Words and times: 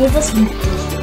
Jesus 0.00 0.32
liebt 0.32 0.50
dich. 0.50 0.98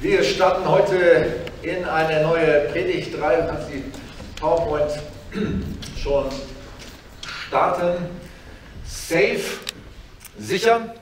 Wir 0.00 0.24
starten 0.24 0.68
heute 0.68 1.44
in 1.62 1.84
eine 1.84 2.22
neue 2.24 2.68
Predigtreihe. 2.72 3.42
Du 3.42 3.48
kannst 3.50 3.68
die 3.70 3.84
PowerPoint 4.34 4.90
schon 5.96 6.28
starten. 7.46 8.08
Safe, 8.84 9.44
sicher. 10.36 10.92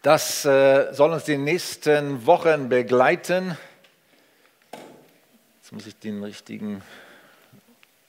Das 0.00 0.46
äh, 0.46 0.90
soll 0.94 1.12
uns 1.12 1.24
die 1.24 1.36
nächsten 1.36 2.24
Wochen 2.24 2.70
begleiten. 2.70 3.58
Jetzt 5.60 5.70
muss 5.70 5.86
ich 5.86 5.98
den 5.98 6.24
richtigen. 6.24 6.82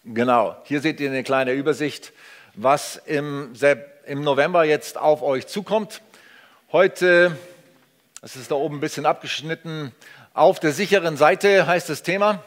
Genau, 0.05 0.57
hier 0.65 0.81
seht 0.81 0.99
ihr 0.99 1.09
eine 1.09 1.23
kleine 1.23 1.53
Übersicht, 1.53 2.11
was 2.55 2.97
im, 3.05 3.53
im 4.05 4.21
November 4.21 4.65
jetzt 4.65 4.97
auf 4.97 5.21
euch 5.21 5.47
zukommt. 5.47 6.01
Heute, 6.73 7.37
das 8.21 8.35
ist 8.35 8.51
da 8.51 8.55
oben 8.55 8.77
ein 8.77 8.81
bisschen 8.81 9.05
abgeschnitten, 9.05 9.93
auf 10.33 10.59
der 10.59 10.73
sicheren 10.73 11.15
Seite 11.15 11.67
heißt 11.67 11.87
das 11.87 12.03
Thema. 12.03 12.43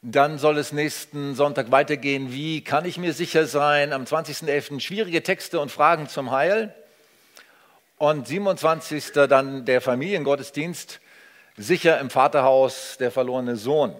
Dann 0.00 0.38
soll 0.38 0.56
es 0.56 0.72
nächsten 0.72 1.34
Sonntag 1.34 1.70
weitergehen. 1.70 2.32
Wie 2.32 2.64
kann 2.64 2.86
ich 2.86 2.96
mir 2.96 3.12
sicher 3.12 3.44
sein? 3.44 3.92
Am 3.92 4.04
20.11. 4.04 4.80
schwierige 4.80 5.22
Texte 5.22 5.60
und 5.60 5.70
Fragen 5.70 6.08
zum 6.08 6.30
Heil. 6.30 6.74
Und 7.98 8.26
27. 8.26 9.12
dann 9.12 9.66
der 9.66 9.82
Familiengottesdienst, 9.82 11.00
sicher 11.58 12.00
im 12.00 12.08
Vaterhaus 12.08 12.96
der 12.98 13.10
verlorene 13.10 13.56
Sohn. 13.56 13.94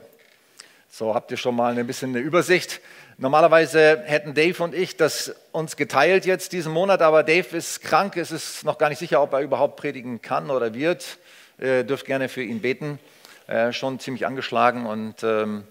So 0.96 1.12
habt 1.12 1.32
ihr 1.32 1.36
schon 1.36 1.56
mal 1.56 1.76
ein 1.76 1.86
bisschen 1.88 2.10
eine 2.10 2.20
Übersicht. 2.20 2.80
Normalerweise 3.18 4.04
hätten 4.04 4.32
Dave 4.32 4.62
und 4.62 4.76
ich 4.76 4.96
das 4.96 5.34
uns 5.50 5.74
geteilt 5.74 6.24
jetzt 6.24 6.52
diesen 6.52 6.72
Monat, 6.72 7.02
aber 7.02 7.24
Dave 7.24 7.56
ist 7.56 7.80
krank. 7.82 8.16
Es 8.16 8.30
ist 8.30 8.62
noch 8.62 8.78
gar 8.78 8.90
nicht 8.90 9.00
sicher, 9.00 9.20
ob 9.20 9.32
er 9.32 9.40
überhaupt 9.40 9.74
predigen 9.74 10.22
kann 10.22 10.52
oder 10.52 10.72
wird. 10.72 11.18
Ihr 11.58 11.82
dürft 11.82 12.06
gerne 12.06 12.28
für 12.28 12.44
ihn 12.44 12.60
beten. 12.60 13.00
Ist 13.48 13.74
schon 13.74 13.98
ziemlich 13.98 14.24
angeschlagen 14.24 14.86
und 14.86 15.24
ähm, 15.24 15.64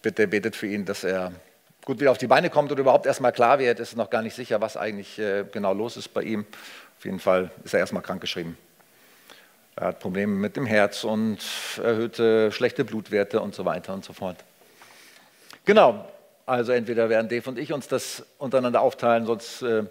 bitte 0.00 0.28
betet 0.28 0.54
für 0.54 0.68
ihn, 0.68 0.84
dass 0.84 1.02
er 1.02 1.32
gut 1.84 1.98
wieder 1.98 2.12
auf 2.12 2.18
die 2.18 2.28
Beine 2.28 2.50
kommt 2.50 2.70
oder 2.70 2.82
überhaupt 2.82 3.06
erstmal 3.06 3.32
klar 3.32 3.58
wird. 3.58 3.80
Es 3.80 3.88
ist 3.88 3.96
noch 3.96 4.10
gar 4.10 4.22
nicht 4.22 4.36
sicher, 4.36 4.60
was 4.60 4.76
eigentlich 4.76 5.18
äh, 5.18 5.44
genau 5.50 5.74
los 5.74 5.96
ist 5.96 6.14
bei 6.14 6.22
ihm. 6.22 6.46
Auf 6.98 7.04
jeden 7.04 7.18
Fall 7.18 7.50
ist 7.64 7.74
er 7.74 7.80
erstmal 7.80 8.04
krankgeschrieben. 8.04 8.56
Er 9.80 9.86
hat 9.86 10.00
Probleme 10.00 10.34
mit 10.34 10.56
dem 10.56 10.66
Herz 10.66 11.04
und 11.04 11.38
erhöhte 11.76 12.50
schlechte 12.50 12.84
Blutwerte 12.84 13.40
und 13.40 13.54
so 13.54 13.64
weiter 13.64 13.94
und 13.94 14.04
so 14.04 14.12
fort. 14.12 14.36
Genau, 15.64 16.10
also 16.46 16.72
entweder 16.72 17.08
werden 17.08 17.28
Dave 17.28 17.48
und 17.48 17.60
ich 17.60 17.72
uns 17.72 17.86
das 17.86 18.24
untereinander 18.38 18.80
aufteilen, 18.80 19.24
sonst 19.24 19.62
äh, 19.62 19.84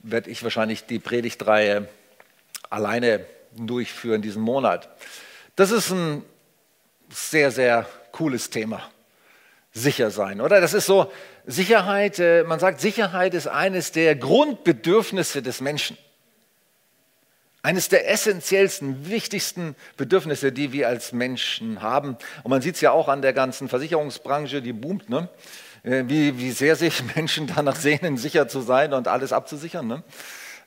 werde 0.00 0.28
ich 0.28 0.42
wahrscheinlich 0.42 0.84
die 0.84 0.98
Predigtreihe 0.98 1.88
alleine 2.68 3.24
durchführen 3.56 4.20
diesen 4.20 4.42
Monat. 4.42 4.90
Das 5.56 5.70
ist 5.70 5.90
ein 5.90 6.22
sehr, 7.08 7.50
sehr 7.50 7.86
cooles 8.12 8.50
Thema. 8.50 8.82
Sicher 9.72 10.10
sein, 10.10 10.42
oder? 10.42 10.60
Das 10.60 10.74
ist 10.74 10.84
so, 10.84 11.10
Sicherheit, 11.46 12.18
äh, 12.18 12.44
man 12.44 12.60
sagt, 12.60 12.78
Sicherheit 12.78 13.32
ist 13.32 13.48
eines 13.48 13.90
der 13.90 14.16
Grundbedürfnisse 14.16 15.40
des 15.40 15.62
Menschen. 15.62 15.96
Eines 17.64 17.88
der 17.88 18.10
essentiellsten, 18.10 19.08
wichtigsten 19.08 19.74
Bedürfnisse, 19.96 20.52
die 20.52 20.72
wir 20.72 20.86
als 20.86 21.12
Menschen 21.12 21.80
haben. 21.80 22.18
Und 22.42 22.50
man 22.50 22.60
sieht 22.60 22.74
es 22.74 22.82
ja 22.82 22.90
auch 22.90 23.08
an 23.08 23.22
der 23.22 23.32
ganzen 23.32 23.70
Versicherungsbranche, 23.70 24.60
die 24.60 24.74
boomt, 24.74 25.08
ne? 25.08 25.30
Äh, 25.82 26.04
wie, 26.06 26.38
wie 26.38 26.50
sehr 26.50 26.76
sich 26.76 27.02
Menschen 27.16 27.46
danach 27.46 27.76
sehnen, 27.76 28.18
sicher 28.18 28.48
zu 28.48 28.60
sein 28.60 28.92
und 28.92 29.08
alles 29.08 29.32
abzusichern. 29.32 29.86
Ne? 29.86 30.02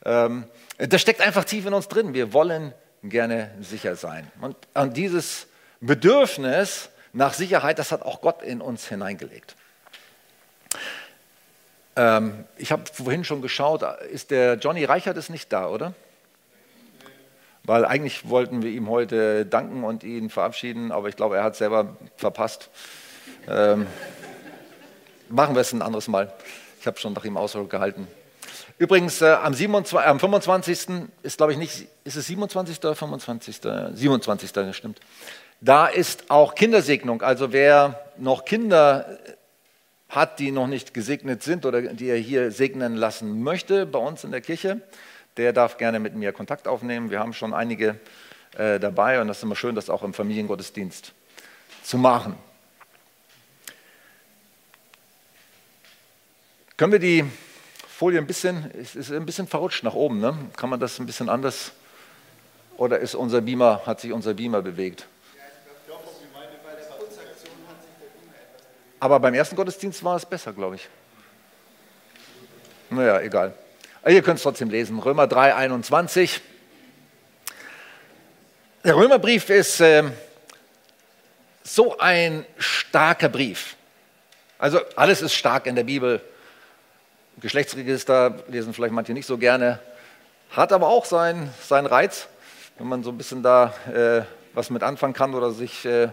Ähm, 0.05 0.45
das 0.79 0.99
steckt 0.99 1.21
einfach 1.21 1.43
tief 1.43 1.67
in 1.67 1.75
uns 1.75 1.87
drin. 1.87 2.15
Wir 2.15 2.33
wollen 2.33 2.73
gerne 3.03 3.51
sicher 3.61 3.95
sein. 3.95 4.31
Und, 4.41 4.55
und 4.73 4.97
dieses 4.97 5.45
Bedürfnis 5.79 6.89
nach 7.13 7.35
Sicherheit, 7.35 7.77
das 7.77 7.91
hat 7.91 8.01
auch 8.01 8.21
Gott 8.21 8.41
in 8.41 8.59
uns 8.59 8.87
hineingelegt. 8.87 9.55
Ähm, 11.95 12.45
ich 12.57 12.71
habe 12.71 12.83
vorhin 12.91 13.23
schon 13.23 13.43
geschaut, 13.43 13.83
ist 14.11 14.31
der 14.31 14.55
Johnny 14.55 14.83
Reichert 14.83 15.15
ist 15.17 15.29
nicht 15.29 15.53
da, 15.53 15.67
oder? 15.67 15.93
Weil 17.67 17.83
eigentlich 17.83 18.29
wollten 18.29 18.63
wir 18.63 18.71
ihm 18.71 18.89
heute 18.89 19.45
danken 19.45 19.83
und 19.83 20.05
ihn 20.05 20.29
verabschieden, 20.29 20.93
aber 20.93 21.09
ich 21.09 21.17
glaube, 21.17 21.35
er 21.35 21.43
hat 21.43 21.57
selber 21.57 21.97
verpasst. 22.15 22.69
Ähm, 23.45 23.85
machen 25.27 25.53
wir 25.53 25.59
es 25.59 25.73
ein 25.73 25.81
anderes 25.81 26.07
Mal. 26.07 26.31
Ich 26.79 26.87
habe 26.87 26.97
schon 26.97 27.11
nach 27.11 27.25
ihm 27.25 27.35
Ausdruck 27.35 27.69
gehalten. 27.69 28.07
Übrigens, 28.77 29.21
äh, 29.21 29.31
am, 29.31 29.53
27, 29.53 29.99
am 29.99 30.17
25. 30.17 31.09
ist, 31.23 31.37
glaube 31.37 31.51
ich, 31.51 31.57
nicht, 31.57 31.87
ist 32.05 32.15
es 32.15 32.27
27. 32.27 32.79
oder 32.79 32.95
25.? 32.95 33.59
27. 33.93 34.53
das 34.53 34.77
stimmt. 34.77 35.01
Da 35.59 35.87
ist 35.87 36.31
auch 36.31 36.55
Kindersegnung. 36.55 37.21
Also 37.21 37.51
wer 37.51 37.99
noch 38.17 38.45
Kinder 38.45 39.19
hat, 40.07 40.39
die 40.39 40.51
noch 40.51 40.67
nicht 40.67 40.93
gesegnet 40.93 41.43
sind 41.43 41.65
oder 41.65 41.81
die 41.81 42.07
er 42.07 42.17
hier 42.17 42.49
segnen 42.51 42.95
lassen 42.95 43.43
möchte 43.43 43.85
bei 43.85 43.99
uns 43.99 44.23
in 44.23 44.31
der 44.31 44.39
Kirche, 44.39 44.81
der 45.37 45.53
darf 45.53 45.77
gerne 45.77 45.99
mit 45.99 46.15
mir 46.15 46.33
Kontakt 46.33 46.67
aufnehmen. 46.67 47.09
Wir 47.09 47.19
haben 47.19 47.33
schon 47.33 47.53
einige 47.53 47.99
äh, 48.57 48.79
dabei 48.79 49.21
und 49.21 49.27
das 49.27 49.37
ist 49.37 49.43
immer 49.43 49.55
schön, 49.55 49.75
das 49.75 49.89
auch 49.89 50.03
im 50.03 50.13
Familiengottesdienst 50.13 51.13
zu 51.83 51.97
machen. 51.97 52.35
Können 56.75 56.91
wir 56.91 56.99
die 56.99 57.25
Folie 57.87 58.19
ein 58.19 58.27
bisschen, 58.27 58.71
es 58.79 58.95
ist 58.95 59.11
ein 59.11 59.25
bisschen 59.25 59.47
verrutscht 59.47 59.83
nach 59.83 59.95
oben, 59.95 60.19
ne? 60.19 60.37
Kann 60.55 60.69
man 60.69 60.79
das 60.79 60.99
ein 60.99 61.05
bisschen 61.05 61.29
anders? 61.29 61.71
Oder 62.77 62.99
ist 62.99 63.15
unser 63.15 63.41
Beamer, 63.41 63.81
hat 63.85 64.01
sich 64.01 64.11
unser 64.11 64.35
Beamer 64.35 64.61
bewegt? 64.61 65.07
Aber 68.99 69.19
beim 69.19 69.33
ersten 69.33 69.55
Gottesdienst 69.55 70.03
war 70.03 70.15
es 70.15 70.25
besser, 70.25 70.53
glaube 70.53 70.75
ich. 70.75 70.87
Naja, 72.89 73.21
egal. 73.21 73.53
Aber 74.07 74.13
ihr 74.13 74.21
könnt 74.21 74.37
es 74.37 74.43
trotzdem 74.43 74.69
lesen. 74.69 74.99
Römer 74.99 75.27
3, 75.27 75.53
21. 75.53 76.39
Der 78.85 78.95
Römerbrief 78.95 79.49
ist 79.49 79.81
äh, 79.81 80.03
so 81.61 81.97
ein 81.97 82.45
starker 82.57 83.27
Brief. 83.27 83.75
Also 84.59 84.79
alles 84.95 85.21
ist 85.21 85.33
stark 85.33 85.65
in 85.65 85.75
der 85.75 85.83
Bibel. 85.83 86.21
Geschlechtsregister 87.41 88.45
lesen 88.47 88.73
vielleicht 88.73 88.93
manche 88.93 89.11
nicht 89.11 89.25
so 89.25 89.37
gerne. 89.37 89.81
Hat 90.51 90.71
aber 90.71 90.87
auch 90.87 91.03
seinen 91.03 91.53
sein 91.61 91.85
Reiz, 91.85 92.29
wenn 92.77 92.87
man 92.87 93.03
so 93.03 93.09
ein 93.09 93.17
bisschen 93.17 93.43
da 93.43 93.73
äh, 93.93 94.21
was 94.53 94.69
mit 94.69 94.83
anfangen 94.83 95.15
kann 95.15 95.35
oder 95.35 95.51
sich 95.51 95.83
äh, 95.83 96.07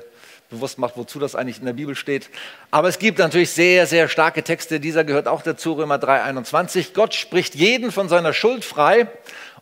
bewusst 0.54 0.78
macht, 0.78 0.96
wozu 0.96 1.18
das 1.18 1.34
eigentlich 1.34 1.58
in 1.58 1.66
der 1.66 1.72
Bibel 1.74 1.94
steht. 1.94 2.30
Aber 2.70 2.88
es 2.88 2.98
gibt 2.98 3.18
natürlich 3.18 3.50
sehr, 3.50 3.86
sehr 3.86 4.08
starke 4.08 4.42
Texte. 4.42 4.80
Dieser 4.80 5.04
gehört 5.04 5.28
auch 5.28 5.42
dazu, 5.42 5.74
Römer 5.74 5.96
3,21. 5.96 6.94
Gott 6.94 7.14
spricht 7.14 7.54
jeden 7.54 7.92
von 7.92 8.08
seiner 8.08 8.32
Schuld 8.32 8.64
frei 8.64 9.08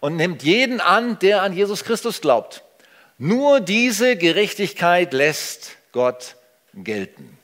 und 0.00 0.16
nimmt 0.16 0.42
jeden 0.42 0.81
an, 0.81 1.19
der 1.20 1.42
an 1.42 1.52
Jesus 1.52 1.84
Christus 1.84 2.20
glaubt. 2.20 2.62
Nur 3.19 3.60
diese 3.60 4.16
Gerechtigkeit 4.16 5.12
lässt 5.12 5.76
Gott 5.92 6.36
gelten. 6.75 7.38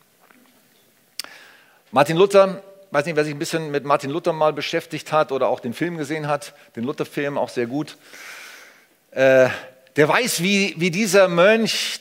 Martin 1.91 2.17
Luther, 2.17 2.63
weiß 2.91 3.07
nicht, 3.07 3.17
wer 3.17 3.25
sich 3.25 3.35
ein 3.35 3.39
bisschen 3.39 3.71
mit 3.71 3.85
Martin 3.85 4.11
Luther 4.11 4.33
mal 4.33 4.53
beschäftigt 4.53 5.13
hat 5.13 5.33
oder 5.33 5.49
auch 5.49 5.61
den 5.61 5.75
Film 5.75 5.97
gesehen 5.97 6.29
hat, 6.29 6.53
den 6.77 6.85
Luther-Film 6.85 7.39
auch 7.39 7.49
sehr 7.49 7.67
gut, 7.67 7.97
äh, 9.11 9.49
der 9.97 10.09
weiß, 10.09 10.43
wie, 10.43 10.75
wie 10.79 10.91
dieser 10.91 11.29
Mönch 11.29 12.01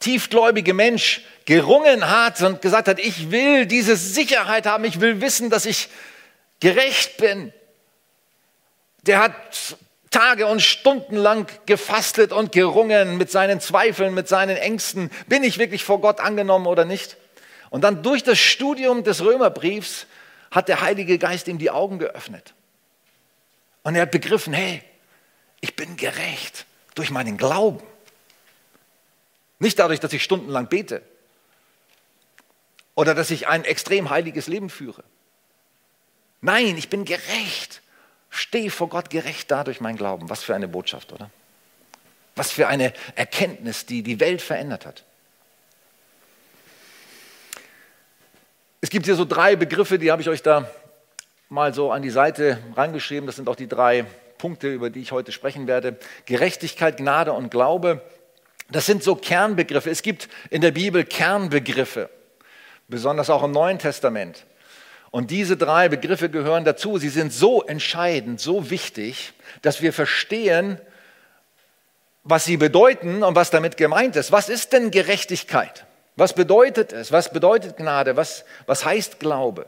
tiefgläubige 0.00 0.74
Mensch 0.74 1.22
gerungen 1.44 2.10
hat 2.10 2.42
und 2.42 2.60
gesagt 2.60 2.88
hat, 2.88 2.98
ich 2.98 3.30
will 3.30 3.66
diese 3.66 3.96
Sicherheit 3.96 4.66
haben, 4.66 4.84
ich 4.84 5.00
will 5.00 5.20
wissen, 5.20 5.50
dass 5.50 5.66
ich 5.66 5.88
gerecht 6.60 7.16
bin. 7.18 7.52
Der 9.02 9.20
hat 9.20 9.34
Tage 10.10 10.46
und 10.46 10.60
Stunden 10.60 11.16
lang 11.16 11.50
gefastet 11.66 12.32
und 12.32 12.52
gerungen 12.52 13.16
mit 13.18 13.30
seinen 13.30 13.60
Zweifeln, 13.60 14.14
mit 14.14 14.28
seinen 14.28 14.56
Ängsten. 14.56 15.10
Bin 15.26 15.44
ich 15.44 15.58
wirklich 15.58 15.84
vor 15.84 16.00
Gott 16.00 16.20
angenommen 16.20 16.66
oder 16.66 16.84
nicht? 16.84 17.16
Und 17.70 17.82
dann 17.82 18.02
durch 18.02 18.22
das 18.22 18.38
Studium 18.38 19.04
des 19.04 19.22
Römerbriefs 19.22 20.06
hat 20.50 20.68
der 20.68 20.80
Heilige 20.80 21.18
Geist 21.18 21.48
ihm 21.48 21.58
die 21.58 21.70
Augen 21.70 21.98
geöffnet. 21.98 22.54
Und 23.82 23.94
er 23.94 24.02
hat 24.02 24.10
begriffen, 24.10 24.52
hey, 24.52 24.82
ich 25.60 25.76
bin 25.76 25.96
gerecht 25.96 26.66
durch 26.94 27.10
meinen 27.10 27.36
Glauben. 27.36 27.82
Nicht 29.58 29.78
dadurch, 29.78 30.00
dass 30.00 30.12
ich 30.12 30.22
stundenlang 30.22 30.68
bete 30.68 31.02
oder 32.94 33.14
dass 33.14 33.30
ich 33.30 33.48
ein 33.48 33.64
extrem 33.64 34.10
heiliges 34.10 34.46
Leben 34.46 34.70
führe. 34.70 35.04
Nein, 36.40 36.76
ich 36.76 36.88
bin 36.88 37.04
gerecht. 37.04 37.82
Stehe 38.30 38.70
vor 38.70 38.88
Gott 38.88 39.10
gerecht 39.10 39.50
dadurch 39.50 39.80
mein 39.80 39.96
Glauben. 39.96 40.28
Was 40.28 40.42
für 40.42 40.54
eine 40.54 40.68
Botschaft, 40.68 41.12
oder? 41.12 41.30
Was 42.34 42.50
für 42.50 42.68
eine 42.68 42.92
Erkenntnis, 43.14 43.86
die 43.86 44.02
die 44.02 44.20
Welt 44.20 44.42
verändert 44.42 44.84
hat. 44.84 45.04
Es 48.82 48.90
gibt 48.90 49.06
hier 49.06 49.16
so 49.16 49.24
drei 49.24 49.56
Begriffe, 49.56 49.98
die 49.98 50.12
habe 50.12 50.20
ich 50.22 50.28
euch 50.28 50.42
da 50.42 50.70
mal 51.48 51.72
so 51.72 51.92
an 51.92 52.02
die 52.02 52.10
Seite 52.10 52.58
reingeschrieben. 52.76 53.26
Das 53.26 53.36
sind 53.36 53.48
auch 53.48 53.56
die 53.56 53.68
drei 53.68 54.04
Punkte, 54.38 54.68
über 54.68 54.90
die 54.90 55.00
ich 55.00 55.12
heute 55.12 55.32
sprechen 55.32 55.66
werde. 55.66 55.98
Gerechtigkeit, 56.26 56.98
Gnade 56.98 57.32
und 57.32 57.50
Glaube. 57.50 58.02
Das 58.70 58.86
sind 58.86 59.02
so 59.02 59.14
Kernbegriffe. 59.14 59.90
Es 59.90 60.02
gibt 60.02 60.28
in 60.50 60.60
der 60.60 60.72
Bibel 60.72 61.04
Kernbegriffe, 61.04 62.10
besonders 62.88 63.30
auch 63.30 63.42
im 63.42 63.52
Neuen 63.52 63.78
Testament. 63.78 64.44
Und 65.10 65.30
diese 65.30 65.56
drei 65.56 65.88
Begriffe 65.88 66.28
gehören 66.28 66.64
dazu. 66.64 66.98
Sie 66.98 67.08
sind 67.08 67.32
so 67.32 67.62
entscheidend, 67.62 68.40
so 68.40 68.70
wichtig, 68.70 69.32
dass 69.62 69.80
wir 69.80 69.92
verstehen, 69.92 70.80
was 72.24 72.44
sie 72.44 72.56
bedeuten 72.56 73.22
und 73.22 73.36
was 73.36 73.50
damit 73.50 73.76
gemeint 73.76 74.16
ist. 74.16 74.32
Was 74.32 74.48
ist 74.48 74.72
denn 74.72 74.90
Gerechtigkeit? 74.90 75.86
Was 76.16 76.34
bedeutet 76.34 76.92
es? 76.92 77.12
Was 77.12 77.32
bedeutet 77.32 77.76
Gnade? 77.76 78.16
Was, 78.16 78.44
was 78.66 78.84
heißt 78.84 79.20
Glaube? 79.20 79.66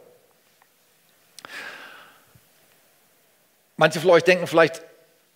Manche 3.77 4.01
von 4.01 4.11
euch 4.11 4.25
denken 4.25 4.49
vielleicht, 4.49 4.83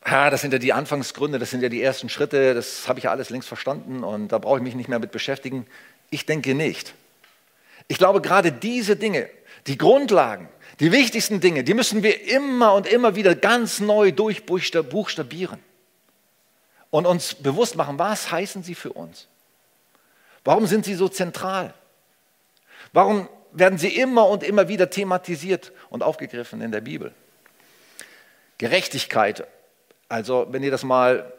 ja, 0.06 0.30
das 0.30 0.40
sind 0.40 0.52
ja 0.52 0.58
die 0.58 0.72
Anfangsgründe, 0.72 1.38
das 1.38 1.50
sind 1.50 1.62
ja 1.62 1.68
die 1.68 1.82
ersten 1.82 2.08
Schritte, 2.08 2.54
das 2.54 2.88
habe 2.88 2.98
ich 2.98 3.04
ja 3.04 3.10
alles 3.10 3.30
längst 3.30 3.48
verstanden 3.48 4.02
und 4.02 4.28
da 4.28 4.38
brauche 4.38 4.58
ich 4.58 4.62
mich 4.62 4.74
nicht 4.74 4.88
mehr 4.88 4.98
mit 4.98 5.12
beschäftigen. 5.12 5.66
Ich 6.10 6.26
denke 6.26 6.54
nicht. 6.54 6.94
Ich 7.88 7.98
glaube, 7.98 8.20
gerade 8.20 8.52
diese 8.52 8.96
Dinge, 8.96 9.28
die 9.66 9.78
Grundlagen, 9.78 10.48
die 10.80 10.92
wichtigsten 10.92 11.40
Dinge, 11.40 11.64
die 11.64 11.74
müssen 11.74 12.02
wir 12.02 12.28
immer 12.28 12.74
und 12.74 12.86
immer 12.86 13.14
wieder 13.14 13.34
ganz 13.34 13.80
neu 13.80 14.10
durchbuchstabieren 14.12 15.60
und 16.90 17.06
uns 17.06 17.34
bewusst 17.34 17.76
machen, 17.76 17.98
was 17.98 18.30
heißen 18.30 18.62
sie 18.62 18.74
für 18.74 18.92
uns? 18.92 19.28
Warum 20.44 20.66
sind 20.66 20.84
sie 20.84 20.94
so 20.94 21.08
zentral? 21.08 21.74
Warum 22.92 23.28
werden 23.52 23.78
sie 23.78 23.96
immer 23.96 24.28
und 24.28 24.42
immer 24.42 24.68
wieder 24.68 24.90
thematisiert 24.90 25.72
und 25.90 26.02
aufgegriffen 26.02 26.60
in 26.60 26.72
der 26.72 26.80
Bibel? 26.80 27.14
Gerechtigkeit. 28.58 29.46
Also 30.12 30.46
wenn 30.50 30.62
ihr 30.62 30.70
das 30.70 30.84
mal 30.84 31.32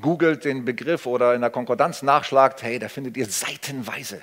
googelt, 0.00 0.46
den 0.46 0.64
Begriff 0.64 1.04
oder 1.04 1.34
in 1.34 1.42
der 1.42 1.50
Konkordanz 1.50 2.00
nachschlagt, 2.00 2.62
hey, 2.62 2.78
da 2.78 2.88
findet 2.88 3.14
ihr 3.18 3.26
seitenweise 3.26 4.22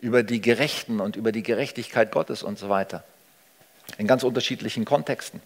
über 0.00 0.24
die 0.24 0.40
Gerechten 0.40 0.98
und 0.98 1.14
über 1.14 1.30
die 1.30 1.44
Gerechtigkeit 1.44 2.10
Gottes 2.10 2.42
und 2.42 2.58
so 2.58 2.68
weiter. 2.68 3.04
In 3.96 4.08
ganz 4.08 4.24
unterschiedlichen 4.24 4.84
Kontexten. 4.84 5.40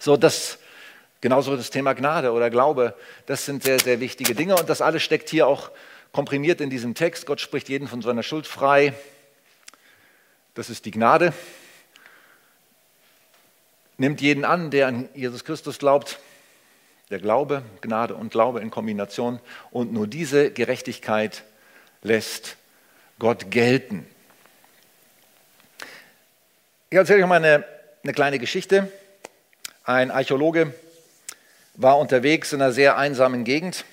So, 0.00 0.16
das, 0.16 0.58
genauso 1.20 1.56
das 1.56 1.70
Thema 1.70 1.92
Gnade 1.92 2.32
oder 2.32 2.50
Glaube, 2.50 2.96
das 3.26 3.44
sind 3.44 3.62
sehr, 3.62 3.78
sehr 3.78 4.00
wichtige 4.00 4.34
Dinge 4.34 4.56
und 4.56 4.68
das 4.68 4.82
alles 4.82 5.04
steckt 5.04 5.28
hier 5.28 5.46
auch 5.46 5.70
komprimiert 6.10 6.60
in 6.60 6.68
diesem 6.68 6.96
Text. 6.96 7.26
Gott 7.26 7.40
spricht 7.40 7.68
jeden 7.68 7.86
von 7.86 8.02
seiner 8.02 8.24
Schuld 8.24 8.48
frei. 8.48 8.92
Das 10.54 10.68
ist 10.68 10.84
die 10.84 10.90
Gnade 10.90 11.32
nimmt 13.98 14.20
jeden 14.20 14.44
an, 14.44 14.70
der 14.70 14.86
an 14.86 15.08
Jesus 15.14 15.44
Christus 15.44 15.78
glaubt. 15.78 16.18
Der 17.10 17.18
Glaube, 17.18 17.62
Gnade 17.80 18.14
und 18.14 18.30
Glaube 18.30 18.60
in 18.60 18.70
Kombination. 18.70 19.40
Und 19.70 19.92
nur 19.92 20.06
diese 20.06 20.50
Gerechtigkeit 20.50 21.42
lässt 22.02 22.56
Gott 23.18 23.50
gelten. 23.50 24.06
Ich 26.90 26.96
erzähle 26.96 27.22
euch 27.22 27.28
mal 27.28 27.36
eine, 27.44 27.64
eine 28.02 28.12
kleine 28.12 28.38
Geschichte. 28.38 28.90
Ein 29.84 30.10
Archäologe 30.10 30.72
war 31.74 31.98
unterwegs 31.98 32.52
in 32.52 32.62
einer 32.62 32.72
sehr 32.72 32.96
einsamen 32.98 33.44
Gegend, 33.44 33.84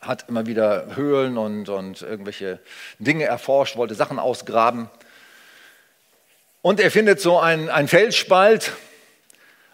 hat 0.00 0.28
immer 0.28 0.46
wieder 0.46 0.96
Höhlen 0.96 1.36
und, 1.38 1.68
und 1.68 2.02
irgendwelche 2.02 2.60
Dinge 2.98 3.24
erforscht, 3.24 3.76
wollte 3.76 3.94
Sachen 3.94 4.18
ausgraben. 4.18 4.88
Und 6.64 6.80
er 6.80 6.90
findet 6.90 7.20
so 7.20 7.38
einen, 7.38 7.88
Felsspalt, 7.88 8.72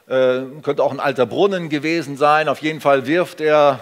äh, 0.09 0.41
könnte 0.61 0.83
auch 0.83 0.91
ein 0.91 0.99
alter 0.99 1.25
Brunnen 1.25 1.69
gewesen 1.69 2.17
sein. 2.17 2.49
Auf 2.49 2.63
jeden 2.63 2.81
Fall 2.81 3.07
wirft 3.07 3.41
er 3.41 3.79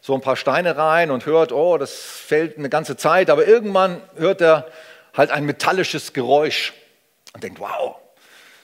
so 0.00 0.14
ein 0.14 0.22
paar 0.22 0.36
Steine 0.36 0.74
rein 0.78 1.10
und 1.10 1.26
hört, 1.26 1.52
oh, 1.52 1.76
das 1.76 1.92
fällt 1.92 2.56
eine 2.56 2.70
ganze 2.70 2.96
Zeit. 2.96 3.28
Aber 3.28 3.46
irgendwann 3.46 4.00
hört 4.16 4.40
er 4.40 4.72
halt 5.12 5.32
ein 5.32 5.44
metallisches 5.44 6.14
Geräusch 6.14 6.72
und 7.34 7.44
denkt, 7.44 7.60
wow, 7.60 7.96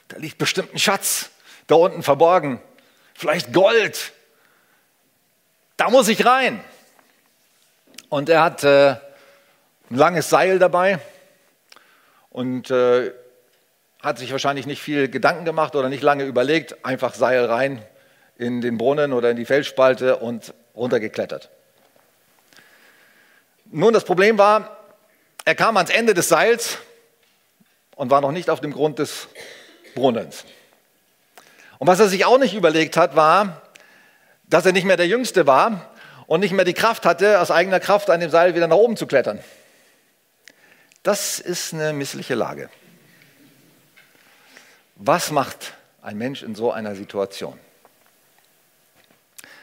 da 0.09 0.17
liegt 0.17 0.39
bestimmt 0.39 0.73
ein 0.73 0.79
Schatz 0.79 1.29
da 1.67 1.75
unten 1.75 2.03
verborgen. 2.03 2.63
Vielleicht 3.13 3.53
Gold. 3.53 4.13
Da 5.77 5.91
muss 5.91 6.09
ich 6.09 6.25
rein. 6.25 6.65
Und 8.09 8.31
er 8.31 8.43
hat 8.43 8.65
äh, 8.65 8.93
ein 8.93 9.01
langes 9.91 10.31
Seil 10.31 10.59
dabei 10.59 10.99
und 12.31 12.71
äh, 12.71 13.13
hat 14.03 14.19
sich 14.19 14.33
wahrscheinlich 14.33 14.67
nicht 14.67 14.83
viel 14.83 15.09
Gedanken 15.09 15.45
gemacht 15.45 15.77
oder 15.77 15.89
nicht 15.89 16.03
lange 16.03 16.25
überlegt, 16.25 16.85
einfach 16.85 17.15
Seil 17.15 17.45
rein 17.45 17.83
in 18.37 18.61
den 18.61 18.77
Brunnen 18.77 19.13
oder 19.13 19.31
in 19.31 19.37
die 19.37 19.45
Felsspalte 19.45 20.17
und 20.17 20.53
runtergeklettert. 20.75 21.51
Nun, 23.67 23.95
das 23.95 24.05
Problem 24.05 24.39
war, 24.39 24.77
er 25.45 25.55
kam 25.55 25.77
ans 25.77 25.91
Ende 25.91 26.15
des 26.15 26.29
Seils 26.29 26.79
und 27.95 28.11
war 28.11 28.21
noch 28.21 28.33
nicht 28.33 28.51
auf 28.51 28.61
dem 28.61 28.73
Grund 28.73 28.99
des 28.99 29.29
Brunnens. 29.95 30.45
Und 31.79 31.87
was 31.87 32.01
er 32.01 32.09
sich 32.09 32.25
auch 32.25 32.39
nicht 32.39 32.55
überlegt 32.55 32.97
hat, 32.97 33.17
war, 33.17 33.63
dass 34.45 34.67
er 34.67 34.73
nicht 34.73 34.85
mehr 34.85 34.97
der 34.97 35.07
Jüngste 35.07 35.47
war 35.47 35.91
und 36.27 36.41
nicht 36.41 36.53
mehr 36.53 36.65
die 36.65 36.75
Kraft 36.75 37.07
hatte, 37.07 37.41
aus 37.41 37.51
eigener 37.51 37.81
Kraft 37.81 38.11
an 38.11 38.21
dem 38.21 38.31
Seil 38.31 38.55
wieder 38.55 38.67
nach 38.67 38.77
oben 38.77 38.97
zu 38.97 39.07
klettern. 39.07 39.43
Das 41.03 41.41
ist 41.41 41.73
eine 41.73 41.93
missliche 41.93 42.35
Lage. 42.35 42.69
Was 45.05 45.33
macht 45.33 45.75
ein 46.01 46.17
Mensch 46.17 46.45
in 46.45 46.55
so 46.55 46.71
einer 46.71 46.95
Situation? 46.95 47.59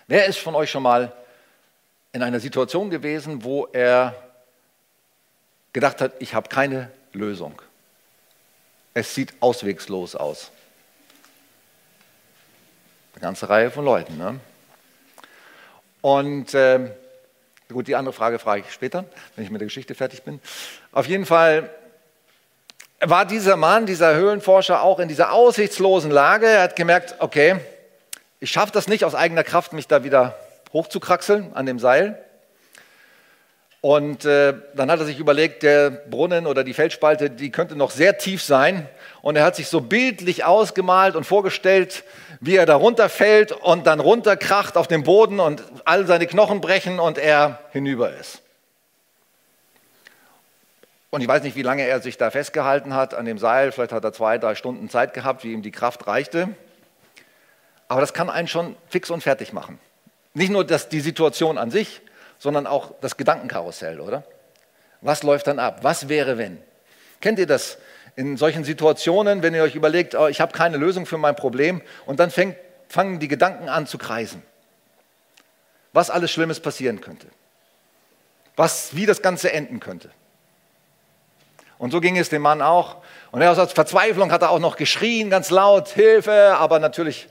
Wer 0.06 0.25
ist 0.25 0.38
von 0.38 0.53
euch 0.53 0.69
schon 0.69 0.83
mal 0.83 1.13
in 2.12 2.24
einer 2.24 2.41
Situation 2.41 2.89
gewesen, 2.89 3.41
wo 3.45 3.65
er 3.68 4.21
gedacht 5.71 6.01
hat, 6.01 6.12
ich 6.19 6.33
habe 6.33 6.50
keine 6.50 6.91
Lösung? 7.13 7.62
Es 8.94 9.15
sieht 9.15 9.33
auswegslos 9.39 10.13
aus. 10.13 10.51
Eine 13.13 13.21
ganze 13.21 13.47
Reihe 13.47 13.71
von 13.71 13.85
Leuten. 13.85 14.18
Ne? 14.18 14.42
Und 16.01 16.53
äh, 16.53 16.92
gut, 17.69 17.88
die 17.88 17.95
andere 17.95 18.12
Frage 18.12 18.39
frage 18.39 18.63
ich 18.68 18.74
später, 18.74 19.06
wenn 19.38 19.45
ich 19.45 19.51
mit 19.51 19.62
der 19.62 19.68
Geschichte 19.68 19.95
fertig 19.95 20.24
bin. 20.24 20.42
Auf 20.92 21.07
jeden 21.07 21.25
Fall 21.25 21.73
war 23.01 23.25
dieser 23.25 23.56
Mann, 23.56 23.85
dieser 23.85 24.15
Höhlenforscher 24.15 24.81
auch 24.81 24.99
in 24.99 25.07
dieser 25.07 25.31
aussichtslosen 25.31 26.11
Lage. 26.11 26.47
Er 26.47 26.63
hat 26.63 26.75
gemerkt, 26.75 27.15
okay, 27.19 27.56
ich 28.39 28.51
schaffe 28.51 28.71
das 28.73 28.87
nicht 28.87 29.06
aus 29.06 29.15
eigener 29.15 29.44
Kraft, 29.44 29.73
mich 29.73 29.87
da 29.87 30.03
wieder 30.03 30.35
hochzukraxeln 30.73 31.53
an 31.53 31.65
dem 31.65 31.79
Seil. 31.79 32.18
Und 33.81 34.25
äh, 34.25 34.53
dann 34.75 34.91
hat 34.91 34.99
er 34.99 35.06
sich 35.06 35.19
überlegt, 35.19 35.63
der 35.63 35.89
Brunnen 35.89 36.45
oder 36.45 36.65
die 36.65 36.73
Felsspalte, 36.73 37.29
die 37.29 37.49
könnte 37.49 37.77
noch 37.77 37.91
sehr 37.91 38.18
tief 38.18 38.44
sein. 38.44 38.89
Und 39.21 39.37
er 39.37 39.45
hat 39.45 39.56
sich 39.56 39.69
so 39.69 39.79
bildlich 39.79 40.44
ausgemalt 40.44 41.15
und 41.15 41.23
vorgestellt, 41.23 42.03
wie 42.41 42.57
er 42.57 42.65
da 42.65 42.75
runterfällt 42.75 43.53
und 43.53 43.87
dann 43.87 44.01
runterkracht 44.01 44.75
auf 44.75 44.87
den 44.87 45.03
Boden 45.03 45.39
und 45.39 45.63
all 45.85 46.06
seine 46.07 46.27
Knochen 46.27 46.59
brechen 46.59 46.99
und 46.99 47.18
er 47.18 47.59
hinüber 47.71 48.11
ist. 48.13 48.41
Und 51.11 51.21
ich 51.21 51.28
weiß 51.28 51.42
nicht, 51.44 51.56
wie 51.56 51.63
lange 51.63 51.83
er 51.83 52.01
sich 52.01 52.18
da 52.18 52.30
festgehalten 52.30 52.94
hat 52.94 53.13
an 53.13 53.25
dem 53.25 53.39
Seil. 53.39 53.71
Vielleicht 53.71 53.92
hat 53.92 54.04
er 54.04 54.13
zwei, 54.13 54.37
drei 54.37 54.56
Stunden 54.56 54.89
Zeit 54.89 55.13
gehabt, 55.13 55.44
wie 55.44 55.54
ihm 55.54 55.61
die 55.61 55.71
Kraft 55.71 56.06
reichte. 56.06 56.49
Aber 57.87 58.01
das 58.01 58.13
kann 58.13 58.30
einen 58.30 58.47
schon 58.47 58.75
fix 58.87 59.09
und 59.09 59.21
fertig 59.21 59.51
machen. 59.51 59.80
Nicht 60.35 60.51
nur 60.51 60.63
das, 60.63 60.89
die 60.89 60.99
Situation 60.99 61.57
an 61.57 61.71
sich, 61.71 62.01
sondern 62.37 62.68
auch 62.68 62.94
das 63.01 63.18
Gedankenkarussell, 63.18 63.99
oder? 63.99 64.23
Was 65.01 65.23
läuft 65.23 65.47
dann 65.47 65.59
ab? 65.59 65.80
Was 65.81 66.09
wäre, 66.09 66.37
wenn? 66.37 66.61
Kennt 67.21 67.39
ihr 67.39 67.47
das 67.47 67.80
in 68.16 68.37
solchen 68.37 68.63
Situationen, 68.63 69.42
wenn 69.42 69.56
ihr 69.56 69.63
euch 69.63 69.75
überlegt, 69.75 70.13
oh, 70.13 70.28
ich 70.28 70.39
habe 70.39 70.51
keine 70.51 70.78
Lösung 70.78 71.06
für 71.06 71.18
mein 71.18 71.35
Problem 71.35 71.81
und 72.06 72.19
dann 72.19 72.30
fängt, 72.30 72.56
fangen 72.87 73.19
die 73.19 73.28
Gedanken 73.28 73.69
an 73.69 73.87
zu 73.87 73.97
kreisen? 73.97 74.44
Was 75.94 76.09
alles 76.11 76.30
Schlimmes 76.31 76.59
passieren 76.59 77.01
könnte? 77.01 77.28
Was, 78.56 78.95
wie 78.95 79.06
das 79.06 79.21
Ganze 79.21 79.51
enden 79.51 79.80
könnte? 79.80 80.11
Und 81.80 81.92
so 81.92 82.02
ging 82.02 82.18
es 82.18 82.30
dem 82.30 82.44
Mann 82.44 82.62
auch. 82.62 82.98
Und 83.31 83.42
er 83.42 83.52
aus 83.52 83.71
Verzweiflung 83.71 84.31
hat 84.31 84.44
er 84.44 84.52
auch 84.52 84.59
noch 84.59 84.76
geschrien, 84.76 85.31
ganz 85.31 85.50
laut, 85.50 85.88
Hilfe, 85.88 86.56
aber 86.57 86.78
natürlich 86.78 87.28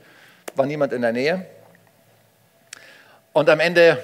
war 0.55 0.65
niemand 0.65 0.91
in 0.91 1.01
der 1.01 1.13
Nähe. 1.13 1.45
Und 3.31 3.49
am 3.49 3.59
Ende 3.61 4.03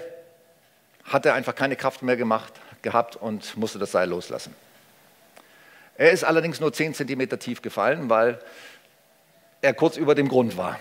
hat 1.03 1.25
er 1.25 1.33
einfach 1.33 1.55
keine 1.55 1.75
Kraft 1.75 2.03
mehr 2.03 2.15
gemacht, 2.15 2.53
gehabt 2.83 3.15
und 3.15 3.57
musste 3.57 3.79
das 3.79 3.91
Seil 3.91 4.07
loslassen. 4.07 4.55
Er 5.97 6.11
ist 6.11 6.23
allerdings 6.23 6.59
nur 6.59 6.71
10 6.71 6.93
Zentimeter 6.93 7.39
tief 7.39 7.61
gefallen, 7.61 8.09
weil 8.09 8.39
er 9.61 9.73
kurz 9.73 9.97
über 9.97 10.13
dem 10.13 10.29
Grund 10.29 10.57
war. 10.57 10.79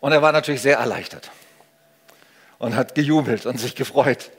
Und 0.00 0.12
er 0.12 0.20
war 0.20 0.32
natürlich 0.32 0.60
sehr 0.60 0.76
erleichtert 0.76 1.30
und 2.58 2.76
hat 2.76 2.94
gejubelt 2.94 3.46
und 3.46 3.58
sich 3.58 3.74
gefreut. 3.74 4.30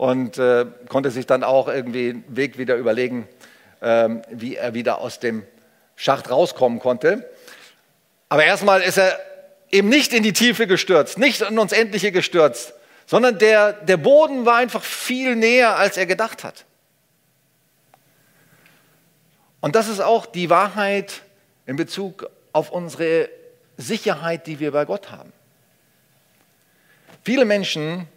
Und 0.00 0.38
äh, 0.38 0.64
konnte 0.88 1.10
sich 1.10 1.26
dann 1.26 1.44
auch 1.44 1.68
irgendwie 1.68 2.08
einen 2.08 2.24
Weg 2.34 2.56
wieder 2.56 2.76
überlegen, 2.76 3.28
ähm, 3.82 4.22
wie 4.30 4.56
er 4.56 4.72
wieder 4.72 4.96
aus 4.96 5.20
dem 5.20 5.44
Schacht 5.94 6.30
rauskommen 6.30 6.78
konnte. 6.78 7.28
Aber 8.30 8.42
erstmal 8.42 8.80
ist 8.80 8.96
er 8.96 9.20
eben 9.70 9.90
nicht 9.90 10.14
in 10.14 10.22
die 10.22 10.32
Tiefe 10.32 10.66
gestürzt, 10.66 11.18
nicht 11.18 11.42
in 11.42 11.58
uns 11.58 11.72
Endliche 11.72 12.12
gestürzt, 12.12 12.72
sondern 13.04 13.38
der, 13.38 13.74
der 13.74 13.98
Boden 13.98 14.46
war 14.46 14.56
einfach 14.56 14.82
viel 14.82 15.36
näher, 15.36 15.76
als 15.76 15.98
er 15.98 16.06
gedacht 16.06 16.44
hat. 16.44 16.64
Und 19.60 19.76
das 19.76 19.86
ist 19.86 20.00
auch 20.00 20.24
die 20.24 20.48
Wahrheit 20.48 21.20
in 21.66 21.76
Bezug 21.76 22.30
auf 22.54 22.70
unsere 22.70 23.28
Sicherheit, 23.76 24.46
die 24.46 24.60
wir 24.60 24.72
bei 24.72 24.86
Gott 24.86 25.10
haben. 25.10 25.30
Viele 27.22 27.44
Menschen 27.44 28.08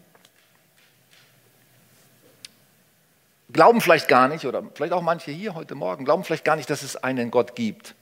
glauben 3.54 3.80
vielleicht 3.80 4.08
gar 4.08 4.28
nicht, 4.28 4.46
oder 4.46 4.64
vielleicht 4.74 4.94
auch 4.94 5.02
manche 5.02 5.32
hier 5.32 5.56
heute 5.56 5.76
Morgen, 5.76 6.06
glauben 6.06 6.24
vielleicht 6.24 6.44
gar 6.44 6.56
nicht, 6.56 6.70
dass 6.70 6.82
es 6.84 6.96
einen 6.96 7.32
Gott 7.32 7.56
gibt, 7.56 7.96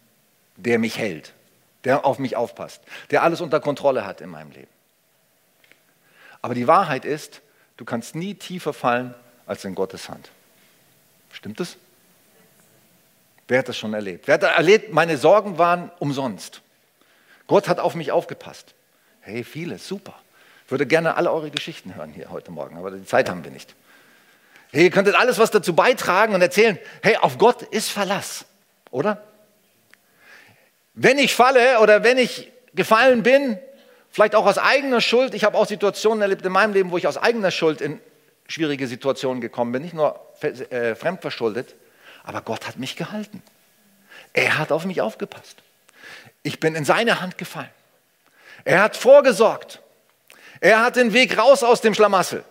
der 0.56 0.80
mich 0.80 0.98
hält, 0.98 1.34
der 1.84 2.06
auf 2.06 2.18
mich 2.18 2.36
aufpasst, 2.36 2.82
der 3.12 3.24
alles 3.24 3.42
unter 3.42 3.60
Kontrolle 3.60 4.06
hat 4.06 4.22
in 4.22 4.30
meinem 4.30 4.52
Leben. 4.52 4.72
Aber 6.42 6.56
die 6.56 6.68
Wahrheit 6.68 7.06
ist, 7.06 7.42
du 7.78 7.86
kannst 7.86 8.16
nie 8.16 8.34
tiefer 8.34 8.74
fallen 8.74 9.14
als 9.46 9.64
in 9.66 9.76
Gottes 9.76 10.10
Hand. 10.10 10.32
Stimmt 11.32 11.60
es? 11.60 11.78
Wer 13.48 13.60
hat 13.60 13.68
das 13.68 13.78
schon 13.78 13.94
erlebt? 13.94 14.28
Wer 14.28 14.36
hat 14.36 14.44
erlebt, 14.44 14.94
meine 14.94 15.18
Sorgen 15.18 15.58
waren 15.58 15.92
umsonst? 16.00 16.62
Gott 17.48 17.68
hat 17.68 17.80
auf 17.80 17.96
mich 17.96 18.12
aufgepasst. 18.12 18.74
Hey, 19.20 19.44
viele, 19.44 19.78
super. 19.78 20.16
Ich 20.66 20.72
würde 20.72 20.88
gerne 20.88 21.16
alle 21.16 21.32
eure 21.32 21.52
Geschichten 21.52 21.96
hören 21.96 22.14
hier 22.14 22.30
heute 22.30 22.50
Morgen, 22.50 22.78
aber 22.78 22.92
die 22.92 23.06
Zeit 23.06 23.30
haben 23.30 23.44
wir 23.44 23.52
nicht. 23.52 23.76
Hey, 24.72 24.86
ihr 24.86 24.90
könntet 24.92 25.16
alles 25.16 25.38
was 25.38 25.52
dazu 25.52 25.76
beitragen 25.76 26.34
und 26.34 26.42
erzählen, 26.42 26.80
hey, 27.02 27.18
auf 27.18 27.38
Gott 27.38 27.62
ist 27.62 27.90
Verlass, 27.90 28.46
oder? 28.90 29.22
Wenn 30.94 31.20
ich 31.20 31.36
falle 31.36 31.80
oder 31.80 32.04
wenn 32.04 32.18
ich 32.18 32.52
gefallen 32.74 33.24
bin, 33.24 33.60
vielleicht 34.10 34.36
auch 34.36 34.46
aus 34.46 34.58
eigener 34.58 35.02
Schuld, 35.02 35.34
ich 35.34 35.44
habe 35.44 35.58
auch 35.58 35.68
Situationen 35.68 36.22
erlebt 36.22 36.46
in 36.46 36.52
meinem 36.52 36.74
Leben, 36.74 36.92
wo 36.92 36.98
ich 36.98 37.08
aus 37.08 37.18
eigener 37.18 37.52
Schuld 37.52 37.82
in 37.82 38.00
schwierige 38.48 38.88
Situationen 38.88 39.42
gekommen 39.42 39.72
bin, 39.72 39.82
nicht 39.82 39.94
nur 39.94 40.20
äh, 40.42 40.96
fremdverschuldet, 40.96 41.76
aber 42.24 42.42
Gott 42.42 42.68
hat 42.68 42.78
mich 42.78 42.96
gehalten. 42.96 43.42
Er 44.34 44.58
hat 44.58 44.72
auf 44.72 44.86
mich 44.86 45.02
aufgepasst. 45.02 45.58
Ich 46.44 46.60
bin 46.60 46.76
in 46.76 46.86
seine 46.86 47.22
Hand 47.22 47.38
gefallen. 47.38 47.70
Er 48.64 48.82
hat 48.82 48.96
vorgesorgt. 48.96 49.82
Er 50.60 50.82
hat 50.82 50.96
den 50.96 51.14
Weg 51.14 51.38
raus 51.38 51.64
aus 51.64 51.82
dem 51.82 51.94
Schlamassel. 51.94 52.44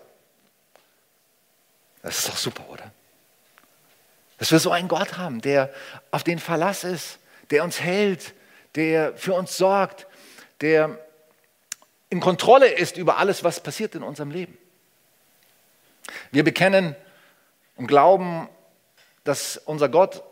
Das 2.03 2.19
ist 2.19 2.29
doch 2.29 2.37
super, 2.37 2.69
oder? 2.69 2.91
Dass 4.39 4.53
wir 4.53 4.59
so 4.59 4.71
einen 4.71 4.89
Gott 4.89 5.19
haben, 5.19 5.41
der 5.41 5.73
auf 6.11 6.25
den 6.25 6.39
Verlass 6.39 6.85
ist, 6.85 7.19
der 7.51 7.63
uns 7.63 7.81
hält, 7.81 8.35
der 8.75 9.17
für 9.17 9.35
uns 9.35 9.57
sorgt, 9.57 10.07
der 10.61 10.99
in 12.09 12.21
Kontrolle 12.21 12.69
ist 12.69 12.97
über 12.97 13.19
alles, 13.19 13.45
was 13.45 13.61
passiert 13.61 13.95
in 13.95 14.03
unserem 14.03 14.31
Leben. 14.31 14.57
Wir 16.33 16.43
bekennen 16.43 16.97
und 17.77 17.87
glauben, 17.87 18.49
dass 19.25 19.59
unser 19.59 19.89
Gott 19.89 20.23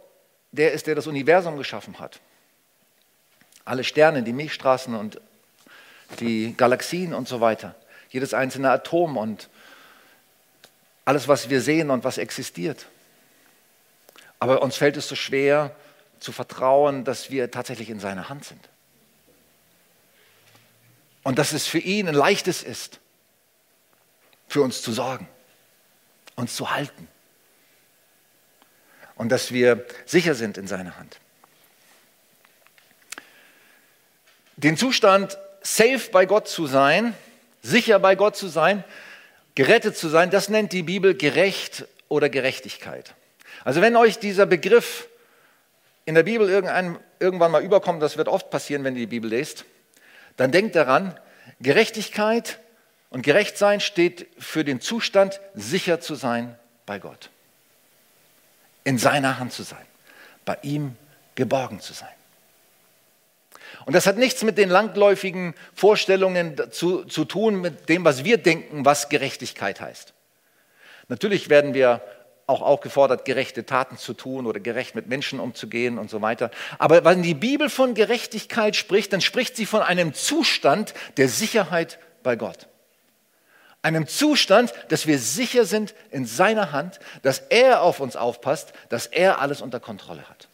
der 0.53 0.73
ist, 0.73 0.87
der 0.87 0.95
das 0.95 1.07
Universum 1.07 1.57
geschaffen 1.57 1.99
hat. 1.99 2.21
Alle 3.65 3.85
Sterne, 3.85 4.23
die 4.23 4.33
Milchstraßen 4.33 4.95
und 4.95 5.21
die 6.21 6.55
Galaxien 6.57 7.13
und 7.13 7.29
so 7.29 7.41
weiter. 7.41 7.75
Jedes 8.09 8.33
einzelne 8.33 8.71
Atom 8.71 9.17
und 9.19 9.51
alles, 11.09 11.27
was 11.27 11.49
wir 11.49 11.62
sehen 11.62 11.88
und 11.88 12.05
was 12.05 12.19
existiert. 12.19 12.85
Aber 14.38 14.61
uns 14.61 14.77
fällt 14.77 14.99
es 14.99 15.09
so 15.09 15.15
schwer 15.15 15.75
zu 16.21 16.33
vertrauen, 16.33 17.03
dass 17.05 17.31
wir 17.31 17.50
tatsächlich 17.50 17.88
in 17.88 17.99
seiner 17.99 18.29
Hand 18.29 18.45
sind. 18.45 18.69
Und 21.23 21.38
dass 21.38 21.53
es 21.53 21.67
für 21.67 21.79
ihn 21.79 22.09
ein 22.09 22.15
leichtes 22.15 22.62
ist, 22.62 23.00
für 24.49 24.61
uns 24.61 24.83
zu 24.83 24.93
sorgen, 24.93 25.27
uns 26.35 26.55
zu 26.55 26.73
halten. 26.73 27.09
Und 29.15 29.31
dass 29.31 29.50
wir 29.50 29.87
sicher 30.05 30.35
sind 30.35 30.59
in 30.59 30.67
seiner 30.67 30.99
Hand. 30.99 31.21
Den 34.57 34.77
Zustand, 34.77 35.38
safe 35.62 36.11
bei 36.12 36.27
Gott 36.27 36.49
zu 36.49 36.67
sein, 36.67 37.15
sicher 37.62 37.99
bei 37.99 38.15
Gott 38.15 38.37
zu 38.37 38.49
sein, 38.49 38.85
Gerettet 39.59 39.97
zu 39.97 40.09
sein, 40.09 40.31
das 40.31 40.49
nennt 40.49 40.73
die 40.73 40.85
Bibel 40.85 41.17
gerecht 41.17 41.85
oder 42.07 42.29
Gerechtigkeit. 42.29 43.17
Also 43.65 43.81
wenn 43.81 43.97
euch 43.97 44.21
dieser 44.21 44.47
Begriff 44.47 45.09
in 46.05 46.15
der 46.15 46.23
Bibel 46.23 46.49
irgendwann 46.49 47.50
mal 47.50 47.65
überkommt, 47.65 48.00
das 48.00 48.17
wird 48.17 48.29
oft 48.29 48.50
passieren, 48.50 48.85
wenn 48.85 48.95
ihr 48.95 49.00
die 49.00 49.07
Bibel 49.09 49.29
lest, 49.29 49.65
dann 50.37 50.53
denkt 50.53 50.77
daran, 50.77 51.19
Gerechtigkeit 51.59 52.61
und 53.11 53.23
Gerechtsein 53.23 53.81
steht 53.81 54.29
für 54.38 54.65
den 54.65 54.81
Zustand, 54.81 55.41
sicher 55.55 55.99
zu 55.99 56.15
sein 56.15 56.57
bei 56.87 57.00
Gott. 57.00 57.31
In 58.85 58.97
seiner 58.97 59.41
Hand 59.41 59.53
zu 59.53 59.65
sein, 59.65 59.85
bei 60.45 60.57
ihm 60.62 60.95
geborgen 61.35 61.81
zu 61.81 61.95
sein. 61.95 62.15
Und 63.87 63.95
das 63.95 64.07
hat 64.07 64.17
nichts 64.17 64.43
mit 64.43 64.59
den 64.59 64.69
langläufigen 64.71 65.55
Vorstellungen 65.75 66.57
zu, 66.71 67.05
zu 67.05 67.25
tun, 67.25 67.61
mit 67.61 67.89
dem, 67.89 68.05
was 68.05 68.25
wir 68.25 68.39
denken, 68.39 68.85
was 68.85 69.09
Gerechtigkeit 69.09 69.81
heißt. 69.81 70.15
Natürlich 71.09 71.49
werden 71.49 71.75
wir 71.75 72.03
auch 72.49 72.63
aufgefordert, 72.63 73.27
gerechte 73.27 73.67
Taten 73.67 73.99
zu 73.99 74.15
tun 74.15 74.47
oder 74.47 74.59
gerecht 74.59 74.95
mit 74.95 75.07
Menschen 75.07 75.39
umzugehen 75.39 75.99
und 75.99 76.09
so 76.09 76.23
weiter. 76.23 76.51
Aber 76.79 77.05
wenn 77.05 77.23
die 77.23 77.35
Bibel 77.35 77.69
von 77.69 77.95
Gerechtigkeit 77.95 78.75
spricht, 78.75 79.13
dann 79.13 79.21
spricht 79.21 79.55
sie 79.55 79.67
von 79.67 79.83
einem 79.83 80.15
Zustand 80.15 80.95
der 81.19 81.29
Sicherheit 81.29 81.99
bei 82.23 82.37
Gott. 82.37 82.69
Einem 83.83 84.07
Zustand, 84.07 84.73
dass 84.89 85.07
wir 85.07 85.19
sicher 85.19 85.65
sind 85.65 85.95
in 86.11 86.25
seiner 86.25 86.73
Hand, 86.73 87.01
dass 87.23 87.39
er 87.39 87.83
auf 87.83 88.01
uns 88.01 88.17
aufpasst, 88.17 88.73
dass 88.89 89.07
er 89.07 89.41
alles 89.41 89.61
unter 89.61 89.79
Kontrolle 89.79 90.29
hat. 90.29 90.48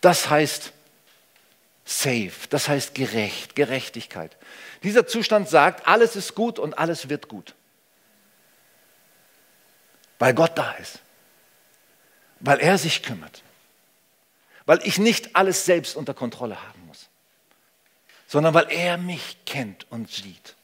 Das 0.00 0.30
heißt 0.30 0.72
safe, 1.84 2.32
das 2.48 2.68
heißt 2.68 2.94
gerecht, 2.94 3.54
Gerechtigkeit. 3.54 4.36
Dieser 4.82 5.06
Zustand 5.06 5.48
sagt, 5.48 5.86
alles 5.86 6.16
ist 6.16 6.34
gut 6.34 6.58
und 6.58 6.78
alles 6.78 7.08
wird 7.08 7.28
gut. 7.28 7.54
Weil 10.18 10.34
Gott 10.34 10.56
da 10.56 10.72
ist. 10.72 11.00
Weil 12.40 12.60
er 12.60 12.78
sich 12.78 13.02
kümmert. 13.02 13.42
Weil 14.64 14.80
ich 14.84 14.98
nicht 14.98 15.36
alles 15.36 15.64
selbst 15.64 15.96
unter 15.96 16.14
Kontrolle 16.14 16.62
haben 16.62 16.86
muss. 16.86 17.08
Sondern 18.28 18.54
weil 18.54 18.70
er 18.70 18.96
mich 18.96 19.38
kennt 19.44 19.90
und 19.90 20.10
sieht. 20.10 20.54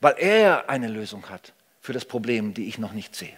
Weil 0.00 0.14
er 0.18 0.70
eine 0.70 0.88
Lösung 0.88 1.28
hat 1.28 1.52
für 1.80 1.92
das 1.92 2.04
Problem, 2.04 2.54
die 2.54 2.68
ich 2.68 2.78
noch 2.78 2.92
nicht 2.92 3.14
sehe. 3.16 3.36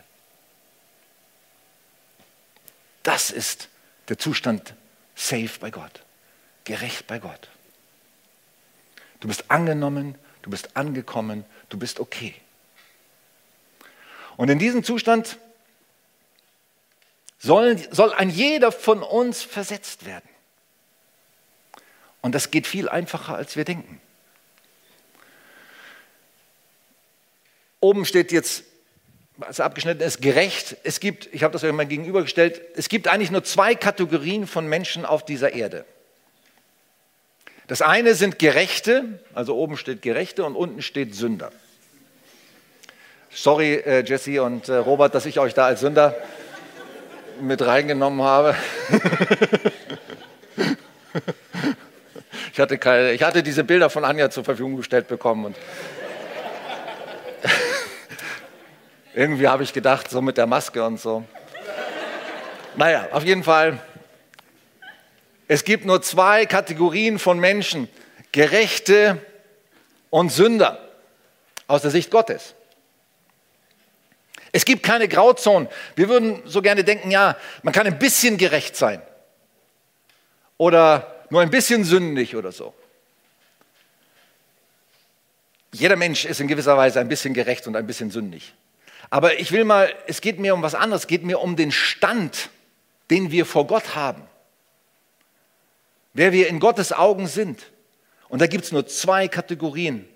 Das 3.03 3.31
ist 3.31 3.69
der 4.09 4.19
Zustand 4.19 4.75
safe 5.15 5.59
bei 5.61 5.71
Gott, 5.71 6.03
gerecht 6.65 7.07
bei 7.07 7.19
Gott. 7.19 7.49
Du 9.21 9.29
bist 9.29 9.51
angenommen, 9.51 10.17
du 10.43 10.51
bist 10.51 10.77
angekommen, 10.77 11.45
du 11.69 11.79
bist 11.79 12.01
okay. 12.01 12.35
Und 14.37 14.51
in 14.51 14.59
diesem 14.59 14.85
Zustand 14.85 15.39
soll, 17.39 17.79
soll 17.93 18.13
ein 18.13 18.31
jeder 18.31 18.73
von 18.73 19.03
uns 19.03 19.43
versetzt 19.43 20.05
werden. 20.07 20.29
Und 22.21 22.35
das 22.35 22.51
geht 22.51 22.67
viel 22.67 22.89
einfacher, 22.89 23.35
als 23.35 23.55
wir 23.57 23.65
denken. 23.65 24.01
Oben 27.81 28.07
steht 28.07 28.33
jetzt 28.33 28.65
also 29.41 29.63
abgeschnitten 29.63 30.03
ist, 30.03 30.23
gerecht. 30.23 30.77
Es 30.85 31.01
gibt, 31.01 31.29
ich 31.33 31.43
habe 31.43 31.53
das 31.53 31.65
euch 31.65 31.73
mal 31.73 31.87
gegenübergestellt, 31.87 32.61
es 32.77 32.89
gibt 32.89 33.09
eigentlich 33.09 33.31
nur 33.31 33.45
zwei 33.45 33.75
Kategorien 33.75 34.47
von 34.47 34.67
Menschen 34.67 35.05
auf 35.05 35.25
dieser 35.25 35.53
Erde. 35.53 35.85
Das 37.67 37.83
eine 37.83 38.15
sind 38.15 38.39
Gerechte, 38.39 39.21
also 39.33 39.57
oben 39.57 39.77
steht 39.77 40.03
Gerechte 40.03 40.45
und 40.45 40.55
unten 40.55 40.83
steht 40.83 41.15
Sünder. 41.15 41.51
Sorry, 43.31 43.75
äh, 43.75 44.05
Jesse 44.05 44.43
und 44.43 44.69
äh, 44.69 44.77
Robert, 44.77 45.15
dass 45.15 45.27
ich 45.27 45.41
euch 45.41 45.55
da 45.55 45.67
als 45.67 45.81
Sünder 45.81 46.15
mit 47.41 47.63
reingenommen 47.63 48.23
habe. 48.23 48.55
ich, 52.53 52.61
hatte 52.61 52.79
keine, 52.79 53.13
ich 53.13 53.23
hatte 53.25 53.43
diese 53.43 53.65
Bilder 53.65 53.91
von 53.91 54.05
Anja 54.05 54.31
zur 54.31 54.45
Verfügung 54.45 54.77
gestellt 54.77 55.09
bekommen 55.09 55.47
und 55.47 55.57
Irgendwie 59.15 59.47
habe 59.47 59.63
ich 59.63 59.73
gedacht, 59.73 60.11
so 60.11 60.21
mit 60.21 60.37
der 60.37 60.47
Maske 60.47 60.85
und 60.85 61.01
so. 61.01 61.25
Naja, 62.77 63.09
auf 63.13 63.25
jeden 63.25 63.45
Fall. 63.45 63.79
Es 65.47 65.65
gibt 65.65 65.85
nur 65.85 66.03
zwei 66.03 66.47
Kategorien 66.47 67.21
von 67.21 67.39
Menschen, 67.39 67.89
Gerechte 68.33 69.25
und 70.11 70.31
Sünder. 70.31 70.81
aus 71.67 71.83
der 71.83 71.91
Sicht 71.91 72.11
Gottes. 72.11 72.55
Es 74.53 74.65
gibt 74.65 74.83
keine 74.83 75.09
Grauzonen. 75.09 75.69
Wir 75.97 76.09
würden 76.09 76.43
so 76.45 76.61
gerne 76.61 76.85
denken, 76.85 77.11
ja, 77.11 77.37
man 77.63 77.73
kann 77.73 77.87
ein 77.87 77.99
bisschen 77.99 78.37
gerecht 78.37 78.77
sein 78.77 79.01
oder 80.59 81.25
nur 81.31 81.41
ein 81.41 81.51
bisschen 81.51 81.85
sündig 81.85 82.37
oder 82.37 82.53
so. 82.53 82.75
Jeder 85.73 85.97
Mensch 85.97 86.25
ist 86.25 86.41
in 86.41 86.49
gewisser 86.49 86.77
Weise 86.77 87.01
ein 87.01 87.09
bisschen 87.09 87.33
gerecht 87.33 87.67
und 87.67 87.77
ein 87.77 87.87
bisschen 87.87 88.11
sündig. 88.11 88.53
Aber 89.11 89.39
ich 89.39 89.53
will 89.53 89.65
mal, 89.65 89.93
es 90.07 90.21
geht 90.21 90.39
mir 90.39 90.55
um 90.55 90.63
was 90.63 90.75
anderes, 90.75 91.03
es 91.03 91.07
geht 91.07 91.25
mir 91.25 91.41
um 91.41 91.57
den 91.57 91.73
Stand, 91.73 92.51
den 93.11 93.31
wir 93.31 93.47
vor 93.47 93.67
Gott 93.67 93.95
haben. 93.95 94.23
Wer 96.13 96.33
wir 96.33 96.49
in 96.49 96.61
Gottes 96.61 96.93
Augen 96.93 97.27
sind. 97.27 97.71
Und 98.29 98.41
da 98.41 98.47
gibt 98.47 98.65
es 98.65 98.73
nur 98.73 98.87
zwei 98.87 99.29
Kategorien. 99.29 100.09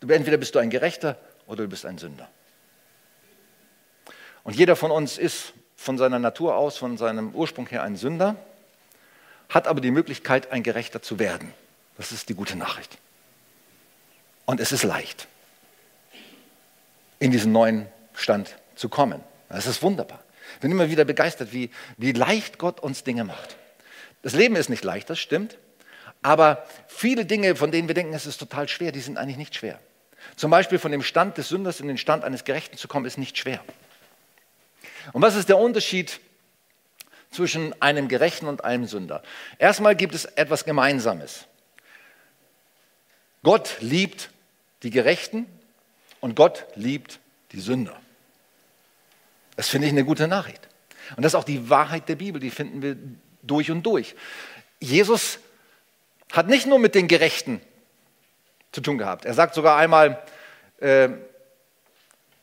Entweder 0.00 0.36
bist 0.36 0.54
du 0.54 0.58
ein 0.58 0.70
Gerechter 0.70 1.18
oder 1.46 1.64
du 1.64 1.68
bist 1.68 1.84
ein 1.84 1.98
Sünder. 1.98 2.28
Und 4.44 4.56
jeder 4.56 4.76
von 4.76 4.90
uns 4.90 5.18
ist 5.18 5.52
von 5.76 5.98
seiner 5.98 6.18
Natur 6.18 6.56
aus, 6.56 6.76
von 6.76 6.96
seinem 6.96 7.34
Ursprung 7.34 7.66
her 7.68 7.82
ein 7.82 7.96
Sünder, 7.96 8.36
hat 9.48 9.66
aber 9.66 9.80
die 9.80 9.90
Möglichkeit, 9.90 10.52
ein 10.52 10.62
Gerechter 10.62 11.02
zu 11.02 11.18
werden. 11.18 11.52
Das 11.96 12.12
ist 12.12 12.28
die 12.28 12.34
gute 12.34 12.56
Nachricht. 12.56 12.98
Und 14.46 14.60
es 14.60 14.72
ist 14.72 14.84
leicht, 14.84 15.28
in 17.20 17.30
diesen 17.30 17.52
neuen 17.52 17.86
Stand 18.14 18.56
zu 18.74 18.88
kommen. 18.88 19.22
Das 19.48 19.66
ist 19.66 19.82
wunderbar. 19.82 20.24
Ich 20.54 20.60
bin 20.60 20.72
immer 20.72 20.90
wieder 20.90 21.04
begeistert, 21.04 21.52
wie, 21.52 21.70
wie 21.96 22.12
leicht 22.12 22.58
Gott 22.58 22.80
uns 22.80 23.04
Dinge 23.04 23.22
macht. 23.22 23.56
Das 24.22 24.34
Leben 24.34 24.56
ist 24.56 24.68
nicht 24.68 24.82
leicht, 24.82 25.08
das 25.08 25.20
stimmt. 25.20 25.58
Aber 26.22 26.66
viele 26.88 27.24
Dinge, 27.24 27.56
von 27.56 27.70
denen 27.70 27.88
wir 27.88 27.94
denken, 27.94 28.12
es 28.12 28.26
ist 28.26 28.38
total 28.38 28.68
schwer, 28.68 28.92
die 28.92 29.00
sind 29.00 29.16
eigentlich 29.16 29.36
nicht 29.36 29.54
schwer. 29.54 29.78
Zum 30.36 30.50
Beispiel 30.50 30.78
von 30.78 30.92
dem 30.92 31.02
Stand 31.02 31.38
des 31.38 31.48
Sünders 31.48 31.80
in 31.80 31.88
den 31.88 31.98
Stand 31.98 32.24
eines 32.24 32.44
Gerechten 32.44 32.76
zu 32.76 32.88
kommen, 32.88 33.06
ist 33.06 33.16
nicht 33.16 33.38
schwer. 33.38 33.62
Und 35.12 35.22
was 35.22 35.36
ist 35.36 35.48
der 35.48 35.58
Unterschied 35.58 36.20
zwischen 37.30 37.80
einem 37.80 38.08
Gerechten 38.08 38.46
und 38.46 38.64
einem 38.64 38.86
Sünder? 38.86 39.22
Erstmal 39.58 39.96
gibt 39.96 40.14
es 40.14 40.24
etwas 40.24 40.64
Gemeinsames. 40.64 41.46
Gott 43.42 43.76
liebt 43.80 44.30
die 44.82 44.90
Gerechten 44.90 45.46
und 46.20 46.36
Gott 46.36 46.66
liebt 46.74 47.18
die 47.52 47.60
Sünder. 47.60 47.96
Das 49.56 49.68
finde 49.68 49.86
ich 49.86 49.92
eine 49.92 50.04
gute 50.04 50.28
Nachricht. 50.28 50.68
Und 51.16 51.22
das 51.22 51.34
ist 51.34 51.38
auch 51.38 51.44
die 51.44 51.68
Wahrheit 51.68 52.08
der 52.08 52.16
Bibel, 52.16 52.40
die 52.40 52.50
finden 52.50 52.82
wir 52.82 52.96
durch 53.42 53.70
und 53.70 53.82
durch. 53.82 54.14
Jesus 54.78 55.38
hat 56.32 56.46
nicht 56.46 56.66
nur 56.66 56.78
mit 56.78 56.94
den 56.94 57.08
Gerechten 57.08 57.60
zu 58.72 58.80
tun 58.80 58.98
gehabt. 58.98 59.24
Er 59.24 59.34
sagt 59.34 59.54
sogar 59.54 59.76
einmal, 59.76 60.22
äh, 60.80 61.08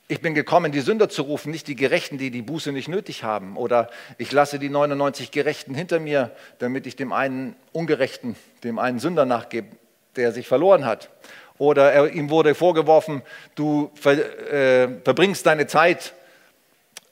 ich 0.09 0.21
bin 0.21 0.33
gekommen, 0.33 0.71
die 0.71 0.79
Sünder 0.79 1.09
zu 1.09 1.23
rufen, 1.23 1.51
nicht 1.51 1.67
die 1.67 1.75
Gerechten, 1.75 2.17
die 2.17 2.31
die 2.31 2.41
Buße 2.41 2.71
nicht 2.71 2.87
nötig 2.87 3.23
haben. 3.23 3.57
Oder 3.57 3.89
ich 4.17 4.31
lasse 4.31 4.57
die 4.57 4.69
99 4.69 5.31
Gerechten 5.31 5.75
hinter 5.75 5.99
mir, 5.99 6.31
damit 6.59 6.87
ich 6.87 6.95
dem 6.95 7.11
einen 7.11 7.55
Ungerechten, 7.73 8.35
dem 8.63 8.79
einen 8.79 8.99
Sünder 8.99 9.25
nachgebe, 9.25 9.67
der 10.15 10.31
sich 10.31 10.47
verloren 10.47 10.85
hat. 10.85 11.09
Oder 11.57 11.91
er, 11.91 12.09
ihm 12.11 12.29
wurde 12.29 12.53
vorgeworfen, 12.53 13.21
du 13.55 13.91
ver, 13.95 14.13
äh, 14.51 14.89
verbringst 15.03 15.45
deine 15.45 15.67
Zeit. 15.67 16.13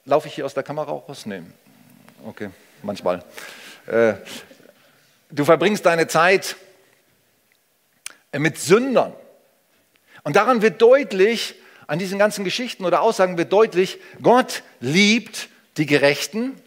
Laufe 0.04 0.28
ich 0.28 0.34
hier 0.34 0.46
aus 0.46 0.54
der 0.54 0.62
Kamera 0.62 0.92
raus? 0.92 1.26
Nee. 1.26 1.42
Okay, 2.24 2.50
manchmal. 2.82 3.24
Äh, 3.86 4.14
du 5.30 5.44
verbringst 5.44 5.84
deine 5.84 6.06
Zeit 6.06 6.56
mit 8.32 8.58
Sündern. 8.58 9.12
Und 10.22 10.36
daran 10.36 10.62
wird 10.62 10.80
deutlich, 10.82 11.56
an 11.86 11.98
diesen 11.98 12.18
ganzen 12.18 12.44
Geschichten 12.44 12.84
oder 12.84 13.00
Aussagen 13.00 13.38
wird 13.38 13.52
deutlich, 13.52 13.98
Gott 14.22 14.62
liebt 14.80 15.48
die 15.76 15.86
Gerechten 15.86 16.60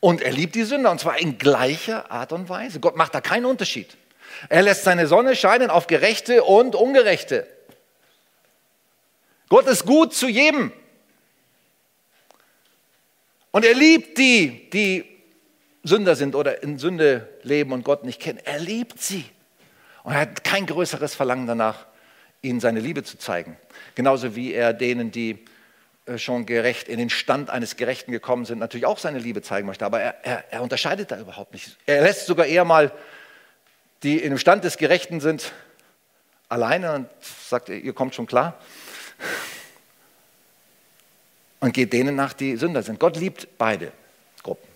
und 0.00 0.20
er 0.22 0.32
liebt 0.32 0.54
die 0.54 0.64
Sünder. 0.64 0.90
Und 0.90 1.00
zwar 1.00 1.18
in 1.18 1.38
gleicher 1.38 2.10
Art 2.10 2.32
und 2.32 2.48
Weise. 2.48 2.80
Gott 2.80 2.96
macht 2.96 3.14
da 3.14 3.20
keinen 3.20 3.46
Unterschied. 3.46 3.96
Er 4.48 4.62
lässt 4.62 4.84
seine 4.84 5.06
Sonne 5.06 5.36
scheinen 5.36 5.70
auf 5.70 5.86
Gerechte 5.86 6.44
und 6.44 6.74
Ungerechte. 6.74 7.46
Gott 9.48 9.66
ist 9.66 9.86
gut 9.86 10.14
zu 10.14 10.28
jedem. 10.28 10.72
Und 13.50 13.64
er 13.64 13.74
liebt 13.74 14.18
die, 14.18 14.68
die 14.70 15.04
Sünder 15.82 16.16
sind 16.16 16.34
oder 16.34 16.62
in 16.62 16.78
Sünde 16.78 17.28
leben 17.42 17.72
und 17.72 17.84
Gott 17.84 18.04
nicht 18.04 18.20
kennen. 18.20 18.40
Er 18.44 18.58
liebt 18.58 19.00
sie. 19.00 19.24
Und 20.04 20.12
er 20.12 20.20
hat 20.20 20.44
kein 20.44 20.66
größeres 20.66 21.14
Verlangen 21.14 21.46
danach, 21.46 21.86
ihnen 22.42 22.60
seine 22.60 22.80
Liebe 22.80 23.02
zu 23.02 23.18
zeigen. 23.18 23.56
Genauso 23.94 24.36
wie 24.36 24.52
er 24.52 24.72
denen, 24.72 25.10
die 25.10 25.44
äh, 26.06 26.18
schon 26.18 26.46
gerecht 26.46 26.88
in 26.88 26.98
den 26.98 27.10
Stand 27.10 27.50
eines 27.50 27.76
Gerechten 27.76 28.12
gekommen 28.12 28.44
sind, 28.44 28.58
natürlich 28.58 28.86
auch 28.86 28.98
seine 28.98 29.18
Liebe 29.18 29.42
zeigen 29.42 29.66
möchte. 29.66 29.84
Aber 29.84 30.00
er, 30.00 30.24
er, 30.24 30.44
er 30.50 30.62
unterscheidet 30.62 31.10
da 31.10 31.18
überhaupt 31.18 31.52
nicht. 31.52 31.76
Er 31.86 32.02
lässt 32.02 32.26
sogar 32.26 32.46
eher 32.46 32.64
mal 32.64 32.92
die 34.02 34.18
in 34.18 34.30
dem 34.30 34.38
Stand 34.38 34.64
des 34.64 34.76
Gerechten 34.76 35.20
sind 35.20 35.52
alleine 36.48 36.94
und 36.94 37.08
sagt, 37.22 37.68
ihr 37.68 37.92
kommt 37.92 38.14
schon 38.14 38.26
klar. 38.26 38.60
Und 41.60 41.72
geht 41.72 41.92
denen 41.92 42.14
nach, 42.14 42.32
die 42.32 42.56
Sünder 42.56 42.82
sind. 42.82 43.00
Gott 43.00 43.16
liebt 43.16 43.58
beide 43.58 43.92
Gruppen. 44.42 44.68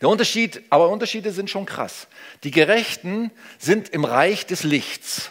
Der 0.00 0.10
Unterschied, 0.10 0.62
aber 0.68 0.90
Unterschiede 0.90 1.32
sind 1.32 1.48
schon 1.48 1.64
krass. 1.64 2.06
Die 2.44 2.50
Gerechten 2.50 3.30
sind 3.58 3.88
im 3.88 4.04
Reich 4.04 4.44
des 4.44 4.62
Lichts. 4.62 5.30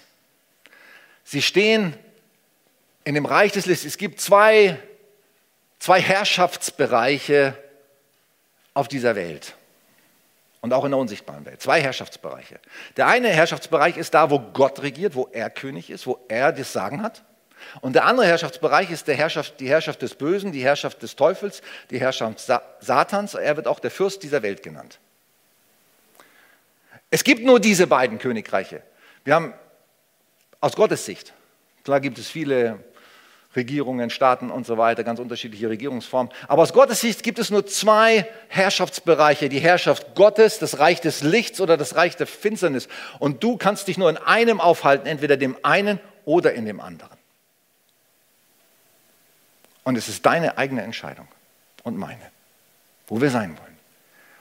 Sie 1.23 1.43
stehen 1.43 1.93
in 3.03 3.13
dem 3.13 3.27
Reich 3.27 3.51
des 3.51 3.67
Lichts. 3.67 3.85
Es 3.85 3.97
gibt 3.97 4.19
zwei, 4.19 4.79
zwei 5.77 6.01
Herrschaftsbereiche 6.01 7.55
auf 8.73 8.87
dieser 8.87 9.15
Welt 9.15 9.55
und 10.65 10.73
auch 10.73 10.83
in 10.83 10.89
der 10.89 10.99
unsichtbaren 10.99 11.45
Welt. 11.45 11.61
Zwei 11.61 11.79
Herrschaftsbereiche. 11.79 12.59
Der 12.97 13.05
eine 13.05 13.29
Herrschaftsbereich 13.29 13.97
ist 13.97 14.15
da, 14.15 14.31
wo 14.31 14.39
Gott 14.39 14.81
regiert, 14.81 15.13
wo 15.13 15.29
er 15.31 15.51
König 15.51 15.91
ist, 15.91 16.07
wo 16.07 16.17
er 16.27 16.51
das 16.51 16.73
Sagen 16.73 17.03
hat. 17.03 17.23
Und 17.81 17.93
der 17.93 18.05
andere 18.05 18.25
Herrschaftsbereich 18.25 18.89
ist 18.89 19.07
der 19.07 19.13
Herrschaft, 19.13 19.59
die 19.59 19.69
Herrschaft 19.69 20.01
des 20.01 20.15
Bösen, 20.15 20.51
die 20.51 20.63
Herrschaft 20.63 21.03
des 21.03 21.15
Teufels, 21.15 21.61
die 21.91 21.99
Herrschaft 21.99 22.51
Satans. 22.79 23.35
Er 23.35 23.55
wird 23.57 23.67
auch 23.67 23.79
der 23.79 23.91
Fürst 23.91 24.23
dieser 24.23 24.41
Welt 24.41 24.63
genannt. 24.63 24.97
Es 27.11 27.23
gibt 27.23 27.43
nur 27.43 27.59
diese 27.59 27.85
beiden 27.85 28.17
Königreiche. 28.17 28.81
Wir 29.23 29.35
haben 29.35 29.53
aus 30.61 30.75
Gottes 30.75 31.05
Sicht. 31.05 31.33
Klar 31.83 31.99
gibt 31.99 32.17
es 32.17 32.27
viele 32.27 32.83
Regierungen, 33.55 34.09
Staaten 34.09 34.51
und 34.51 34.65
so 34.65 34.77
weiter, 34.77 35.03
ganz 35.03 35.19
unterschiedliche 35.19 35.69
Regierungsformen. 35.69 36.31
Aber 36.47 36.63
aus 36.63 36.73
Gottes 36.73 37.01
Sicht 37.01 37.23
gibt 37.23 37.39
es 37.39 37.49
nur 37.49 37.65
zwei 37.65 38.27
Herrschaftsbereiche. 38.49 39.49
Die 39.49 39.59
Herrschaft 39.59 40.15
Gottes, 40.15 40.59
das 40.59 40.79
Reich 40.79 41.01
des 41.01 41.21
Lichts 41.21 41.61
oder 41.61 41.77
das 41.77 41.95
Reich 41.95 42.15
der 42.17 42.27
Finsternis. 42.27 42.87
Und 43.19 43.43
du 43.43 43.57
kannst 43.57 43.87
dich 43.87 43.97
nur 43.97 44.09
in 44.09 44.17
einem 44.17 44.59
aufhalten, 44.59 45.07
entweder 45.07 45.37
dem 45.37 45.57
einen 45.63 45.99
oder 46.25 46.53
in 46.53 46.65
dem 46.65 46.81
anderen. 46.81 47.17
Und 49.83 49.97
es 49.97 50.09
ist 50.09 50.25
deine 50.25 50.57
eigene 50.57 50.81
Entscheidung 50.81 51.27
und 51.83 51.97
meine, 51.97 52.31
wo 53.07 53.21
wir 53.21 53.29
sein 53.29 53.57
wollen. 53.57 53.77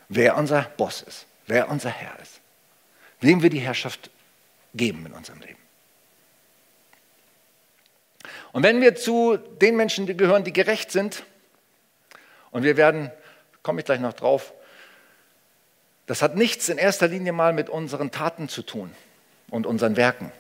Wer 0.09 0.37
unser 0.37 0.62
Boss 0.62 1.03
ist, 1.03 1.27
wer 1.46 1.68
unser 1.68 1.90
Herr 1.90 2.18
ist, 2.20 2.40
wem 3.20 3.42
wir 3.42 3.50
die 3.50 3.61
Herrschaft 3.61 4.11
geben 4.74 5.07
in 5.07 5.12
unserem 5.12 5.40
Leben. 5.40 5.63
Und 8.54 8.62
wenn 8.62 8.80
wir 8.80 8.94
zu 8.94 9.36
den 9.36 9.74
Menschen 9.74 10.06
gehören, 10.16 10.44
die 10.44 10.52
gerecht 10.52 10.92
sind, 10.92 11.24
und 12.52 12.62
wir 12.62 12.76
werden, 12.76 13.10
komme 13.64 13.80
ich 13.80 13.84
gleich 13.84 13.98
noch 13.98 14.12
drauf, 14.12 14.52
das 16.06 16.22
hat 16.22 16.36
nichts 16.36 16.68
in 16.68 16.78
erster 16.78 17.08
Linie 17.08 17.32
mal 17.32 17.52
mit 17.52 17.68
unseren 17.68 18.12
Taten 18.12 18.48
zu 18.48 18.62
tun 18.62 18.92
und 19.50 19.66
unseren 19.66 19.96
Werken. 19.96 20.30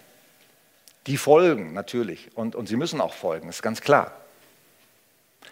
Die 1.08 1.16
folgen 1.16 1.72
natürlich 1.72 2.30
und, 2.36 2.54
und 2.54 2.68
sie 2.68 2.76
müssen 2.76 3.00
auch 3.00 3.14
folgen, 3.14 3.48
ist 3.48 3.64
ganz 3.64 3.80
klar. 3.80 4.16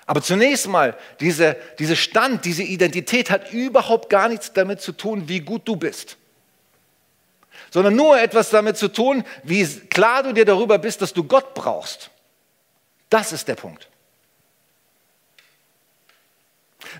Aber 0.06 0.22
zunächst 0.22 0.68
mal, 0.68 0.96
diese, 1.18 1.56
diese 1.80 1.96
Stand, 1.96 2.44
diese 2.44 2.62
Identität 2.62 3.30
hat 3.32 3.52
überhaupt 3.52 4.08
gar 4.08 4.28
nichts 4.28 4.52
damit 4.52 4.80
zu 4.80 4.92
tun, 4.92 5.28
wie 5.28 5.40
gut 5.40 5.62
du 5.66 5.74
bist, 5.74 6.16
sondern 7.72 7.96
nur 7.96 8.20
etwas 8.20 8.50
damit 8.50 8.76
zu 8.76 8.86
tun, 8.86 9.24
wie 9.42 9.66
klar 9.66 10.22
du 10.22 10.32
dir 10.32 10.44
darüber 10.44 10.78
bist, 10.78 11.02
dass 11.02 11.12
du 11.12 11.24
Gott 11.24 11.54
brauchst. 11.54 12.11
Das 13.12 13.30
ist 13.30 13.46
der 13.46 13.56
Punkt. 13.56 13.90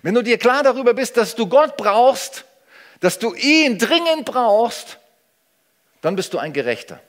Wenn 0.02 0.12
du 0.14 0.20
dir 0.20 0.36
klar 0.36 0.62
darüber 0.62 0.92
bist, 0.92 1.16
dass 1.16 1.34
du 1.34 1.48
Gott 1.48 1.78
brauchst, 1.78 2.44
dass 3.00 3.18
du 3.18 3.32
ihn 3.32 3.78
dringend 3.78 4.26
brauchst, 4.26 4.98
dann 6.02 6.14
bist 6.14 6.34
du 6.34 6.38
ein 6.38 6.52
Gerechter. 6.52 7.00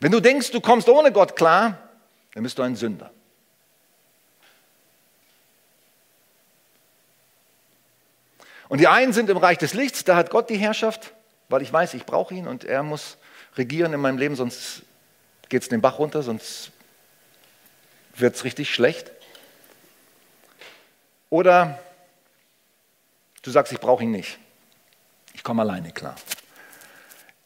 Wenn 0.00 0.10
du 0.10 0.20
denkst, 0.20 0.52
du 0.52 0.62
kommst 0.62 0.88
ohne 0.88 1.12
Gott 1.12 1.36
klar, 1.36 1.90
dann 2.32 2.44
bist 2.44 2.56
du 2.56 2.62
ein 2.62 2.76
Sünder. 2.76 3.10
Und 8.68 8.78
die 8.78 8.88
einen 8.88 9.12
sind 9.12 9.28
im 9.28 9.36
Reich 9.36 9.58
des 9.58 9.74
Lichts, 9.74 10.02
da 10.02 10.16
hat 10.16 10.30
Gott 10.30 10.48
die 10.48 10.56
Herrschaft, 10.56 11.12
weil 11.50 11.60
ich 11.60 11.70
weiß, 11.70 11.92
ich 11.92 12.06
brauche 12.06 12.32
ihn 12.32 12.48
und 12.48 12.64
er 12.64 12.82
muss 12.82 13.18
regieren 13.54 13.92
in 13.92 14.00
meinem 14.00 14.16
Leben, 14.16 14.34
sonst 14.34 14.80
geht 15.50 15.60
es 15.60 15.68
den 15.68 15.82
Bach 15.82 15.98
runter, 15.98 16.22
sonst 16.22 16.72
wird 18.16 18.36
es 18.36 18.44
richtig 18.44 18.72
schlecht. 18.72 19.10
Oder 21.30 21.78
du 23.42 23.50
sagst, 23.50 23.72
ich 23.72 23.80
brauche 23.80 24.04
ihn 24.04 24.10
nicht. 24.10 24.38
Ich 25.34 25.42
komme 25.42 25.62
alleine 25.62 25.92
klar. 25.92 26.16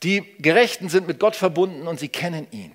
Die 0.03 0.25
Gerechten 0.39 0.89
sind 0.89 1.07
mit 1.07 1.19
Gott 1.19 1.37
verbunden 1.37 1.87
und 1.87 2.01
sie 2.01 2.09
kennen 2.09 2.47
ihn. 2.51 2.75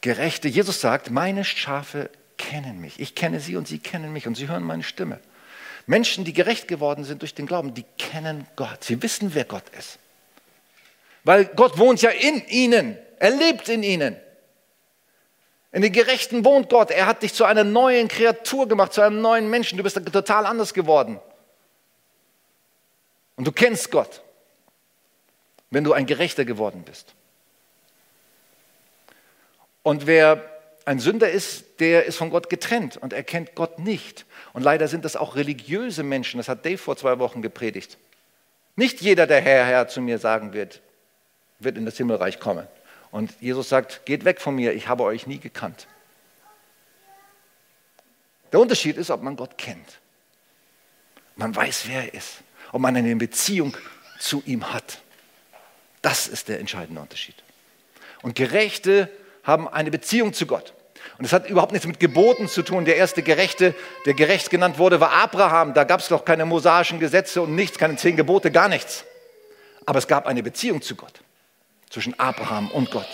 Gerechte, 0.00 0.48
Jesus 0.48 0.80
sagt, 0.80 1.10
meine 1.10 1.44
Schafe 1.44 2.10
kennen 2.36 2.80
mich. 2.80 2.98
Ich 2.98 3.14
kenne 3.14 3.38
sie 3.38 3.56
und 3.56 3.68
sie 3.68 3.78
kennen 3.78 4.12
mich 4.12 4.26
und 4.26 4.36
sie 4.36 4.48
hören 4.48 4.64
meine 4.64 4.82
Stimme. 4.82 5.20
Menschen, 5.86 6.24
die 6.24 6.32
gerecht 6.32 6.66
geworden 6.66 7.04
sind 7.04 7.22
durch 7.22 7.34
den 7.34 7.46
Glauben, 7.46 7.74
die 7.74 7.84
kennen 7.98 8.46
Gott. 8.56 8.82
Sie 8.82 9.00
wissen, 9.02 9.34
wer 9.34 9.44
Gott 9.44 9.68
ist. 9.78 9.98
Weil 11.24 11.44
Gott 11.44 11.78
wohnt 11.78 12.02
ja 12.02 12.10
in 12.10 12.44
ihnen. 12.48 12.96
Er 13.18 13.30
lebt 13.30 13.68
in 13.68 13.82
ihnen. 13.82 14.16
In 15.72 15.80
den 15.80 15.92
Gerechten 15.92 16.44
wohnt 16.44 16.68
Gott. 16.68 16.90
Er 16.90 17.06
hat 17.06 17.22
dich 17.22 17.32
zu 17.32 17.44
einer 17.44 17.64
neuen 17.64 18.08
Kreatur 18.08 18.68
gemacht, 18.68 18.92
zu 18.92 19.00
einem 19.00 19.22
neuen 19.22 19.48
Menschen. 19.48 19.78
Du 19.78 19.82
bist 19.82 19.96
total 20.12 20.44
anders 20.44 20.74
geworden. 20.74 21.18
Und 23.36 23.46
du 23.46 23.52
kennst 23.52 23.90
Gott, 23.90 24.22
wenn 25.70 25.82
du 25.82 25.94
ein 25.94 26.04
Gerechter 26.04 26.44
geworden 26.44 26.82
bist. 26.84 27.14
Und 29.82 30.06
wer 30.06 30.44
ein 30.84 30.98
Sünder 30.98 31.30
ist, 31.30 31.80
der 31.80 32.04
ist 32.04 32.16
von 32.16 32.30
Gott 32.30 32.50
getrennt 32.50 32.96
und 32.98 33.12
er 33.12 33.22
kennt 33.22 33.54
Gott 33.54 33.78
nicht. 33.78 34.26
Und 34.52 34.62
leider 34.62 34.88
sind 34.88 35.04
das 35.04 35.16
auch 35.16 35.36
religiöse 35.36 36.02
Menschen. 36.02 36.36
Das 36.38 36.48
hat 36.48 36.66
Dave 36.66 36.78
vor 36.78 36.96
zwei 36.96 37.18
Wochen 37.18 37.40
gepredigt. 37.40 37.98
Nicht 38.76 39.00
jeder, 39.00 39.26
der 39.26 39.40
Herr, 39.40 39.64
Herr 39.64 39.88
zu 39.88 40.00
mir 40.00 40.18
sagen 40.18 40.52
wird, 40.52 40.82
wird 41.58 41.78
in 41.78 41.86
das 41.86 41.96
Himmelreich 41.96 42.40
kommen. 42.40 42.66
Und 43.12 43.40
Jesus 43.40 43.68
sagt, 43.68 44.04
geht 44.06 44.24
weg 44.24 44.40
von 44.40 44.56
mir, 44.56 44.72
ich 44.72 44.88
habe 44.88 45.04
euch 45.04 45.28
nie 45.28 45.38
gekannt. 45.38 45.86
Der 48.50 48.58
Unterschied 48.58 48.96
ist, 48.96 49.10
ob 49.10 49.22
man 49.22 49.36
Gott 49.36 49.56
kennt. 49.56 50.00
Man 51.36 51.54
weiß, 51.54 51.84
wer 51.86 52.04
er 52.04 52.14
ist. 52.14 52.38
Ob 52.72 52.80
man 52.80 52.96
eine 52.96 53.14
Beziehung 53.14 53.76
zu 54.18 54.42
ihm 54.46 54.72
hat. 54.72 55.00
Das 56.00 56.26
ist 56.26 56.48
der 56.48 56.58
entscheidende 56.58 57.00
Unterschied. 57.00 57.36
Und 58.22 58.34
Gerechte 58.34 59.08
haben 59.44 59.68
eine 59.68 59.90
Beziehung 59.90 60.32
zu 60.32 60.46
Gott. 60.46 60.74
Und 61.18 61.24
es 61.24 61.32
hat 61.32 61.48
überhaupt 61.48 61.72
nichts 61.72 61.86
mit 61.86 62.00
Geboten 62.00 62.48
zu 62.48 62.62
tun. 62.62 62.84
Der 62.84 62.96
erste 62.96 63.22
Gerechte, 63.22 63.74
der 64.06 64.14
gerecht 64.14 64.50
genannt 64.50 64.78
wurde, 64.78 65.00
war 65.00 65.12
Abraham. 65.12 65.74
Da 65.74 65.84
gab 65.84 66.00
es 66.00 66.08
doch 66.08 66.24
keine 66.24 66.46
mosaischen 66.46 66.98
Gesetze 66.98 67.42
und 67.42 67.54
nichts, 67.54 67.78
keine 67.78 67.96
zehn 67.96 68.16
Gebote, 68.16 68.50
gar 68.50 68.68
nichts. 68.68 69.04
Aber 69.84 69.98
es 69.98 70.08
gab 70.08 70.26
eine 70.26 70.42
Beziehung 70.42 70.80
zu 70.80 70.94
Gott, 70.94 71.21
zwischen 71.92 72.18
Abraham 72.18 72.70
und 72.70 72.90
Gott. 72.90 73.08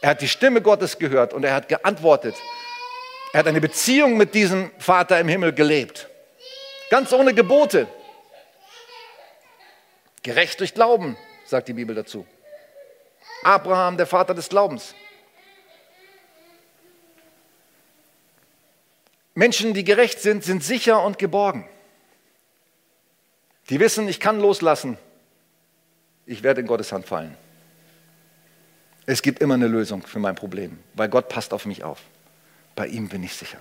Er 0.00 0.10
hat 0.10 0.22
die 0.22 0.28
Stimme 0.28 0.62
Gottes 0.62 0.98
gehört 0.98 1.34
und 1.34 1.44
er 1.44 1.54
hat 1.54 1.68
geantwortet. 1.68 2.34
Er 3.32 3.40
hat 3.40 3.46
eine 3.46 3.60
Beziehung 3.60 4.16
mit 4.16 4.34
diesem 4.34 4.70
Vater 4.78 5.20
im 5.20 5.28
Himmel 5.28 5.52
gelebt. 5.52 6.08
Ganz 6.90 7.12
ohne 7.12 7.34
Gebote. 7.34 7.86
Gerecht 10.22 10.58
durch 10.60 10.74
Glauben, 10.74 11.16
sagt 11.44 11.68
die 11.68 11.74
Bibel 11.74 11.94
dazu. 11.94 12.26
Abraham, 13.42 13.96
der 13.96 14.06
Vater 14.06 14.32
des 14.32 14.48
Glaubens. 14.48 14.94
Menschen, 19.34 19.74
die 19.74 19.84
gerecht 19.84 20.20
sind, 20.20 20.44
sind 20.44 20.64
sicher 20.64 21.02
und 21.02 21.18
geborgen. 21.18 21.68
Die 23.68 23.78
wissen, 23.80 24.08
ich 24.08 24.18
kann 24.18 24.40
loslassen. 24.40 24.96
Ich 26.24 26.42
werde 26.42 26.62
in 26.62 26.66
Gottes 26.66 26.90
Hand 26.90 27.06
fallen. 27.06 27.36
Es 29.06 29.22
gibt 29.22 29.40
immer 29.40 29.54
eine 29.54 29.68
Lösung 29.68 30.02
für 30.02 30.18
mein 30.18 30.34
Problem, 30.34 30.78
weil 30.94 31.08
Gott 31.08 31.28
passt 31.28 31.52
auf 31.52 31.64
mich 31.64 31.84
auf. 31.84 32.00
Bei 32.74 32.88
ihm 32.88 33.08
bin 33.08 33.22
ich 33.22 33.34
sicher. 33.34 33.58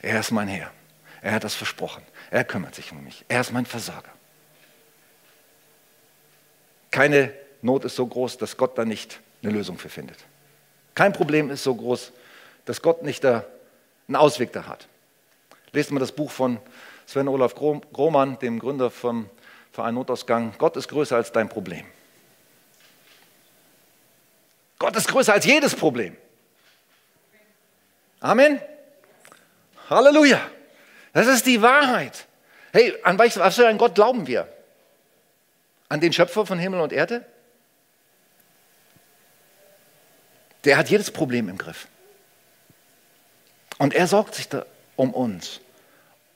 Er 0.00 0.20
ist 0.20 0.30
mein 0.30 0.48
Herr. 0.48 0.70
Er 1.20 1.32
hat 1.32 1.44
das 1.44 1.54
versprochen. 1.54 2.02
Er 2.30 2.44
kümmert 2.44 2.74
sich 2.74 2.92
um 2.92 3.02
mich. 3.02 3.24
Er 3.28 3.40
ist 3.40 3.52
mein 3.52 3.66
Versorger. 3.66 4.12
Keine 6.92 7.32
Not 7.62 7.84
ist 7.84 7.96
so 7.96 8.06
groß, 8.06 8.38
dass 8.38 8.56
Gott 8.56 8.78
da 8.78 8.84
nicht 8.84 9.20
eine 9.42 9.52
Lösung 9.52 9.78
für 9.78 9.88
findet. 9.88 10.18
Kein 10.94 11.12
Problem 11.12 11.50
ist 11.50 11.64
so 11.64 11.74
groß, 11.74 12.12
dass 12.64 12.80
Gott 12.80 13.02
nicht 13.02 13.24
da 13.24 13.44
einen 14.06 14.16
Ausweg 14.16 14.52
da 14.52 14.66
hat. 14.66 14.86
Lest 15.72 15.90
mal 15.90 16.00
das 16.00 16.12
Buch 16.12 16.30
von 16.30 16.58
Sven 17.06 17.28
Olaf 17.28 17.54
Grohmann, 17.54 18.38
dem 18.38 18.58
Gründer 18.58 18.90
vom 18.90 19.28
Verein 19.72 19.94
Notausgang. 19.94 20.54
Gott 20.58 20.76
ist 20.76 20.88
größer 20.88 21.16
als 21.16 21.32
dein 21.32 21.48
Problem. 21.48 21.84
Gott 24.78 24.96
ist 24.96 25.08
größer 25.08 25.32
als 25.32 25.44
jedes 25.44 25.74
Problem. 25.74 26.16
Amen. 28.20 28.60
Halleluja. 29.88 30.40
Das 31.12 31.26
ist 31.26 31.46
die 31.46 31.62
Wahrheit. 31.62 32.26
Hey, 32.72 32.94
an 33.02 33.18
was 33.18 33.54
für 33.54 33.66
einen 33.66 33.78
Gott 33.78 33.94
glauben 33.94 34.26
wir? 34.26 34.52
An 35.88 36.00
den 36.00 36.12
Schöpfer 36.12 36.44
von 36.44 36.58
Himmel 36.58 36.80
und 36.80 36.92
Erde? 36.92 37.24
Der 40.64 40.76
hat 40.76 40.90
jedes 40.90 41.10
Problem 41.10 41.48
im 41.48 41.56
Griff. 41.56 41.86
Und 43.78 43.94
er 43.94 44.06
sorgt 44.06 44.34
sich 44.34 44.48
um 44.96 45.14
uns. 45.14 45.60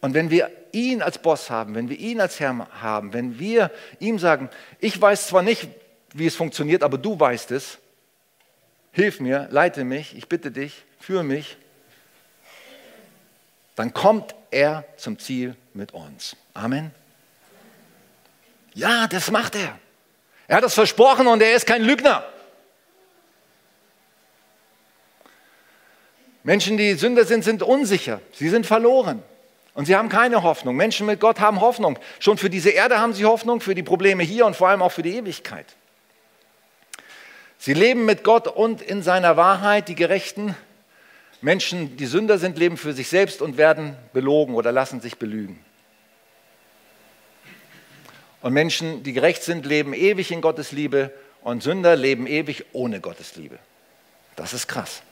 Und 0.01 0.15
wenn 0.15 0.31
wir 0.31 0.51
ihn 0.73 1.03
als 1.03 1.19
Boss 1.19 1.51
haben, 1.51 1.75
wenn 1.75 1.89
wir 1.89 1.99
ihn 1.99 2.21
als 2.21 2.41
Herr 2.41 2.69
haben, 2.81 3.13
wenn 3.13 3.39
wir 3.39 3.71
ihm 3.99 4.19
sagen, 4.19 4.49
ich 4.79 4.99
weiß 4.99 5.27
zwar 5.27 5.43
nicht, 5.43 5.69
wie 6.15 6.27
es 6.27 6.37
funktioniert, 6.37 6.83
aber 6.83 6.97
du 6.97 7.19
weißt 7.19 7.51
es, 7.51 7.80
hilf 8.93 9.21
mir, 9.21 9.49
leite 9.51 9.85
mich, 9.85 10.17
ich 10.17 10.29
bitte 10.29 10.51
dich, 10.51 10.85
führe 10.99 11.25
mich, 11.25 11.57
dann 13.77 13.95
kommt 13.95 14.35
er 14.51 14.85
zum 14.97 15.19
Ziel 15.19 15.57
mit 15.75 15.93
uns. 15.93 16.37
Amen. 16.55 16.91
Ja, 18.75 19.07
das 19.07 19.31
macht 19.31 19.55
er. 19.55 19.79
Er 20.49 20.57
hat 20.57 20.65
es 20.65 20.75
versprochen 20.75 21.27
und 21.27 21.41
er 21.43 21.55
ist 21.55 21.67
kein 21.67 21.83
Lügner. 21.83 22.25
Menschen, 26.43 26.77
die 26.77 26.95
Sünder 26.95 27.25
sind, 27.25 27.45
sind 27.45 27.63
unsicher. 27.63 28.21
Sie 28.33 28.49
sind 28.49 28.67
verloren. 28.67 29.23
Und 29.75 29.87
sie 29.87 29.95
haben 29.95 30.09
keine 30.09 30.43
Hoffnung. 30.43 30.75
Menschen 30.75 31.07
mit 31.07 31.21
Gott 31.21 31.39
haben 31.39 31.61
Hoffnung. 31.61 31.99
Schon 32.19 32.39
für 32.39 32.51
diese 32.51 32.71
Erde 32.71 32.99
haben 32.99 33.13
sie 33.13 33.25
Hoffnung, 33.25 33.61
für 33.61 33.75
die 33.75 33.83
Probleme 33.83 34.23
hier 34.23 34.47
und 34.47 34.57
vor 34.57 34.69
allem 34.69 34.83
auch 34.83 34.93
für 34.93 35.03
die 35.03 35.17
Ewigkeit. 35.17 35.67
Sie 37.61 37.75
leben 37.75 38.07
mit 38.07 38.25
Gott 38.25 38.49
und 38.49 38.81
in 38.81 39.03
seiner 39.03 39.37
Wahrheit. 39.37 39.89
Die 39.89 39.95
Gerechten 39.95 40.57
Menschen, 41.43 41.99
die 41.99 42.07
Sünder 42.07 42.39
sind, 42.39 42.57
leben 42.57 42.79
für 42.79 42.95
sich 42.95 43.09
selbst 43.09 43.43
und 43.43 43.59
werden 43.59 43.99
belogen 44.15 44.55
oder 44.55 44.73
lassen 44.73 45.03
sich 45.03 45.19
belügen. 45.19 45.63
Und 48.41 48.55
Menschen, 48.55 49.03
die 49.03 49.13
gerecht 49.13 49.43
sind, 49.43 49.67
leben 49.67 49.93
ewig 49.93 50.33
in 50.33 50.41
Gottes 50.41 50.73
Liebe 50.73 51.13
und 51.43 51.63
Sünder 51.63 51.97
leben 51.97 52.27
ewig 52.27 52.65
ohne 52.73 52.99
Gottes 52.99 53.37
Liebe. 53.37 53.59
Das 54.37 54.55
ist 54.55 54.67
krass. 54.67 55.03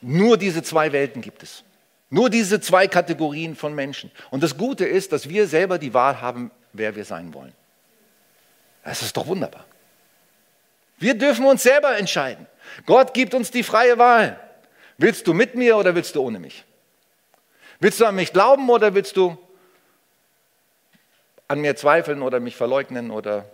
Nur 0.00 0.38
diese 0.38 0.62
zwei 0.62 0.92
Welten 0.92 1.20
gibt 1.20 1.42
es. 1.42 1.62
Nur 2.08 2.30
diese 2.30 2.58
zwei 2.62 2.88
Kategorien 2.88 3.54
von 3.54 3.74
Menschen. 3.74 4.10
Und 4.30 4.42
das 4.42 4.56
Gute 4.56 4.86
ist, 4.86 5.12
dass 5.12 5.28
wir 5.28 5.46
selber 5.46 5.78
die 5.78 5.92
Wahl 5.92 6.22
haben, 6.22 6.50
wer 6.72 6.96
wir 6.96 7.04
sein 7.04 7.34
wollen. 7.34 7.52
Das 8.88 9.02
ist 9.02 9.14
doch 9.18 9.26
wunderbar. 9.26 9.66
Wir 10.96 11.12
dürfen 11.12 11.44
uns 11.44 11.62
selber 11.62 11.98
entscheiden. 11.98 12.46
Gott 12.86 13.12
gibt 13.12 13.34
uns 13.34 13.50
die 13.50 13.62
freie 13.62 13.98
Wahl. 13.98 14.40
Willst 14.96 15.26
du 15.26 15.34
mit 15.34 15.54
mir 15.54 15.76
oder 15.76 15.94
willst 15.94 16.16
du 16.16 16.22
ohne 16.22 16.38
mich? 16.38 16.64
Willst 17.80 18.00
du 18.00 18.06
an 18.06 18.14
mich 18.14 18.32
glauben 18.32 18.68
oder 18.70 18.94
willst 18.94 19.18
du 19.18 19.36
an 21.48 21.60
mir 21.60 21.76
zweifeln 21.76 22.22
oder 22.22 22.40
mich 22.40 22.56
verleugnen 22.56 23.10
oder 23.10 23.44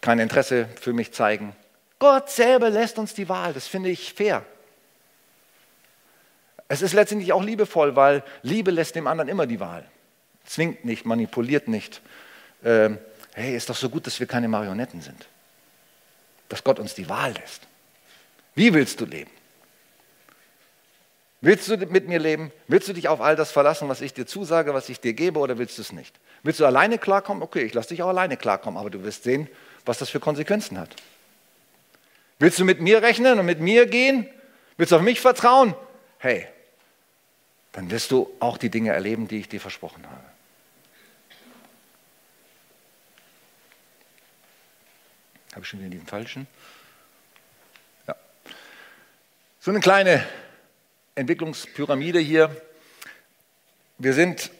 kein 0.00 0.20
Interesse 0.20 0.68
für 0.80 0.92
mich 0.92 1.12
zeigen? 1.12 1.54
Gott 1.98 2.30
selber 2.30 2.70
lässt 2.70 2.96
uns 2.96 3.12
die 3.12 3.28
Wahl. 3.28 3.54
Das 3.54 3.66
finde 3.66 3.90
ich 3.90 4.14
fair. 4.14 4.44
Es 6.68 6.80
ist 6.80 6.92
letztendlich 6.92 7.32
auch 7.32 7.42
liebevoll, 7.42 7.96
weil 7.96 8.22
Liebe 8.42 8.70
lässt 8.70 8.94
dem 8.94 9.08
anderen 9.08 9.28
immer 9.28 9.46
die 9.46 9.58
Wahl. 9.58 9.84
Zwingt 10.44 10.84
nicht, 10.84 11.04
manipuliert 11.04 11.66
nicht. 11.66 12.00
Ähm, 12.64 12.98
hey, 13.38 13.56
ist 13.56 13.70
doch 13.70 13.76
so 13.76 13.88
gut, 13.88 14.06
dass 14.06 14.18
wir 14.18 14.26
keine 14.26 14.48
Marionetten 14.48 15.00
sind. 15.00 15.26
Dass 16.48 16.64
Gott 16.64 16.78
uns 16.78 16.94
die 16.94 17.08
Wahl 17.08 17.32
lässt. 17.32 17.62
Wie 18.54 18.74
willst 18.74 19.00
du 19.00 19.04
leben? 19.04 19.30
Willst 21.40 21.68
du 21.68 21.76
mit 21.76 22.08
mir 22.08 22.18
leben? 22.18 22.50
Willst 22.66 22.88
du 22.88 22.92
dich 22.92 23.06
auf 23.08 23.20
all 23.20 23.36
das 23.36 23.52
verlassen, 23.52 23.88
was 23.88 24.00
ich 24.00 24.12
dir 24.12 24.26
zusage, 24.26 24.74
was 24.74 24.88
ich 24.88 25.00
dir 25.00 25.12
gebe, 25.12 25.38
oder 25.38 25.56
willst 25.56 25.78
du 25.78 25.82
es 25.82 25.92
nicht? 25.92 26.18
Willst 26.42 26.58
du 26.58 26.66
alleine 26.66 26.98
klarkommen? 26.98 27.42
Okay, 27.42 27.62
ich 27.62 27.74
lasse 27.74 27.90
dich 27.90 28.02
auch 28.02 28.08
alleine 28.08 28.36
klarkommen, 28.36 28.78
aber 28.78 28.90
du 28.90 29.04
wirst 29.04 29.22
sehen, 29.22 29.48
was 29.84 29.98
das 29.98 30.10
für 30.10 30.18
Konsequenzen 30.18 30.78
hat. 30.78 30.96
Willst 32.40 32.58
du 32.58 32.64
mit 32.64 32.80
mir 32.80 33.02
rechnen 33.02 33.38
und 33.38 33.46
mit 33.46 33.60
mir 33.60 33.86
gehen? 33.86 34.28
Willst 34.76 34.92
du 34.92 34.96
auf 34.96 35.02
mich 35.02 35.20
vertrauen? 35.20 35.74
Hey, 36.18 36.48
dann 37.72 37.90
wirst 37.90 38.10
du 38.10 38.28
auch 38.40 38.58
die 38.58 38.70
Dinge 38.70 38.92
erleben, 38.92 39.28
die 39.28 39.38
ich 39.38 39.48
dir 39.48 39.60
versprochen 39.60 40.04
habe. 40.06 40.27
Habe 45.52 45.62
ich 45.62 45.68
schon 45.68 45.80
wieder 45.80 45.90
den 45.90 46.06
falschen? 46.06 46.46
Ja. 48.06 48.14
So 49.60 49.70
eine 49.70 49.80
kleine 49.80 50.24
Entwicklungspyramide 51.14 52.20
hier. 52.20 52.54
Wir 53.98 54.14
sind 54.14 54.50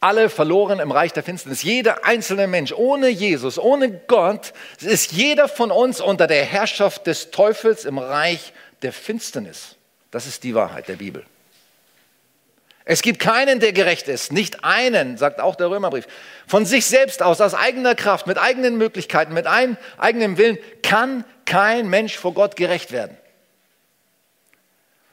alle 0.00 0.30
verloren 0.30 0.78
im 0.78 0.92
Reich 0.92 1.12
der 1.12 1.22
Finsternis. 1.22 1.62
Jeder 1.62 2.04
einzelne 2.04 2.46
Mensch 2.46 2.72
ohne 2.72 3.08
Jesus, 3.08 3.58
ohne 3.58 3.90
Gott, 3.90 4.52
ist 4.80 5.12
jeder 5.12 5.48
von 5.48 5.70
uns 5.70 6.00
unter 6.00 6.26
der 6.26 6.44
Herrschaft 6.44 7.06
des 7.06 7.30
Teufels 7.30 7.84
im 7.84 7.98
Reich 7.98 8.52
der 8.82 8.92
Finsternis. 8.92 9.76
Das 10.10 10.26
ist 10.26 10.44
die 10.44 10.54
Wahrheit 10.54 10.88
der 10.88 10.96
Bibel. 10.96 11.26
Es 12.90 13.02
gibt 13.02 13.18
keinen, 13.18 13.60
der 13.60 13.74
gerecht 13.74 14.08
ist. 14.08 14.32
Nicht 14.32 14.64
einen, 14.64 15.18
sagt 15.18 15.42
auch 15.42 15.56
der 15.56 15.68
Römerbrief. 15.68 16.06
Von 16.46 16.64
sich 16.64 16.86
selbst 16.86 17.22
aus, 17.22 17.38
aus 17.42 17.52
eigener 17.52 17.94
Kraft, 17.94 18.26
mit 18.26 18.38
eigenen 18.38 18.78
Möglichkeiten, 18.78 19.34
mit 19.34 19.46
ein, 19.46 19.76
eigenem 19.98 20.38
Willen, 20.38 20.56
kann 20.82 21.26
kein 21.44 21.90
Mensch 21.90 22.16
vor 22.16 22.32
Gott 22.32 22.56
gerecht 22.56 22.90
werden. 22.90 23.14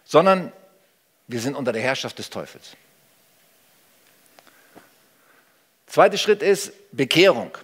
Sondern 0.06 0.54
wir 1.28 1.42
sind 1.42 1.54
unter 1.56 1.74
der 1.74 1.82
Herrschaft 1.82 2.18
des 2.18 2.30
Teufels. 2.30 2.78
Zweiter 5.86 6.18
Schritt 6.18 6.42
ist 6.42 6.72
Bekehrung. 6.94 7.58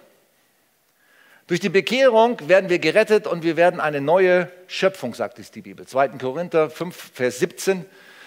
Durch 1.47 1.61
die 1.61 1.69
Bekehrung 1.69 2.49
werden 2.49 2.69
wir 2.69 2.79
gerettet 2.79 3.27
und 3.27 3.43
wir 3.43 3.55
werden 3.55 3.79
eine 3.79 4.01
neue 4.01 4.51
Schöpfung, 4.67 5.13
sagt 5.13 5.39
es 5.39 5.51
die 5.51 5.61
Bibel. 5.61 5.87
2. 5.87 6.09
Korinther 6.09 6.69
5, 6.69 7.11
Vers 7.13 7.39
17. 7.39 7.85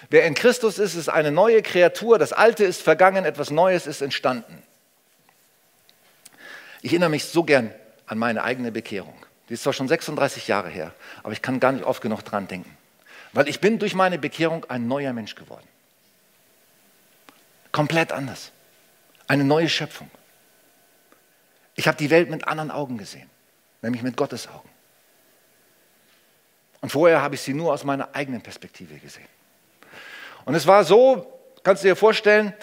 Wer 0.09 0.25
in 0.25 0.35
Christus 0.35 0.77
ist, 0.77 0.95
ist 0.95 1.09
eine 1.09 1.31
neue 1.31 1.61
Kreatur. 1.61 2.19
Das 2.19 2.33
Alte 2.33 2.63
ist 2.63 2.81
vergangen, 2.81 3.25
etwas 3.25 3.49
Neues 3.49 3.87
ist 3.87 4.01
entstanden. 4.01 4.61
Ich 6.81 6.91
erinnere 6.91 7.09
mich 7.09 7.25
so 7.25 7.43
gern 7.43 7.73
an 8.05 8.17
meine 8.17 8.43
eigene 8.43 8.71
Bekehrung. 8.71 9.15
Die 9.49 9.53
ist 9.53 9.63
zwar 9.63 9.73
schon 9.73 9.87
36 9.87 10.47
Jahre 10.47 10.69
her, 10.69 10.93
aber 11.23 11.33
ich 11.33 11.41
kann 11.41 11.59
gar 11.59 11.71
nicht 11.71 11.83
oft 11.83 12.01
genug 12.01 12.23
dran 12.23 12.47
denken. 12.47 12.77
Weil 13.33 13.47
ich 13.47 13.59
bin 13.59 13.79
durch 13.79 13.95
meine 13.95 14.17
Bekehrung 14.17 14.65
ein 14.65 14.87
neuer 14.87 15.13
Mensch 15.13 15.35
geworden. 15.35 15.67
Komplett 17.71 18.11
anders. 18.11 18.51
Eine 19.27 19.43
neue 19.43 19.67
Schöpfung. 19.67 20.09
Ich 21.75 21.87
habe 21.87 21.97
die 21.97 22.09
Welt 22.09 22.29
mit 22.29 22.47
anderen 22.47 22.71
Augen 22.71 22.97
gesehen, 22.97 23.29
nämlich 23.81 24.01
mit 24.01 24.15
Gottes 24.15 24.47
Augen. 24.47 24.69
Und 26.81 26.91
vorher 26.91 27.21
habe 27.21 27.35
ich 27.35 27.41
sie 27.41 27.53
nur 27.53 27.73
aus 27.73 27.83
meiner 27.83 28.15
eigenen 28.15 28.41
Perspektive 28.41 28.95
gesehen. 28.99 29.27
Und 30.45 30.55
es 30.55 30.67
war 30.67 30.83
so, 30.83 31.25
kannst 31.63 31.83
du 31.83 31.87
dir 31.87 31.95
vorstellen, 31.95 32.53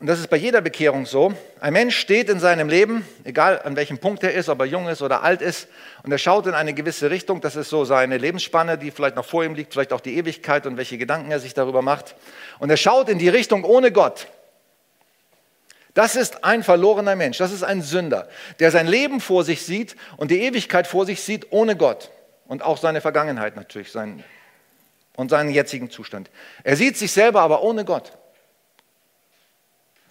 und 0.00 0.08
das 0.08 0.18
ist 0.18 0.28
bei 0.28 0.36
jeder 0.36 0.60
Bekehrung 0.60 1.06
so, 1.06 1.32
ein 1.60 1.72
Mensch 1.72 1.96
steht 1.96 2.28
in 2.28 2.40
seinem 2.40 2.68
Leben, 2.68 3.06
egal 3.22 3.62
an 3.62 3.76
welchem 3.76 3.98
Punkt 3.98 4.24
er 4.24 4.34
ist, 4.34 4.48
ob 4.48 4.58
er 4.58 4.66
jung 4.66 4.88
ist 4.88 5.00
oder 5.00 5.22
alt 5.22 5.40
ist, 5.40 5.68
und 6.02 6.10
er 6.10 6.18
schaut 6.18 6.48
in 6.48 6.54
eine 6.54 6.74
gewisse 6.74 7.08
Richtung, 7.08 7.40
das 7.40 7.54
ist 7.54 7.70
so 7.70 7.84
seine 7.84 8.18
Lebensspanne, 8.18 8.76
die 8.76 8.90
vielleicht 8.90 9.14
noch 9.14 9.24
vor 9.24 9.44
ihm 9.44 9.54
liegt, 9.54 9.72
vielleicht 9.72 9.92
auch 9.92 10.00
die 10.00 10.16
Ewigkeit 10.16 10.66
und 10.66 10.76
welche 10.76 10.98
Gedanken 10.98 11.30
er 11.30 11.38
sich 11.38 11.54
darüber 11.54 11.82
macht. 11.82 12.16
Und 12.58 12.68
er 12.68 12.76
schaut 12.76 13.08
in 13.08 13.18
die 13.18 13.28
Richtung 13.28 13.62
ohne 13.62 13.92
Gott. 13.92 14.26
Das 15.94 16.16
ist 16.16 16.42
ein 16.42 16.64
verlorener 16.64 17.14
Mensch, 17.14 17.38
das 17.38 17.52
ist 17.52 17.62
ein 17.62 17.80
Sünder, 17.80 18.26
der 18.58 18.72
sein 18.72 18.88
Leben 18.88 19.20
vor 19.20 19.44
sich 19.44 19.64
sieht 19.64 19.94
und 20.16 20.32
die 20.32 20.40
Ewigkeit 20.40 20.88
vor 20.88 21.06
sich 21.06 21.22
sieht 21.22 21.52
ohne 21.52 21.76
Gott 21.76 22.10
und 22.48 22.62
auch 22.62 22.78
seine 22.78 23.00
Vergangenheit 23.00 23.54
natürlich 23.54 23.92
sein, 23.92 24.24
und 25.22 25.30
seinen 25.30 25.50
jetzigen 25.50 25.88
Zustand. 25.88 26.30
Er 26.64 26.76
sieht 26.76 26.98
sich 26.98 27.12
selber 27.12 27.40
aber 27.40 27.62
ohne 27.62 27.84
Gott. 27.84 28.12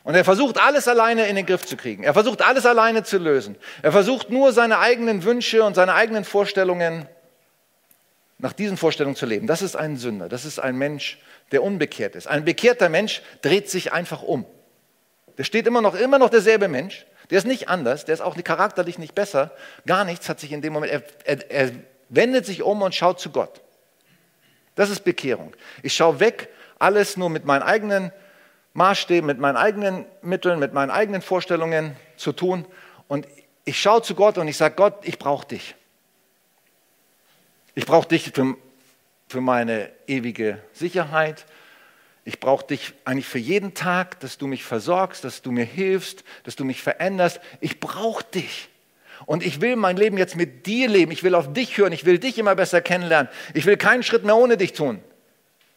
Und 0.04 0.15
er 0.15 0.26
versucht 0.26 0.60
alles 0.60 0.88
alleine 0.88 1.28
in 1.28 1.36
den 1.36 1.45
Griff 1.45 1.63
zu 1.65 1.78
kriegen. 1.78 2.04
Er 2.04 2.13
versucht 2.13 2.41
alles 2.41 2.65
alleine 2.65 3.04
zu 3.04 3.19
lösen. 3.19 3.56
Er 3.84 3.91
versucht 3.91 4.32
nur 4.32 4.52
seine 4.52 4.80
eigenen 4.80 5.24
Wünsche 5.24 5.63
und 5.63 5.76
seine 5.76 5.93
eigenen 5.93 6.24
Vorstellungen 6.24 7.08
nach 8.39 8.54
diesen 8.54 8.78
Vorstellungen 8.78 9.15
zu 9.15 9.28
leben. 9.28 9.45
Das 9.45 9.62
ist 9.62 9.76
ein 9.76 9.97
Sünder. 9.97 10.28
Das 10.28 10.45
ist 10.45 10.58
ein 10.58 10.76
Mensch, 10.76 11.19
der 11.52 11.62
unbekehrt 11.62 12.15
ist. 12.15 12.26
Ein 12.26 12.45
bekehrter 12.45 12.89
Mensch 12.89 13.21
dreht 13.43 13.69
sich 13.69 13.93
einfach 13.93 14.24
um. 14.24 14.45
Der 15.38 15.43
steht 15.43 15.67
immer 15.67 15.82
noch, 15.82 15.93
immer 15.93 16.17
noch 16.17 16.30
derselbe 16.30 16.67
Mensch. 16.67 17.06
Der 17.30 17.38
ist 17.38 17.45
nicht 17.45 17.69
anders, 17.69 18.06
der 18.06 18.13
ist 18.13 18.21
auch 18.21 18.36
charakterlich 18.43 18.97
nicht 18.97 19.13
besser. 19.13 19.52
Gar 19.86 20.06
nichts 20.06 20.28
hat 20.28 20.39
sich 20.39 20.52
in 20.52 20.62
dem 20.62 20.74
Moment, 20.74 20.91
er, 20.91 21.04
er, 21.26 21.52
er 21.52 21.71
wendet 22.10 22.45
sich 22.45 22.63
um 22.63 22.82
und 22.82 22.95
schaut 22.95 23.19
zu 23.19 23.30
Gott. 23.30 23.62
Das 24.75 24.89
ist 24.89 25.03
Bekehrung. 25.03 25.53
Ich 25.84 25.93
schaue 25.93 26.19
weg, 26.19 26.49
alles 26.79 27.17
nur 27.17 27.29
mit 27.29 27.45
meinen 27.45 27.63
eigenen 27.63 28.12
Maßstäben, 28.73 29.27
mit 29.27 29.39
meinen 29.39 29.57
eigenen 29.57 30.05
Mitteln, 30.21 30.60
mit 30.60 30.73
meinen 30.73 30.89
eigenen 30.89 31.21
Vorstellungen 31.21 31.95
zu 32.15 32.31
tun. 32.31 32.65
Und 33.07 33.27
ich 33.65 33.79
schaue 33.79 34.01
zu 34.01 34.15
Gott 34.15 34.38
und 34.38 34.47
ich 34.47 34.57
sage, 34.57 34.75
Gott, 34.75 34.95
ich 35.03 35.19
brauche 35.19 35.47
dich. 35.47 35.75
Ich 37.75 37.86
brauche 37.86 38.07
dich 38.07 38.31
für, 38.34 38.55
für 39.27 39.41
meine 39.41 39.91
ewige 40.07 40.62
Sicherheit, 40.73 41.45
ich 42.23 42.39
brauche 42.39 42.67
dich 42.67 42.93
eigentlich 43.03 43.25
für 43.25 43.39
jeden 43.39 43.73
Tag, 43.73 44.19
dass 44.19 44.38
du 44.38 44.45
mich 44.45 44.63
versorgst, 44.63 45.23
dass 45.23 45.41
du 45.41 45.51
mir 45.51 45.65
hilfst, 45.65 46.23
dass 46.43 46.55
du 46.55 46.63
mich 46.63 46.81
veränderst. 46.81 47.39
Ich 47.62 47.79
brauche 47.79 48.23
dich. 48.23 48.69
Und 49.25 49.43
ich 49.43 49.62
will 49.62 49.75
mein 49.75 49.97
Leben 49.97 50.17
jetzt 50.17 50.36
mit 50.36 50.65
dir 50.65 50.89
leben. 50.89 51.12
Ich 51.12 51.23
will 51.23 51.36
auf 51.36 51.53
dich 51.53 51.77
hören. 51.77 51.93
Ich 51.93 52.05
will 52.05 52.19
dich 52.19 52.38
immer 52.38 52.55
besser 52.55 52.81
kennenlernen. 52.81 53.31
Ich 53.53 53.65
will 53.65 53.77
keinen 53.77 54.03
Schritt 54.03 54.23
mehr 54.23 54.36
ohne 54.36 54.57
dich 54.57 54.73
tun. 54.73 55.01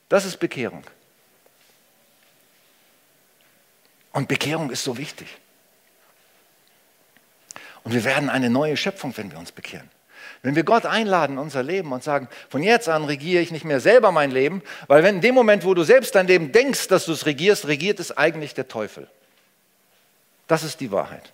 Das 0.09 0.24
ist 0.24 0.38
Bekehrung. 0.38 0.85
Und 4.12 4.28
Bekehrung 4.28 4.70
ist 4.70 4.85
so 4.85 4.96
wichtig. 4.96 5.26
Und 7.83 7.92
wir 7.92 8.04
werden 8.04 8.30
eine 8.30 8.48
neue 8.48 8.76
Schöpfung, 8.76 9.14
wenn 9.16 9.30
wir 9.30 9.38
uns 9.38 9.52
bekehren. 9.52 9.90
Wenn 10.42 10.57
wir 10.57 10.62
Gott 10.62 10.87
einladen 10.87 11.35
in 11.35 11.38
unser 11.38 11.62
Leben 11.62 11.92
und 11.92 12.02
sagen, 12.02 12.28
von 12.48 12.62
jetzt 12.62 12.88
an 12.88 13.04
regiere 13.04 13.42
ich 13.42 13.50
nicht 13.50 13.64
mehr 13.64 13.80
selber 13.80 14.12
mein 14.12 14.30
Leben, 14.30 14.62
weil 14.88 15.02
wenn 15.02 15.16
in 15.16 15.20
dem 15.20 15.35
Moment, 15.35 15.64
wo 15.64 15.74
du 15.74 15.85
selbst 15.85 16.14
dein 16.14 16.26
Leben 16.26 16.52
denkst, 16.52 16.88
dass 16.88 17.07
du 17.07 17.12
es 17.12 17.26
regierst, 17.26 17.66
regiert 17.66 17.98
es 17.98 18.16
eigentlich 18.16 18.54
der 18.54 18.68
Teufel. 18.68 19.09
Das 20.46 20.62
ist 20.62 20.80
die 20.80 20.92
Wahrheit. 20.92 21.33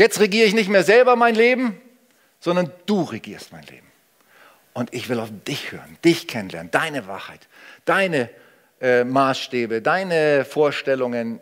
Jetzt 0.00 0.18
regiere 0.18 0.46
ich 0.46 0.54
nicht 0.54 0.70
mehr 0.70 0.82
selber 0.82 1.14
mein 1.14 1.34
Leben, 1.34 1.78
sondern 2.40 2.72
du 2.86 3.02
regierst 3.02 3.52
mein 3.52 3.64
Leben. 3.64 3.86
Und 4.72 4.94
ich 4.94 5.10
will 5.10 5.20
auf 5.20 5.28
dich 5.46 5.72
hören, 5.72 5.98
dich 6.02 6.26
kennenlernen, 6.26 6.70
deine 6.70 7.06
Wahrheit, 7.06 7.48
deine 7.84 8.30
äh, 8.80 9.04
Maßstäbe, 9.04 9.82
deine 9.82 10.46
Vorstellungen, 10.46 11.38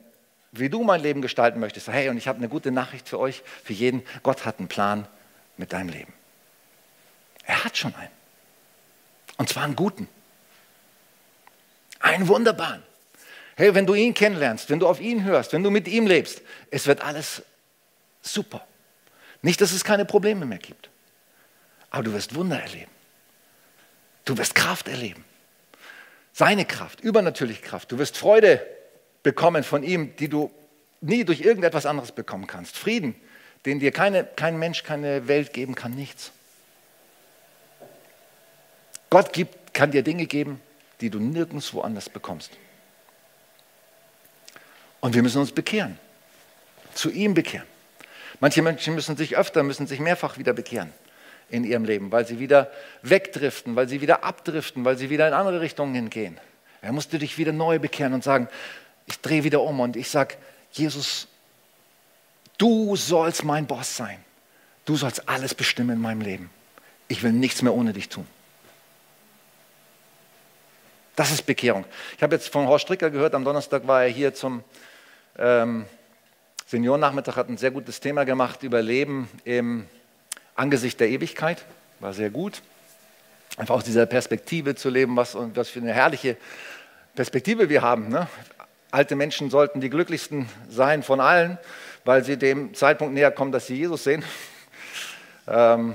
wie 0.51 0.69
du 0.69 0.83
mein 0.83 1.01
Leben 1.01 1.23
gestalten 1.23 1.61
möchtest. 1.61 1.87
Hey, 1.87 2.09
und 2.09 2.17
ich 2.17 2.27
habe 2.27 2.39
eine 2.39 2.49
gute 2.49 2.73
Nachricht 2.73 3.09
für 3.09 3.21
euch, 3.21 3.45
für 3.63 3.75
jeden. 3.75 4.03
Gott 4.25 4.45
hat 4.45 4.59
einen 4.59 4.67
Plan 4.67 5.07
mit 5.57 5.73
deinem 5.73 5.91
Leben. 5.91 6.13
Er 7.45 7.63
hat 7.63 7.77
schon 7.77 7.95
einen. 7.95 8.11
Und 9.37 9.49
zwar 9.49 9.63
einen 9.63 9.77
guten. 9.77 10.09
Einen 12.01 12.27
wunderbaren. 12.27 12.83
Hey, 13.55 13.73
wenn 13.77 13.87
du 13.87 13.95
ihn 13.95 14.15
kennenlernst, 14.15 14.69
wenn 14.69 14.81
du 14.81 14.89
auf 14.89 15.01
ihn 15.01 15.23
hörst, 15.23 15.53
wenn 15.53 15.63
du 15.63 15.71
mit 15.71 15.87
ihm 15.87 16.09
lebst, 16.09 16.43
es 16.73 16.89
wird 16.89 17.05
alles 17.05 17.45
super. 18.33 18.67
Nicht, 19.43 19.61
dass 19.61 19.73
es 19.73 19.85
keine 19.85 20.05
Probleme 20.05 20.47
mehr 20.47 20.59
gibt. 20.59 20.91
Aber 21.91 22.03
du 22.03 22.13
wirst 22.13 22.35
Wunder 22.35 22.61
erleben. 22.61 22.91
Du 24.25 24.37
wirst 24.37 24.55
Kraft 24.55 24.89
erleben. 24.89 25.25
Seine 26.33 26.65
Kraft, 26.65 27.01
übernatürliche 27.01 27.63
Kraft. 27.63 27.91
Du 27.91 27.99
wirst 27.99 28.17
Freude 28.17 28.65
bekommen 29.23 29.65
von 29.65 29.83
ihm, 29.83 30.15
die 30.17 30.29
du 30.29 30.53
nie 31.01 31.25
durch 31.25 31.41
irgendetwas 31.41 31.87
anderes 31.87 32.13
bekommen 32.13 32.47
kannst. 32.47 32.77
Frieden, 32.77 33.15
den 33.67 33.81
dir 33.81 33.93
keine, 33.93 34.25
kein 34.25 34.59
Mensch, 34.59 34.83
keine 34.83 35.29
Welt 35.29 35.53
geben 35.53 35.75
kann, 35.75 35.93
nichts. 35.93 36.33
Gott 39.11 39.33
gibt, 39.33 39.75
kann 39.75 39.91
dir 39.91 40.03
Dinge 40.03 40.27
geben, 40.27 40.61
die 41.01 41.11
du 41.11 41.19
nirgendwo 41.19 41.81
anders 41.81 42.09
bekommst. 42.09 42.51
Und 45.01 45.15
wir 45.15 45.23
müssen 45.23 45.41
uns 45.41 45.53
bekehren, 45.53 45.99
zu 46.95 47.11
ihm 47.11 47.35
bekehren. 47.35 47.67
Manche 48.41 48.63
Menschen 48.63 48.95
müssen 48.95 49.17
sich 49.17 49.37
öfter, 49.37 49.63
müssen 49.63 49.87
sich 49.87 50.01
mehrfach 50.01 50.39
wieder 50.39 50.53
bekehren 50.53 50.93
in 51.51 51.65
ihrem 51.65 51.85
Leben, 51.85 52.13
weil 52.13 52.27
sie 52.27 52.39
wieder 52.39 52.71
wegdriften, 53.03 53.75
weil 53.75 53.89
sie 53.89 54.01
wieder 54.01 54.23
abdriften, 54.23 54.85
weil 54.85 54.97
sie 54.97 55.11
wieder 55.11 55.27
in 55.27 55.35
andere 55.35 55.61
Richtungen 55.61 55.95
hingehen. 55.95 56.39
Er 56.83 56.93
musste 56.93 57.19
dich 57.19 57.39
wieder 57.39 57.53
neu 57.53 57.79
bekehren 57.79 58.13
und 58.13 58.23
sagen, 58.23 58.49
ich 59.07 59.21
drehe 59.21 59.45
wieder 59.45 59.63
um 59.63 59.81
und 59.81 59.97
ich 59.97 60.11
sage, 60.11 60.37
Jesus, 60.73 61.27
du 62.59 62.95
sollst 62.97 63.45
mein 63.45 63.67
Boss 63.67 63.97
sein. 63.97 64.19
Du 64.85 64.97
sollst 64.97 65.29
alles 65.29 65.55
bestimmen 65.55 65.97
in 65.97 66.01
meinem 66.01 66.21
Leben. 66.21 66.51
Ich 67.09 67.23
will 67.23 67.33
nichts 67.33 67.63
mehr 67.63 67.75
ohne 67.75 67.93
dich 67.93 68.09
tun. 68.09 68.27
Das 71.17 71.33
ist 71.33 71.47
Bekehrung. 71.47 71.85
Ich 72.17 72.23
habe 72.23 72.37
jetzt 72.37 72.49
von 72.49 72.69
Horst 72.69 72.85
Stricker 72.85 73.11
gehört, 73.11 73.35
am 73.35 73.45
Donnerstag 73.45 73.87
war 73.89 74.05
er 74.05 74.09
hier 74.09 74.35
zum 74.35 74.63
ähm, 75.37 75.87
Seniorennachmittag, 76.71 77.37
hat 77.37 77.49
ein 77.49 77.57
sehr 77.57 77.71
gutes 77.71 77.99
Thema 77.99 78.25
gemacht 78.25 78.63
über 78.63 78.83
Leben 78.83 79.27
im 79.45 79.87
Angesicht 80.55 81.01
der 81.01 81.09
Ewigkeit. 81.09 81.65
War 81.99 82.13
sehr 82.13 82.29
gut. 82.29 82.61
Einfach 83.57 83.77
aus 83.77 83.85
dieser 83.85 84.05
Perspektive 84.05 84.75
zu 84.75 84.91
leben, 84.91 85.17
was, 85.17 85.35
was 85.35 85.71
für 85.71 85.81
eine 85.81 85.95
herrliche 85.95 86.37
Perspektive 87.15 87.71
wir 87.71 87.81
haben. 87.81 88.11
Ne? 88.11 88.29
alte 88.91 89.17
Menschen 89.17 89.49
sollten 89.49 89.81
die 89.81 89.89
glücklichsten 89.89 90.47
sein 90.69 91.03
von 91.03 91.21
allen, 91.21 91.57
weil 92.05 92.23
sie 92.23 92.37
dem 92.37 92.75
Zeitpunkt 92.75 93.15
näher 93.15 93.31
kommen, 93.31 93.51
dass 93.51 93.67
sie 93.67 93.77
Jesus 93.77 94.05
sehen. 94.05 94.23
Ähm, 95.51 95.95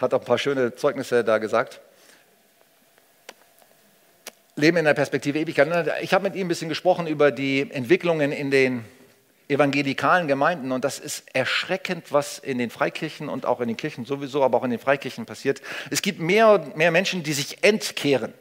hat 0.00 0.12
auch 0.12 0.18
ein 0.18 0.24
paar 0.24 0.36
schöne 0.36 0.74
Zeugnisse 0.74 1.22
da 1.22 1.38
gesagt. 1.38 1.80
Leben 4.56 4.78
in 4.78 4.84
der 4.84 4.94
Perspektive 4.94 5.38
Ewigkeit. 5.38 5.88
Ich 6.00 6.12
habe 6.12 6.24
mit 6.24 6.34
ihm 6.34 6.46
ein 6.46 6.48
bisschen 6.48 6.68
gesprochen 6.68 7.06
über 7.06 7.30
die 7.30 7.70
Entwicklungen 7.70 8.32
in 8.32 8.50
den 8.50 8.84
evangelikalen 9.48 10.26
Gemeinden 10.26 10.72
und 10.72 10.84
das 10.84 10.98
ist 10.98 11.24
erschreckend, 11.34 12.12
was 12.12 12.38
in 12.38 12.58
den 12.58 12.70
Freikirchen 12.70 13.28
und 13.28 13.46
auch 13.46 13.60
in 13.60 13.68
den 13.68 13.76
Kirchen 13.76 14.04
sowieso, 14.04 14.42
aber 14.42 14.58
auch 14.58 14.64
in 14.64 14.70
den 14.70 14.78
Freikirchen 14.78 15.26
passiert. 15.26 15.60
Es 15.90 16.02
gibt 16.02 16.20
mehr 16.20 16.48
und 16.48 16.76
mehr 16.76 16.90
Menschen, 16.90 17.22
die 17.22 17.32
sich 17.32 17.62
entkehren. 17.62 18.32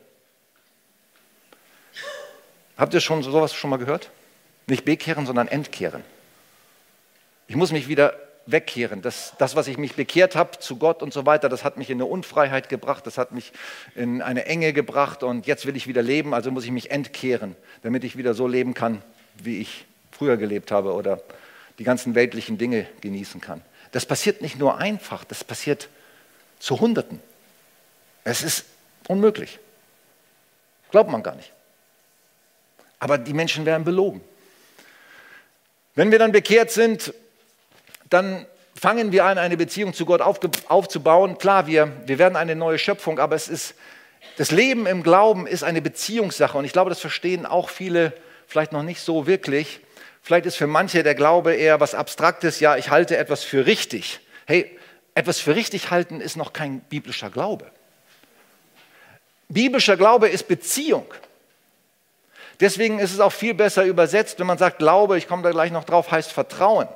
Habt 2.77 2.93
ihr 2.93 3.01
schon 3.01 3.21
sowas 3.21 3.53
schon 3.53 3.69
mal 3.69 3.77
gehört? 3.77 4.11
Nicht 4.67 4.85
bekehren, 4.85 5.25
sondern 5.25 5.47
entkehren. 5.47 6.03
Ich 7.47 7.55
muss 7.55 7.71
mich 7.71 7.87
wieder 7.87 8.15
wegkehren. 8.45 9.01
Das, 9.01 9.33
das, 9.37 9.55
was 9.55 9.67
ich 9.67 9.77
mich 9.77 9.95
bekehrt 9.95 10.35
habe 10.35 10.59
zu 10.59 10.77
Gott 10.77 11.03
und 11.03 11.13
so 11.13 11.25
weiter, 11.25 11.49
das 11.49 11.63
hat 11.63 11.77
mich 11.77 11.89
in 11.89 11.97
eine 11.97 12.05
Unfreiheit 12.05 12.69
gebracht, 12.69 13.05
das 13.05 13.17
hat 13.17 13.31
mich 13.31 13.51
in 13.95 14.21
eine 14.21 14.45
Enge 14.45 14.73
gebracht 14.73 15.23
und 15.23 15.47
jetzt 15.47 15.65
will 15.65 15.75
ich 15.75 15.87
wieder 15.87 16.01
leben, 16.01 16.33
also 16.33 16.51
muss 16.51 16.65
ich 16.65 16.71
mich 16.71 16.91
entkehren, 16.91 17.55
damit 17.83 18.03
ich 18.03 18.17
wieder 18.17 18.33
so 18.33 18.47
leben 18.47 18.73
kann, 18.73 19.01
wie 19.35 19.59
ich 19.59 19.85
früher 20.13 20.37
gelebt 20.37 20.71
habe 20.71 20.93
oder 20.93 21.21
die 21.79 21.83
ganzen 21.83 22.15
weltlichen 22.15 22.57
Dinge 22.57 22.87
genießen 23.01 23.41
kann. 23.41 23.61
Das 23.91 24.05
passiert 24.05 24.41
nicht 24.41 24.57
nur 24.57 24.77
einfach, 24.77 25.23
das 25.23 25.43
passiert 25.43 25.89
zu 26.59 26.79
Hunderten. 26.79 27.19
Es 28.23 28.41
ist 28.41 28.65
unmöglich. 29.07 29.59
Glaubt 30.91 31.09
man 31.09 31.23
gar 31.23 31.35
nicht. 31.35 31.51
Aber 32.99 33.17
die 33.17 33.33
Menschen 33.33 33.65
werden 33.65 33.83
belogen. 33.83 34.21
Wenn 35.95 36.11
wir 36.11 36.19
dann 36.19 36.31
bekehrt 36.31 36.71
sind, 36.71 37.13
dann 38.09 38.45
fangen 38.75 39.11
wir 39.11 39.25
an, 39.25 39.37
eine 39.37 39.57
Beziehung 39.57 39.93
zu 39.93 40.05
Gott 40.05 40.21
aufzubauen. 40.21 41.37
Klar, 41.37 41.67
wir, 41.67 41.91
wir 42.05 42.17
werden 42.17 42.35
eine 42.35 42.55
neue 42.55 42.79
Schöpfung, 42.79 43.19
aber 43.19 43.35
es 43.35 43.47
ist, 43.47 43.75
das 44.37 44.51
Leben 44.51 44.85
im 44.87 45.03
Glauben 45.03 45.47
ist 45.47 45.63
eine 45.63 45.81
Beziehungssache. 45.81 46.57
Und 46.57 46.65
ich 46.65 46.73
glaube, 46.73 46.89
das 46.89 46.99
verstehen 46.99 47.45
auch 47.45 47.69
viele 47.69 48.13
vielleicht 48.47 48.71
noch 48.71 48.83
nicht 48.83 49.01
so 49.01 49.27
wirklich. 49.27 49.81
Vielleicht 50.23 50.45
ist 50.45 50.55
für 50.55 50.67
manche 50.67 51.03
der 51.03 51.15
Glaube 51.15 51.53
eher 51.53 51.81
was 51.81 51.93
Abstraktes. 51.93 52.61
Ja, 52.61 52.77
ich 52.77 52.89
halte 52.89 53.17
etwas 53.17 53.43
für 53.43 53.65
richtig. 53.65 54.21
Hey, 54.45 54.79
etwas 55.15 55.39
für 55.39 55.55
richtig 55.55 55.91
halten 55.91 56.21
ist 56.21 56.37
noch 56.37 56.53
kein 56.53 56.79
biblischer 56.79 57.29
Glaube. 57.29 57.69
Biblischer 59.49 59.97
Glaube 59.97 60.29
ist 60.29 60.47
Beziehung. 60.47 61.05
Deswegen 62.61 62.99
ist 62.99 63.13
es 63.13 63.19
auch 63.19 63.33
viel 63.33 63.53
besser 63.53 63.83
übersetzt, 63.83 64.39
wenn 64.39 64.47
man 64.47 64.57
sagt 64.57 64.79
Glaube, 64.79 65.17
ich 65.17 65.27
komme 65.27 65.43
da 65.43 65.51
gleich 65.51 65.71
noch 65.71 65.83
drauf, 65.83 66.09
heißt 66.09 66.31
Vertrauen. 66.31 66.87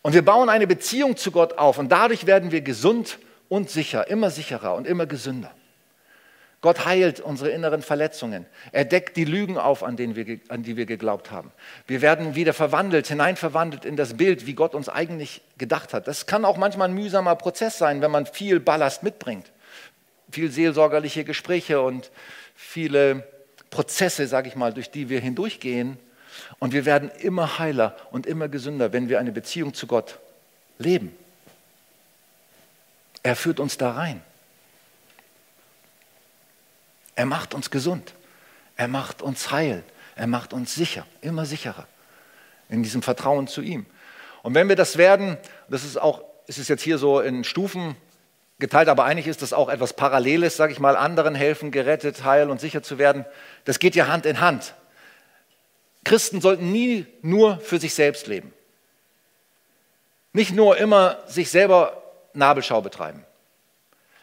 Und 0.00 0.14
wir 0.14 0.24
bauen 0.24 0.48
eine 0.48 0.66
Beziehung 0.66 1.18
zu 1.18 1.30
Gott 1.30 1.58
auf 1.58 1.76
und 1.78 1.90
dadurch 1.90 2.26
werden 2.26 2.52
wir 2.52 2.62
gesund 2.62 3.18
und 3.50 3.68
sicher, 3.68 4.08
immer 4.08 4.30
sicherer 4.30 4.74
und 4.74 4.86
immer 4.86 5.04
gesünder. 5.04 5.50
Gott 6.62 6.84
heilt 6.84 7.20
unsere 7.20 7.50
inneren 7.50 7.82
Verletzungen. 7.82 8.46
Er 8.72 8.84
deckt 8.84 9.16
die 9.16 9.24
Lügen 9.24 9.58
auf, 9.58 9.82
an, 9.82 9.98
wir, 9.98 10.40
an 10.48 10.62
die 10.62 10.76
wir 10.76 10.86
geglaubt 10.86 11.30
haben. 11.30 11.52
Wir 11.86 12.00
werden 12.00 12.34
wieder 12.34 12.54
verwandelt, 12.54 13.06
hineinverwandelt 13.06 13.84
in 13.84 13.96
das 13.96 14.16
Bild, 14.16 14.46
wie 14.46 14.54
Gott 14.54 14.74
uns 14.74 14.88
eigentlich 14.88 15.42
gedacht 15.58 15.92
hat. 15.92 16.08
Das 16.08 16.26
kann 16.26 16.44
auch 16.44 16.56
manchmal 16.56 16.88
ein 16.88 16.94
mühsamer 16.94 17.36
Prozess 17.36 17.78
sein, 17.78 18.00
wenn 18.00 18.10
man 18.10 18.26
viel 18.26 18.58
Ballast 18.58 19.02
mitbringt. 19.02 19.52
Viel 20.30 20.50
seelsorgerliche 20.50 21.24
Gespräche 21.24 21.80
und 21.80 22.10
viele 22.56 23.26
Prozesse, 23.70 24.26
sage 24.26 24.48
ich 24.48 24.56
mal, 24.56 24.72
durch 24.72 24.90
die 24.90 25.08
wir 25.08 25.20
hindurchgehen. 25.20 25.98
Und 26.58 26.72
wir 26.72 26.84
werden 26.84 27.10
immer 27.20 27.58
heiler 27.58 27.96
und 28.10 28.26
immer 28.26 28.48
gesünder, 28.48 28.92
wenn 28.92 29.08
wir 29.08 29.20
eine 29.20 29.32
Beziehung 29.32 29.74
zu 29.74 29.86
Gott 29.86 30.18
leben. 30.78 31.16
Er 33.22 33.36
führt 33.36 33.60
uns 33.60 33.76
da 33.76 33.92
rein. 33.92 34.22
Er 37.16 37.26
macht 37.26 37.54
uns 37.54 37.70
gesund. 37.70 38.14
Er 38.76 38.88
macht 38.88 39.22
uns 39.22 39.50
heil. 39.50 39.82
Er 40.14 40.26
macht 40.26 40.52
uns 40.52 40.74
sicher, 40.74 41.04
immer 41.20 41.44
sicherer 41.44 41.86
in 42.68 42.82
diesem 42.82 43.02
Vertrauen 43.02 43.46
zu 43.46 43.62
ihm. 43.62 43.86
Und 44.42 44.54
wenn 44.54 44.68
wir 44.68 44.76
das 44.76 44.96
werden, 44.96 45.36
das 45.68 45.84
ist 45.84 45.96
auch, 46.00 46.22
es 46.46 46.58
ist 46.58 46.68
jetzt 46.68 46.82
hier 46.82 46.98
so 46.98 47.20
in 47.20 47.44
Stufen 47.44 47.96
geteilt, 48.58 48.88
aber 48.88 49.04
eigentlich 49.04 49.26
ist 49.26 49.42
das 49.42 49.52
auch 49.52 49.68
etwas 49.68 49.92
Paralleles, 49.92 50.56
sage 50.56 50.72
ich 50.72 50.78
mal, 50.78 50.96
anderen 50.96 51.34
helfen, 51.34 51.70
gerettet, 51.70 52.24
heil 52.24 52.50
und 52.50 52.60
sicher 52.60 52.82
zu 52.82 52.98
werden. 52.98 53.24
Das 53.64 53.78
geht 53.78 53.94
ja 53.94 54.06
Hand 54.08 54.26
in 54.26 54.40
Hand. 54.40 54.74
Christen 56.04 56.40
sollten 56.40 56.70
nie 56.70 57.06
nur 57.22 57.58
für 57.60 57.78
sich 57.80 57.94
selbst 57.94 58.26
leben. 58.26 58.52
Nicht 60.32 60.54
nur 60.54 60.76
immer 60.76 61.18
sich 61.26 61.50
selber 61.50 62.02
Nabelschau 62.32 62.80
betreiben. 62.80 63.24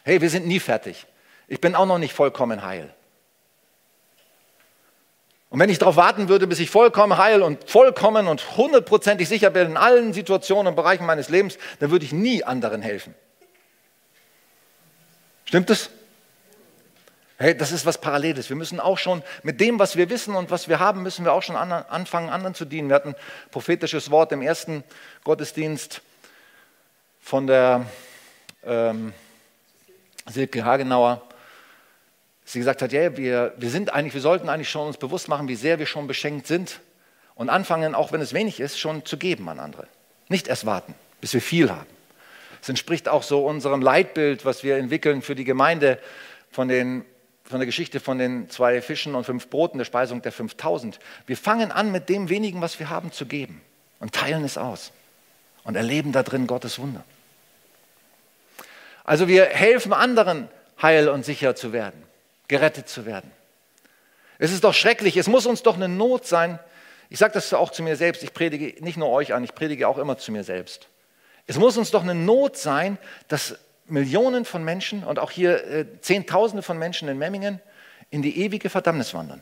Hey, 0.03 0.21
wir 0.21 0.29
sind 0.29 0.47
nie 0.47 0.59
fertig. 0.59 1.05
Ich 1.53 1.61
bin 1.61 1.75
auch 1.75 1.85
noch 1.85 1.99
nicht 1.99 2.13
vollkommen 2.13 2.63
heil. 2.63 2.91
Und 5.51 5.59
wenn 5.59 5.69
ich 5.69 5.77
darauf 5.77 5.97
warten 5.97 6.27
würde, 6.27 6.47
bis 6.47 6.57
ich 6.57 6.71
vollkommen 6.71 7.15
heil 7.15 7.43
und 7.43 7.69
vollkommen 7.69 8.27
und 8.27 8.57
hundertprozentig 8.57 9.29
sicher 9.29 9.51
bin 9.51 9.67
in 9.67 9.77
allen 9.77 10.13
Situationen 10.13 10.69
und 10.69 10.75
Bereichen 10.75 11.05
meines 11.05 11.29
Lebens, 11.29 11.59
dann 11.79 11.91
würde 11.91 12.05
ich 12.05 12.11
nie 12.11 12.43
anderen 12.43 12.81
helfen. 12.81 13.13
Stimmt 15.45 15.69
es? 15.69 15.91
Hey, 17.37 17.55
das 17.55 17.71
ist 17.71 17.85
was 17.85 18.01
Paralleles. 18.01 18.49
Wir 18.49 18.55
müssen 18.55 18.79
auch 18.79 18.97
schon 18.97 19.21
mit 19.43 19.61
dem, 19.61 19.77
was 19.77 19.95
wir 19.95 20.09
wissen 20.09 20.33
und 20.33 20.49
was 20.49 20.67
wir 20.69 20.79
haben, 20.79 21.03
müssen 21.03 21.23
wir 21.23 21.33
auch 21.33 21.43
schon 21.43 21.55
anfangen, 21.55 22.29
anderen 22.29 22.55
zu 22.55 22.65
dienen. 22.65 22.89
Wir 22.89 22.95
hatten 22.95 23.09
ein 23.09 23.15
prophetisches 23.51 24.09
Wort 24.09 24.31
im 24.31 24.41
ersten 24.41 24.83
Gottesdienst 25.23 26.01
von 27.21 27.45
der 27.45 27.85
ähm, 28.65 29.13
Silke 30.27 30.65
Hagenauer. 30.65 31.21
Sie 32.45 32.59
gesagt 32.59 32.81
hat, 32.81 32.91
ja, 32.91 33.15
wir, 33.17 33.53
wir 33.57 33.69
sind 33.69 33.93
eigentlich, 33.93 34.13
wir 34.13 34.21
sollten 34.21 34.49
eigentlich 34.49 34.69
schon 34.69 34.87
uns 34.87 34.97
bewusst 34.97 35.27
machen, 35.27 35.47
wie 35.47 35.55
sehr 35.55 35.79
wir 35.79 35.85
schon 35.85 36.07
beschenkt 36.07 36.47
sind 36.47 36.81
und 37.35 37.49
anfangen, 37.49 37.95
auch 37.95 38.11
wenn 38.11 38.21
es 38.21 38.33
wenig 38.33 38.59
ist, 38.59 38.79
schon 38.79 39.05
zu 39.05 39.17
geben 39.17 39.47
an 39.49 39.59
andere. 39.59 39.87
Nicht 40.27 40.47
erst 40.47 40.65
warten, 40.65 40.93
bis 41.21 41.33
wir 41.33 41.41
viel 41.41 41.69
haben. 41.69 41.87
Es 42.61 42.69
entspricht 42.69 43.09
auch 43.09 43.23
so 43.23 43.45
unserem 43.45 43.81
Leitbild, 43.81 44.45
was 44.45 44.63
wir 44.63 44.77
entwickeln 44.77 45.21
für 45.21 45.35
die 45.35 45.43
Gemeinde 45.43 45.99
von 46.49 46.67
den 46.67 47.05
von 47.43 47.59
der 47.59 47.65
Geschichte 47.65 47.99
von 47.99 48.17
den 48.17 48.49
zwei 48.49 48.81
Fischen 48.81 49.15
und 49.15 49.25
fünf 49.25 49.49
Broten, 49.49 49.77
der 49.77 49.85
Speisung 49.85 50.21
der 50.21 50.31
5000. 50.31 50.97
Wir 51.27 51.37
fangen 51.37 51.71
an, 51.71 51.91
mit 51.91 52.09
dem 52.09 52.29
wenigen, 52.29 52.61
was 52.61 52.79
wir 52.79 52.89
haben, 52.89 53.11
zu 53.11 53.25
geben 53.25 53.61
und 53.99 54.13
teilen 54.13 54.43
es 54.43 54.57
aus 54.57 54.91
und 55.63 55.75
erleben 55.75 56.11
da 56.11 56.23
drin 56.23 56.47
Gottes 56.47 56.79
Wunder. 56.79 57.03
Also 59.03 59.27
wir 59.27 59.45
helfen 59.45 59.91
anderen, 59.91 60.47
heil 60.81 61.09
und 61.09 61.25
sicher 61.25 61.55
zu 61.55 61.73
werden, 61.73 62.01
gerettet 62.47 62.89
zu 62.89 63.05
werden. 63.05 63.31
Es 64.39 64.51
ist 64.51 64.63
doch 64.63 64.73
schrecklich, 64.73 65.17
es 65.17 65.27
muss 65.27 65.45
uns 65.45 65.63
doch 65.63 65.75
eine 65.75 65.87
Not 65.87 66.25
sein. 66.25 66.59
Ich 67.09 67.19
sage 67.19 67.33
das 67.33 67.53
auch 67.53 67.71
zu 67.71 67.83
mir 67.83 67.95
selbst, 67.95 68.23
ich 68.23 68.33
predige 68.33 68.83
nicht 68.83 68.97
nur 68.97 69.09
euch 69.09 69.33
an, 69.33 69.43
ich 69.43 69.55
predige 69.55 69.87
auch 69.87 69.97
immer 69.97 70.17
zu 70.17 70.31
mir 70.31 70.43
selbst. 70.43 70.89
Es 71.45 71.57
muss 71.57 71.77
uns 71.77 71.91
doch 71.91 72.03
eine 72.03 72.15
Not 72.15 72.57
sein, 72.57 72.97
dass 73.27 73.57
Millionen 73.85 74.45
von 74.45 74.63
Menschen 74.63 75.03
und 75.03 75.19
auch 75.19 75.31
hier 75.31 75.65
äh, 75.65 75.85
Zehntausende 76.01 76.63
von 76.63 76.77
Menschen 76.77 77.09
in 77.09 77.17
Memmingen 77.17 77.59
in 78.09 78.21
die 78.21 78.39
ewige 78.41 78.69
Verdammnis 78.69 79.13
wandern. 79.13 79.41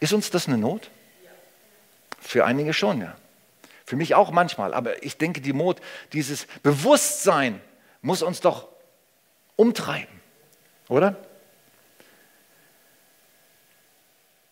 Ist 0.00 0.12
uns 0.12 0.30
das 0.30 0.46
eine 0.46 0.58
Not? 0.58 0.90
Für 2.20 2.44
einige 2.44 2.72
schon, 2.72 3.00
ja. 3.00 3.16
Für 3.84 3.96
mich 3.96 4.14
auch 4.14 4.30
manchmal. 4.30 4.74
Aber 4.74 5.02
ich 5.04 5.16
denke, 5.16 5.40
die 5.40 5.52
Not, 5.52 5.80
dieses 6.12 6.46
Bewusstsein 6.62 7.60
muss 8.02 8.22
uns 8.22 8.40
doch 8.40 8.68
umtreiben, 9.56 10.20
oder? 10.88 11.16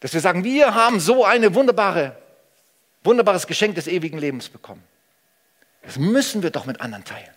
Dass 0.05 0.13
wir 0.13 0.21
sagen, 0.21 0.45
wir 0.45 0.75
haben 0.75 1.01
so 1.01 1.25
ein 1.25 1.55
wunderbare, 1.55 2.15
wunderbares 3.05 3.47
Geschenk 3.47 3.77
des 3.77 3.87
ewigen 3.87 4.19
Lebens 4.19 4.51
bekommen. 4.51 4.83
Das 5.81 5.97
müssen 5.97 6.43
wir 6.43 6.51
doch 6.51 6.67
mit 6.67 6.83
anderen 6.83 7.05
teilen. 7.05 7.31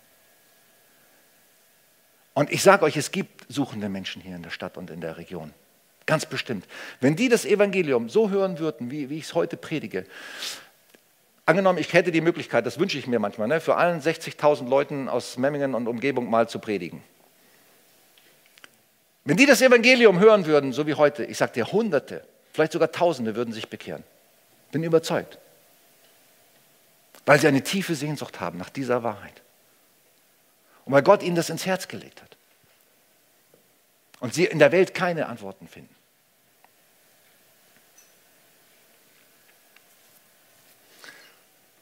Und 2.33 2.51
ich 2.51 2.61
sage 2.61 2.83
euch, 2.83 2.97
es 2.97 3.11
gibt 3.11 3.45
suchende 3.47 3.87
Menschen 3.87 4.21
hier 4.21 4.35
in 4.35 4.43
der 4.43 4.49
Stadt 4.49 4.75
und 4.75 4.89
in 4.89 4.99
der 4.99 5.15
Region. 5.15 5.53
Ganz 6.05 6.25
bestimmt. 6.25 6.67
Wenn 6.99 7.15
die 7.15 7.29
das 7.29 7.45
Evangelium 7.45 8.09
so 8.09 8.31
hören 8.31 8.59
würden, 8.59 8.91
wie, 8.91 9.09
wie 9.09 9.19
ich 9.19 9.23
es 9.23 9.33
heute 9.33 9.55
predige, 9.55 10.05
angenommen, 11.45 11.79
ich 11.79 11.93
hätte 11.93 12.11
die 12.11 12.19
Möglichkeit, 12.19 12.65
das 12.65 12.77
wünsche 12.79 12.97
ich 12.97 13.07
mir 13.07 13.19
manchmal, 13.19 13.47
ne, 13.47 13.61
für 13.61 13.77
allen 13.77 14.01
60.000 14.01 14.67
Leuten 14.67 15.07
aus 15.07 15.37
Memmingen 15.37 15.73
und 15.73 15.87
Umgebung 15.87 16.29
mal 16.29 16.49
zu 16.49 16.59
predigen. 16.59 17.01
Wenn 19.23 19.37
die 19.37 19.45
das 19.45 19.61
Evangelium 19.61 20.19
hören 20.19 20.45
würden, 20.45 20.73
so 20.73 20.85
wie 20.85 20.95
heute, 20.95 21.23
ich 21.23 21.37
sage 21.37 21.53
dir, 21.53 21.71
Hunderte, 21.71 22.27
Vielleicht 22.57 22.73
sogar 22.73 22.91
Tausende 22.91 23.35
würden 23.35 23.53
sich 23.53 23.69
bekehren. 23.69 24.03
Bin 24.71 24.81
überzeugt. 24.81 25.37
Weil 27.23 27.39
sie 27.39 27.47
eine 27.47 27.61
tiefe 27.61 27.93
Sehnsucht 27.93 28.39
haben 28.39 28.57
nach 28.57 28.71
dieser 28.71 29.03
Wahrheit. 29.03 29.43
Und 30.83 30.91
weil 30.91 31.03
Gott 31.03 31.21
ihnen 31.21 31.35
das 31.35 31.51
ins 31.51 31.67
Herz 31.67 31.87
gelegt 31.87 32.19
hat. 32.19 32.35
Und 34.21 34.33
sie 34.33 34.45
in 34.45 34.57
der 34.57 34.71
Welt 34.71 34.95
keine 34.95 35.27
Antworten 35.27 35.67
finden. 35.67 35.93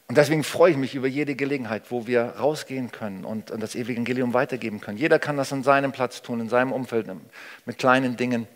Und 0.08 0.18
deswegen 0.18 0.44
freue 0.44 0.72
ich 0.72 0.76
mich 0.76 0.94
über 0.94 1.06
jede 1.06 1.36
Gelegenheit, 1.36 1.84
wo 1.90 2.06
wir 2.06 2.22
rausgehen 2.22 2.92
können 2.92 3.24
und, 3.24 3.48
das 3.48 3.74
Evangelium 3.74 4.34
weitergeben 4.34 4.82
können. 4.82 4.98
Jeder 4.98 5.18
kann 5.18 5.38
das 5.38 5.54
an 5.54 5.62
seinem 5.62 5.92
Platz 5.92 6.20
tun, 6.20 6.38
in 6.38 6.50
seinem 6.50 6.72
Umfeld, 6.72 7.08
mit 7.64 7.78
kleinen 7.78 8.18
Dingen. 8.18 8.46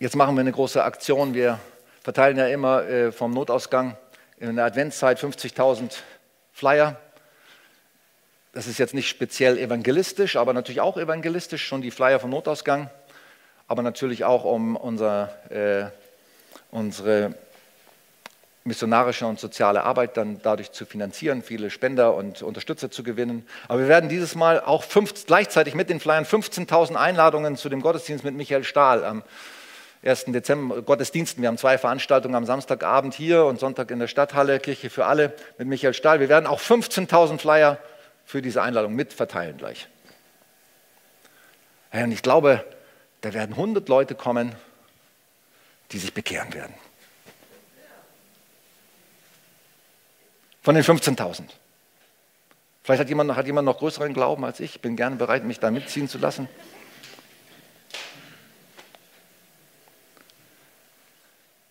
Jetzt 0.00 0.14
machen 0.14 0.36
wir 0.36 0.42
eine 0.42 0.52
große 0.52 0.84
Aktion. 0.84 1.34
Wir 1.34 1.58
verteilen 2.04 2.36
ja 2.36 2.46
immer 2.46 2.84
äh, 2.84 3.10
vom 3.10 3.32
Notausgang 3.32 3.96
in 4.38 4.54
der 4.54 4.64
Adventszeit 4.64 5.18
50.000 5.18 5.92
Flyer. 6.52 6.94
Das 8.52 8.68
ist 8.68 8.78
jetzt 8.78 8.94
nicht 8.94 9.08
speziell 9.08 9.58
evangelistisch, 9.58 10.36
aber 10.36 10.52
natürlich 10.52 10.80
auch 10.80 10.98
evangelistisch, 10.98 11.66
schon 11.66 11.82
die 11.82 11.90
Flyer 11.90 12.20
vom 12.20 12.30
Notausgang, 12.30 12.90
aber 13.66 13.82
natürlich 13.82 14.24
auch 14.24 14.44
um 14.44 14.76
unser, 14.76 15.30
äh, 15.50 15.90
unsere 16.70 17.34
missionarische 18.62 19.26
und 19.26 19.40
soziale 19.40 19.82
Arbeit 19.82 20.16
dann 20.16 20.40
dadurch 20.44 20.70
zu 20.70 20.86
finanzieren, 20.86 21.42
viele 21.42 21.70
Spender 21.70 22.14
und 22.14 22.42
Unterstützer 22.42 22.88
zu 22.88 23.02
gewinnen. 23.02 23.44
Aber 23.66 23.80
wir 23.80 23.88
werden 23.88 24.08
dieses 24.08 24.36
Mal 24.36 24.60
auch 24.60 24.84
fünf, 24.84 25.26
gleichzeitig 25.26 25.74
mit 25.74 25.90
den 25.90 25.98
Flyern 25.98 26.24
15.000 26.24 26.94
Einladungen 26.94 27.56
zu 27.56 27.68
dem 27.68 27.80
Gottesdienst 27.80 28.22
mit 28.22 28.36
Michael 28.36 28.62
Stahl 28.62 29.04
am 29.04 29.24
1. 30.02 30.26
Dezember 30.26 30.82
Gottesdiensten. 30.82 31.42
Wir 31.42 31.48
haben 31.48 31.58
zwei 31.58 31.76
Veranstaltungen 31.76 32.34
am 32.34 32.46
Samstagabend 32.46 33.14
hier 33.14 33.44
und 33.44 33.58
Sonntag 33.58 33.90
in 33.90 33.98
der 33.98 34.06
Stadthalle, 34.06 34.60
Kirche 34.60 34.90
für 34.90 35.06
alle 35.06 35.34
mit 35.58 35.66
Michael 35.66 35.94
Stahl. 35.94 36.20
Wir 36.20 36.28
werden 36.28 36.46
auch 36.46 36.60
15.000 36.60 37.38
Flyer 37.38 37.78
für 38.24 38.42
diese 38.42 38.62
Einladung 38.62 38.94
mitverteilen 38.94 39.56
gleich. 39.56 39.88
und 41.92 42.12
ich 42.12 42.22
glaube, 42.22 42.64
da 43.22 43.34
werden 43.34 43.52
100 43.52 43.88
Leute 43.88 44.14
kommen, 44.14 44.54
die 45.90 45.98
sich 45.98 46.14
bekehren 46.14 46.52
werden. 46.54 46.74
Von 50.62 50.74
den 50.74 50.84
15.000. 50.84 51.44
Vielleicht 52.82 53.00
hat 53.00 53.08
jemand, 53.08 53.34
hat 53.34 53.46
jemand 53.46 53.66
noch 53.66 53.78
größeren 53.78 54.14
Glauben 54.14 54.44
als 54.44 54.60
ich. 54.60 54.76
Ich 54.76 54.80
bin 54.80 54.96
gerne 54.96 55.16
bereit, 55.16 55.44
mich 55.44 55.60
da 55.60 55.70
mitziehen 55.70 56.08
zu 56.08 56.18
lassen. 56.18 56.48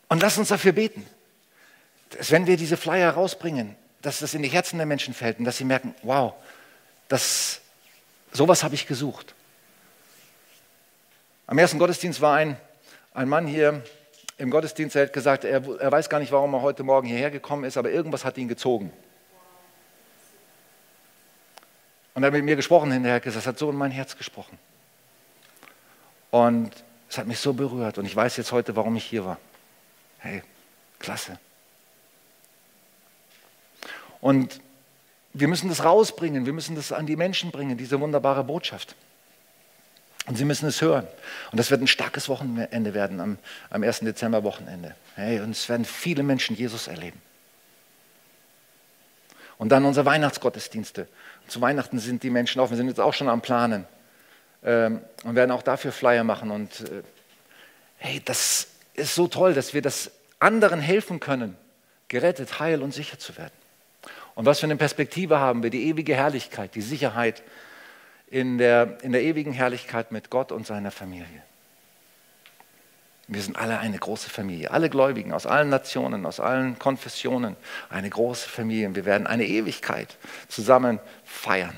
Und 0.09 0.21
lass 0.21 0.37
uns 0.37 0.49
dafür 0.49 0.71
beten, 0.71 1.05
dass 2.11 2.31
wenn 2.31 2.47
wir 2.47 2.57
diese 2.57 2.77
Flyer 2.77 3.11
rausbringen, 3.11 3.75
dass 4.01 4.19
das 4.19 4.33
in 4.33 4.41
die 4.41 4.49
Herzen 4.49 4.77
der 4.77 4.85
Menschen 4.85 5.13
fällt 5.13 5.39
und 5.39 5.45
dass 5.45 5.57
sie 5.57 5.65
merken, 5.65 5.93
wow, 6.03 6.33
das, 7.07 7.61
sowas 8.31 8.63
habe 8.63 8.75
ich 8.75 8.87
gesucht. 8.87 9.33
Am 11.45 11.57
ersten 11.57 11.79
Gottesdienst 11.79 12.21
war 12.21 12.35
ein, 12.35 12.57
ein 13.13 13.27
Mann 13.27 13.47
hier 13.47 13.83
im 14.37 14.51
Gottesdienst, 14.51 14.95
der 14.95 15.03
hat 15.03 15.13
gesagt, 15.13 15.43
er, 15.43 15.63
er 15.79 15.91
weiß 15.91 16.09
gar 16.09 16.19
nicht, 16.19 16.31
warum 16.31 16.53
er 16.53 16.61
heute 16.61 16.83
Morgen 16.83 17.07
hierher 17.07 17.31
gekommen 17.31 17.63
ist, 17.63 17.77
aber 17.77 17.89
irgendwas 17.89 18.23
hat 18.23 18.37
ihn 18.37 18.47
gezogen. 18.47 18.93
Und 22.13 22.23
er 22.23 22.27
hat 22.27 22.33
mit 22.33 22.43
mir 22.43 22.55
gesprochen 22.55 22.91
hinterher, 22.91 23.19
gesagt, 23.19 23.37
das 23.37 23.47
hat 23.47 23.59
so 23.59 23.69
in 23.69 23.75
mein 23.75 23.91
Herz 23.91 24.15
gesprochen. 24.17 24.57
Und 26.31 26.71
es 27.09 27.17
hat 27.17 27.27
mich 27.27 27.39
so 27.39 27.53
berührt 27.53 27.97
und 27.97 28.05
ich 28.05 28.15
weiß 28.15 28.37
jetzt 28.37 28.51
heute, 28.51 28.75
warum 28.75 28.95
ich 28.95 29.05
hier 29.05 29.25
war. 29.25 29.37
Hey, 30.20 30.43
klasse. 30.99 31.39
Und 34.20 34.59
wir 35.34 35.47
müssen 35.47 35.70
das 35.70 35.84
rausbringen, 35.84 36.45
wir 36.45 36.53
müssen 36.53 36.76
das 36.76 36.91
an 36.91 37.05
die 37.05 37.15
Menschen 37.15 37.51
bringen, 37.51 37.78
diese 37.78 37.99
wunderbare 37.99 38.43
Botschaft. 38.43 38.95
Und 40.26 40.38
sie 40.38 40.45
müssen 40.45 40.68
es 40.68 40.82
hören. 40.82 41.07
Und 41.51 41.59
das 41.59 41.72
wird 41.72 41.82
ein 41.82 41.88
starkes 41.88 42.28
Wochenende 42.28 42.93
werden 42.93 43.20
am, 43.22 43.38
am 43.70 43.84
1. 43.84 44.01
Dezember 44.01 44.43
Wochenende. 44.43 44.95
Hey, 45.15 45.39
und 45.39 45.51
es 45.51 45.70
werden 45.70 45.86
viele 45.86 46.22
Menschen 46.24 46.55
Jesus 46.55 46.88
erleben. 46.88 47.22
Und 49.57 49.70
dann 49.70 49.86
unsere 49.86 50.05
Weihnachtsgottesdienste. 50.05 51.07
Zu 51.47 51.61
Weihnachten 51.61 51.99
sind 51.99 52.24
die 52.24 52.30
Menschen 52.30 52.59
offen. 52.59 52.72
Wir 52.72 52.78
sind 52.78 52.89
jetzt 52.89 52.99
auch 52.99 53.13
schon 53.13 53.30
am 53.30 53.41
Planen. 53.41 53.86
Ähm, 54.63 55.01
und 55.24 55.36
werden 55.36 55.51
auch 55.51 55.63
dafür 55.63 55.91
Flyer 55.91 56.24
machen. 56.24 56.51
Und 56.51 56.82
äh, 56.82 57.03
hey, 57.97 58.22
das 58.24 58.68
ist 58.97 59.15
so 59.15 59.27
toll, 59.27 59.53
dass 59.53 59.73
wir 59.73 59.81
das 59.81 60.11
anderen 60.39 60.81
helfen 60.81 61.21
können, 61.21 61.55
gerettet, 62.09 62.59
heil 62.59 62.81
und 62.81 62.93
sicher 62.93 63.17
zu 63.17 63.37
werden. 63.37 63.53
Und 64.35 64.45
was 64.45 64.59
für 64.59 64.65
eine 64.65 64.75
Perspektive 64.75 65.39
haben 65.39 65.63
wir? 65.63 65.69
Die 65.69 65.87
ewige 65.87 66.15
Herrlichkeit, 66.15 66.75
die 66.75 66.81
Sicherheit 66.81 67.41
in 68.29 68.57
der, 68.57 68.97
in 69.01 69.13
der 69.13 69.23
ewigen 69.23 69.53
Herrlichkeit 69.53 70.11
mit 70.11 70.29
Gott 70.29 70.51
und 70.51 70.67
seiner 70.67 70.91
Familie. 70.91 71.41
Wir 73.29 73.41
sind 73.41 73.57
alle 73.57 73.79
eine 73.79 73.97
große 73.97 74.29
Familie, 74.29 74.71
alle 74.71 74.89
Gläubigen 74.89 75.33
aus 75.33 75.45
allen 75.45 75.69
Nationen, 75.69 76.25
aus 76.25 76.39
allen 76.39 76.79
Konfessionen, 76.79 77.55
eine 77.89 78.09
große 78.09 78.47
Familie. 78.47 78.87
Und 78.87 78.95
wir 78.95 79.05
werden 79.05 79.27
eine 79.27 79.45
Ewigkeit 79.45 80.17
zusammen 80.47 80.99
feiern. 81.25 81.75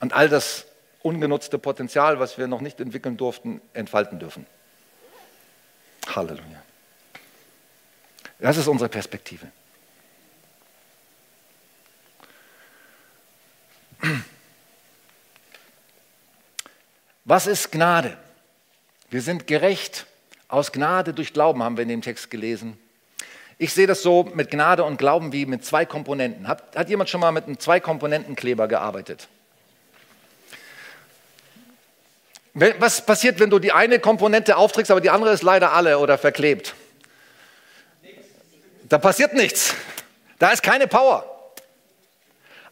Und 0.00 0.12
all 0.12 0.28
das 0.28 0.66
ungenutzte 1.02 1.58
Potenzial, 1.58 2.20
was 2.20 2.38
wir 2.38 2.46
noch 2.46 2.60
nicht 2.60 2.80
entwickeln 2.80 3.16
durften, 3.16 3.60
entfalten 3.72 4.18
dürfen. 4.18 4.46
Halleluja. 6.06 6.62
Das 8.38 8.56
ist 8.56 8.66
unsere 8.66 8.88
Perspektive. 8.88 9.46
Was 17.24 17.46
ist 17.46 17.72
Gnade? 17.72 18.16
Wir 19.10 19.22
sind 19.22 19.46
gerecht 19.46 20.06
aus 20.48 20.72
Gnade 20.72 21.14
durch 21.14 21.32
Glauben, 21.32 21.62
haben 21.62 21.76
wir 21.76 21.82
in 21.82 21.88
dem 21.88 22.02
Text 22.02 22.30
gelesen. 22.30 22.78
Ich 23.56 23.72
sehe 23.72 23.86
das 23.86 24.02
so 24.02 24.24
mit 24.34 24.50
Gnade 24.50 24.84
und 24.84 24.98
Glauben 24.98 25.32
wie 25.32 25.46
mit 25.46 25.64
zwei 25.64 25.86
Komponenten. 25.86 26.48
Hat, 26.48 26.76
hat 26.76 26.88
jemand 26.88 27.08
schon 27.08 27.20
mal 27.20 27.30
mit 27.30 27.44
einem 27.44 27.58
Zwei-Komponenten-Kleber 27.58 28.68
gearbeitet? 28.68 29.28
Was 32.54 33.04
passiert, 33.04 33.40
wenn 33.40 33.50
du 33.50 33.58
die 33.58 33.72
eine 33.72 33.98
Komponente 33.98 34.56
aufträgst, 34.56 34.92
aber 34.92 35.00
die 35.00 35.10
andere 35.10 35.32
ist 35.32 35.42
leider 35.42 35.72
alle 35.72 35.98
oder 35.98 36.18
verklebt? 36.18 36.74
Da 38.88 38.98
passiert 38.98 39.34
nichts. 39.34 39.74
Da 40.38 40.50
ist 40.50 40.62
keine 40.62 40.86
Power. 40.86 41.24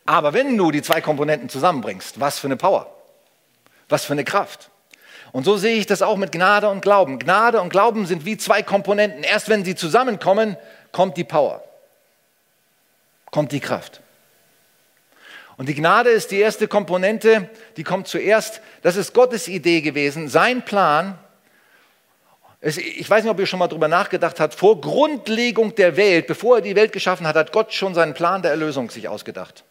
Aber 0.07 0.33
wenn 0.35 0.57
du 0.57 0.71
die 0.71 0.83
zwei 0.83 1.01
Komponenten 1.01 1.49
zusammenbringst, 1.49 2.21
was 2.21 2.39
für 2.39 2.47
eine 2.47 2.57
Power, 2.57 2.95
was 3.89 4.05
für 4.05 4.13
eine 4.13 4.25
Kraft. 4.25 4.71
Und 5.33 5.45
so 5.45 5.57
sehe 5.57 5.77
ich 5.77 5.87
das 5.87 6.03
auch 6.03 6.17
mit 6.17 6.31
Gnade 6.31 6.69
und 6.69 6.83
Glauben. 6.83 7.19
Gnade 7.19 7.61
und 7.61 7.71
Glauben 7.71 8.07
sind 8.07 8.25
wie 8.25 8.37
zwei 8.37 8.63
Komponenten. 8.63 9.25
Erst 9.25 9.49
wenn 9.49 9.65
sie 9.65 9.75
zusammenkommen, 9.75 10.57
kommt 10.93 11.17
die 11.17 11.25
Power, 11.25 11.65
kommt 13.31 13.51
die 13.51 13.61
Kraft. 13.61 14.01
Und 15.57 15.69
die 15.69 15.75
Gnade 15.75 16.11
ist 16.11 16.31
die 16.31 16.39
erste 16.39 16.69
Komponente, 16.69 17.49
die 17.77 17.85
kommt 17.85 18.09
zuerst. 18.09 18.63
Das 18.83 18.97
ist 18.97 19.13
Gottes 19.15 19.49
Idee 19.49 19.81
gewesen, 19.81 20.29
sein 20.29 20.63
Plan. 20.63 21.19
Ich 22.61 23.09
weiß 23.11 23.25
nicht, 23.25 23.31
ob 23.31 23.41
ihr 23.41 23.47
schon 23.47 23.59
mal 23.59 23.69
darüber 23.69 23.89
nachgedacht 23.89 24.39
habt. 24.39 24.55
Vor 24.55 24.81
Grundlegung 24.81 25.75
der 25.75 25.97
Welt, 25.97 26.27
bevor 26.27 26.57
er 26.57 26.63
die 26.63 26.77
Welt 26.77 26.93
geschaffen 26.93 27.27
hat, 27.27 27.37
hat 27.37 27.53
Gott 27.53 27.73
schon 27.73 27.95
seinen 27.95 28.15
Plan 28.15 28.41
der 28.41 28.53
Erlösung 28.53 28.89
sich 28.89 29.09
ausgedacht. 29.09 29.65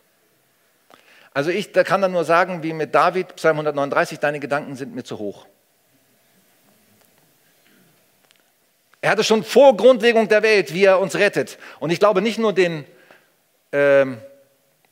Also 1.34 1.50
ich 1.50 1.72
da 1.72 1.84
kann 1.84 2.02
dann 2.02 2.12
nur 2.12 2.26
sagen, 2.26 2.62
wie 2.64 2.74
mit 2.74 2.94
David, 2.94 3.36
Psalm 3.38 3.56
139, 3.56 4.20
deine 4.20 4.40
Gedanken 4.40 4.76
sind 4.76 4.94
mir 4.94 5.04
zu 5.04 5.18
hoch. 5.18 5.46
Er 9.00 9.12
hatte 9.12 9.24
schon 9.24 9.44
vor 9.44 9.76
Grundlegung 9.78 10.28
der 10.28 10.44
Welt, 10.44 10.74
wie 10.74 10.84
er 10.84 11.00
uns 11.00 11.16
rettet. 11.16 11.58
Und 11.80 11.90
ich 11.90 12.00
glaube 12.00 12.22
nicht 12.22 12.38
nur 12.38 12.54
den, 12.54 12.86
ähm, 13.72 14.20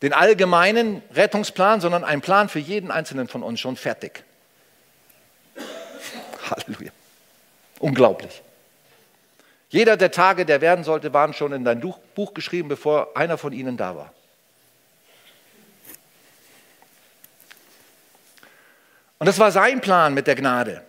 den 0.02 0.14
allgemeinen 0.14 1.02
Rettungsplan, 1.14 1.82
sondern 1.82 2.04
einen 2.04 2.22
Plan 2.22 2.50
für 2.50 2.60
jeden 2.60 2.92
einzelnen 2.92 3.28
von 3.28 3.44
uns 3.44 3.60
schon 3.60 3.76
fertig. 3.76 4.24
Halleluja. 6.50 6.92
Unglaublich. 7.80 8.42
Jeder 9.70 9.98
der 9.98 10.12
Tage, 10.12 10.46
der 10.46 10.62
werden 10.62 10.84
sollte, 10.84 11.14
waren 11.14 11.34
schon 11.34 11.54
in 11.54 11.64
dein 11.64 11.80
Buch 11.80 12.34
geschrieben, 12.34 12.70
bevor 12.70 13.16
einer 13.16 13.38
von 13.38 13.54
ihnen 13.54 13.78
da 13.78 13.96
war. 13.96 14.14
Und 19.20 19.28
das 19.28 19.38
war 19.38 19.52
sein 19.52 19.82
Plan 19.82 20.14
mit 20.14 20.28
der 20.28 20.36
Gnade. 20.36 20.84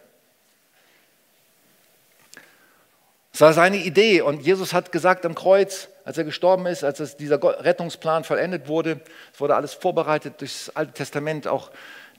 Das 3.40 3.46
war 3.46 3.52
seine 3.54 3.78
Idee. 3.78 4.20
Und 4.20 4.42
Jesus 4.42 4.74
hat 4.74 4.92
gesagt 4.92 5.24
am 5.24 5.34
Kreuz, 5.34 5.88
als 6.04 6.18
er 6.18 6.24
gestorben 6.24 6.66
ist, 6.66 6.84
als 6.84 7.00
es, 7.00 7.16
dieser 7.16 7.42
Rettungsplan 7.42 8.22
vollendet 8.22 8.68
wurde, 8.68 9.00
es 9.32 9.40
wurde 9.40 9.56
alles 9.56 9.72
vorbereitet 9.72 10.42
durchs 10.42 10.68
Alte 10.68 10.92
Testament, 10.92 11.48
auch 11.48 11.70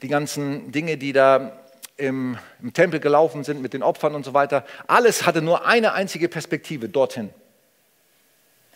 die 0.02 0.08
ganzen 0.08 0.72
Dinge, 0.72 0.96
die 0.96 1.12
da 1.12 1.60
im, 1.96 2.38
im 2.60 2.72
Tempel 2.72 2.98
gelaufen 2.98 3.44
sind 3.44 3.62
mit 3.62 3.72
den 3.72 3.84
Opfern 3.84 4.16
und 4.16 4.24
so 4.24 4.34
weiter. 4.34 4.64
Alles 4.88 5.24
hatte 5.24 5.42
nur 5.42 5.64
eine 5.64 5.92
einzige 5.92 6.28
Perspektive 6.28 6.88
dorthin, 6.88 7.30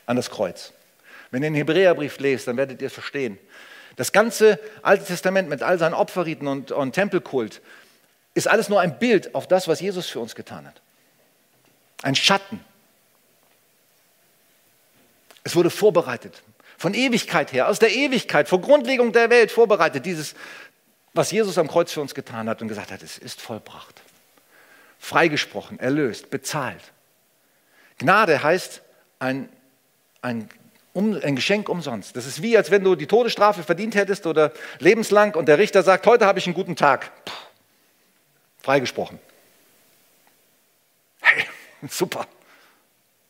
an 0.07 0.15
das 0.15 0.31
Kreuz. 0.31 0.73
Wenn 1.33 1.43
ihr 1.43 1.51
den 1.51 1.57
Hebräerbrief 1.57 2.21
lest, 2.21 2.47
dann 2.47 2.57
werdet 2.57 2.81
ihr 2.81 2.87
es 2.87 2.95
verstehen. 2.95 3.41
Das 3.97 4.13
ganze 4.13 4.61
Alte 4.83 5.05
Testament 5.05 5.49
mit 5.49 5.65
all 5.65 5.81
seinen 5.81 5.95
Opferriten 5.95 6.47
und, 6.47 6.71
und 6.71 6.93
Tempelkult 6.93 7.61
ist 8.35 8.47
alles 8.47 8.69
nur 8.69 8.81
ein 8.81 9.01
Bild 9.01 9.35
auf 9.35 9.49
das, 9.49 9.67
was 9.67 9.81
Jesus 9.81 10.07
für 10.07 10.21
uns 10.21 10.37
getan 10.37 10.65
hat. 10.65 10.81
Ein 12.03 12.15
Schatten. 12.15 12.65
Es 15.45 15.55
wurde 15.55 15.71
vorbereitet. 15.71 16.43
Von 16.79 16.93
Ewigkeit 16.93 17.53
her, 17.53 17.69
aus 17.69 17.79
der 17.79 17.95
Ewigkeit, 17.95 18.49
vor 18.49 18.61
Grundlegung 18.61 19.13
der 19.13 19.31
Welt 19.31 19.51
vorbereitet. 19.51 20.05
Dieses, 20.05 20.35
was 21.15 21.31
Jesus 21.31 21.57
am 21.57 21.69
Kreuz 21.69 21.93
für 21.93 22.01
uns 22.01 22.15
getan 22.15 22.49
hat 22.49 22.61
und 22.61 22.69
gesagt 22.69 22.91
hat, 22.91 23.03
es 23.03 23.17
ist 23.17 23.41
vollbracht. 23.41 24.03
Freigesprochen, 24.99 25.79
erlöst, 25.79 26.31
bezahlt. 26.31 26.83
Gnade 27.99 28.43
heißt 28.43 28.83
ein, 29.19 29.49
ein, 30.21 30.51
um, 30.93 31.15
ein 31.23 31.37
Geschenk 31.37 31.69
umsonst. 31.69 32.17
Das 32.17 32.27
ist 32.27 32.43
wie, 32.43 32.57
als 32.57 32.71
wenn 32.71 32.85
du 32.85 32.95
die 32.95 33.07
Todesstrafe 33.07 33.63
verdient 33.63 33.95
hättest 33.95 34.27
oder 34.27 34.53
lebenslang 34.79 35.35
und 35.35 35.47
der 35.47 35.59
Richter 35.59 35.83
sagt, 35.83 36.07
heute 36.07 36.27
habe 36.27 36.39
ich 36.39 36.47
einen 36.47 36.55
guten 36.55 36.77
Tag. 36.77 37.11
Puh, 37.25 37.33
freigesprochen. 38.63 39.19
Super. 41.89 42.27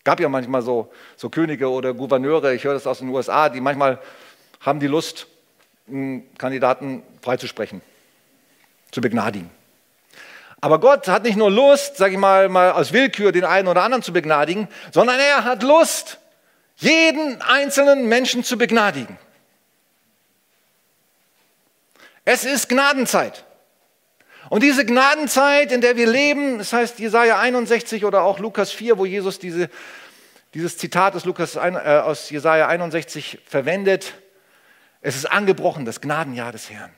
Gab 0.05 0.21
ja 0.21 0.29
manchmal 0.29 0.63
so, 0.63 0.93
so 1.17 1.31
Könige 1.31 1.69
oder 1.69 1.93
Gouverneure, 1.93 2.55
ich 2.55 2.65
höre 2.65 2.75
das 2.75 2.87
aus 2.87 2.99
den 2.99 3.09
USA, 3.09 3.49
die 3.49 3.61
manchmal 3.61 3.99
haben 4.61 4.81
die 4.81 4.87
Lust, 4.87 5.27
einen 5.89 6.35
Kandidaten 6.37 7.03
freizusprechen, 7.23 7.81
zu 8.91 9.01
begnadigen. 9.01 9.51
Aber 10.61 10.81
Gott 10.81 11.09
hat 11.09 11.25
nicht 11.25 11.37
nur 11.37 11.51
Lust, 11.51 11.97
sage 11.97 12.15
ich 12.15 12.19
mal, 12.19 12.49
mal 12.49 12.73
aus 12.73 12.93
Willkür 12.93 13.31
den 13.33 13.45
einen 13.45 13.69
oder 13.69 13.83
anderen 13.83 14.03
zu 14.03 14.13
begnadigen, 14.13 14.69
sondern 14.93 15.19
er 15.19 15.45
hat 15.45 15.63
Lust, 15.63 16.19
jeden 16.77 17.41
einzelnen 17.43 18.09
Menschen 18.09 18.45
zu 18.45 18.59
begnadigen. 18.59 19.19
Es 22.25 22.45
ist 22.45 22.69
Gnadenzeit. 22.69 23.45
Und 24.49 24.63
diese 24.63 24.87
Gnadenzeit, 24.87 25.73
in 25.73 25.81
der 25.81 25.97
wir 25.97 26.07
leben, 26.07 26.59
das 26.59 26.73
heißt 26.73 26.99
Jesaja 26.99 27.39
61 27.39 28.05
oder 28.05 28.23
auch 28.23 28.39
Lukas 28.39 28.71
4, 28.73 28.99
wo 28.99 29.05
Jesus 29.05 29.39
diese, 29.39 29.69
dieses 30.55 30.79
Zitat 30.79 31.17
aus, 31.17 31.25
Lukas, 31.25 31.57
äh, 31.57 31.61
aus 31.61 32.31
Jesaja 32.31 32.69
61 32.69 33.39
verwendet, 33.47 34.15
es 35.01 35.17
ist 35.17 35.27
angebrochen, 35.27 35.85
das 35.85 36.01
Gnadenjahr 36.01 36.53
des 36.53 36.71
Herrn. 36.71 36.93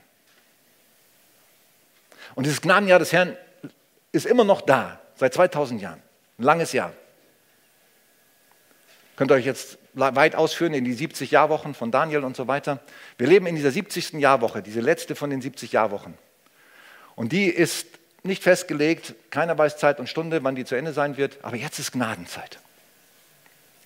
Und 2.35 2.45
dieses 2.45 2.61
Gnadenjahr 2.61 2.99
des 2.99 3.11
Herrn 3.11 3.35
ist 4.11 4.25
immer 4.25 4.43
noch 4.43 4.61
da, 4.61 4.99
seit 5.15 5.33
2000 5.33 5.81
Jahren. 5.81 6.01
Ein 6.37 6.43
langes 6.43 6.71
Jahr. 6.71 6.93
Könnt 9.15 9.31
ihr 9.31 9.35
euch 9.35 9.45
jetzt 9.45 9.77
weit 9.93 10.35
ausführen 10.35 10.73
in 10.73 10.85
die 10.85 10.93
70 10.93 11.31
Jahrwochen 11.31 11.73
von 11.73 11.91
Daniel 11.91 12.23
und 12.23 12.37
so 12.37 12.47
weiter. 12.47 12.79
Wir 13.17 13.27
leben 13.27 13.47
in 13.47 13.55
dieser 13.55 13.71
70. 13.71 14.13
Jahrwoche, 14.13 14.61
diese 14.61 14.79
letzte 14.79 15.15
von 15.15 15.29
den 15.29 15.41
70 15.41 15.73
Jahrwochen. 15.73 16.17
Und 17.19 17.33
die 17.33 17.47
ist 17.47 17.85
nicht 18.23 18.43
festgelegt, 18.43 19.13
keiner 19.29 19.57
weiß 19.57 19.75
Zeit 19.75 19.99
und 19.99 20.07
Stunde, 20.07 20.41
wann 20.45 20.55
die 20.55 20.63
zu 20.63 20.75
Ende 20.75 20.93
sein 20.93 21.17
wird, 21.17 21.43
aber 21.43 21.57
jetzt 21.57 21.77
ist 21.77 21.91
Gnadenzeit. 21.91 22.59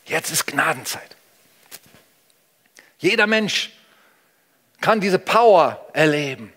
Jetzt 0.05 0.29
ist 0.29 0.45
Gnadenzeit. 0.45 1.15
Jeder 2.99 3.25
Mensch 3.25 3.71
kann 4.81 5.01
diese 5.01 5.17
Power 5.17 5.83
erleben, 5.93 6.53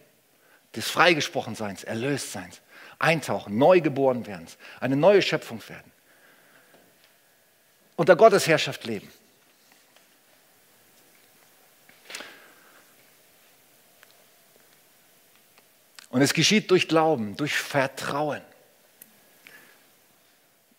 des 0.74 0.91
Freigesprochenseins, 0.91 1.83
Erlöstseins, 1.83 2.61
eintauchen, 2.99 3.57
neu 3.57 3.81
geboren 3.81 4.27
werden, 4.27 4.47
eine 4.79 4.97
neue 4.97 5.22
Schöpfung 5.22 5.66
werden, 5.70 5.91
unter 7.97 8.16
Gottes 8.16 8.47
Herrschaft 8.47 8.85
leben. 8.85 9.11
Und 16.17 16.23
es 16.23 16.33
geschieht 16.33 16.71
durch 16.71 16.89
Glauben, 16.89 17.37
durch 17.37 17.53
Vertrauen. 17.53 18.41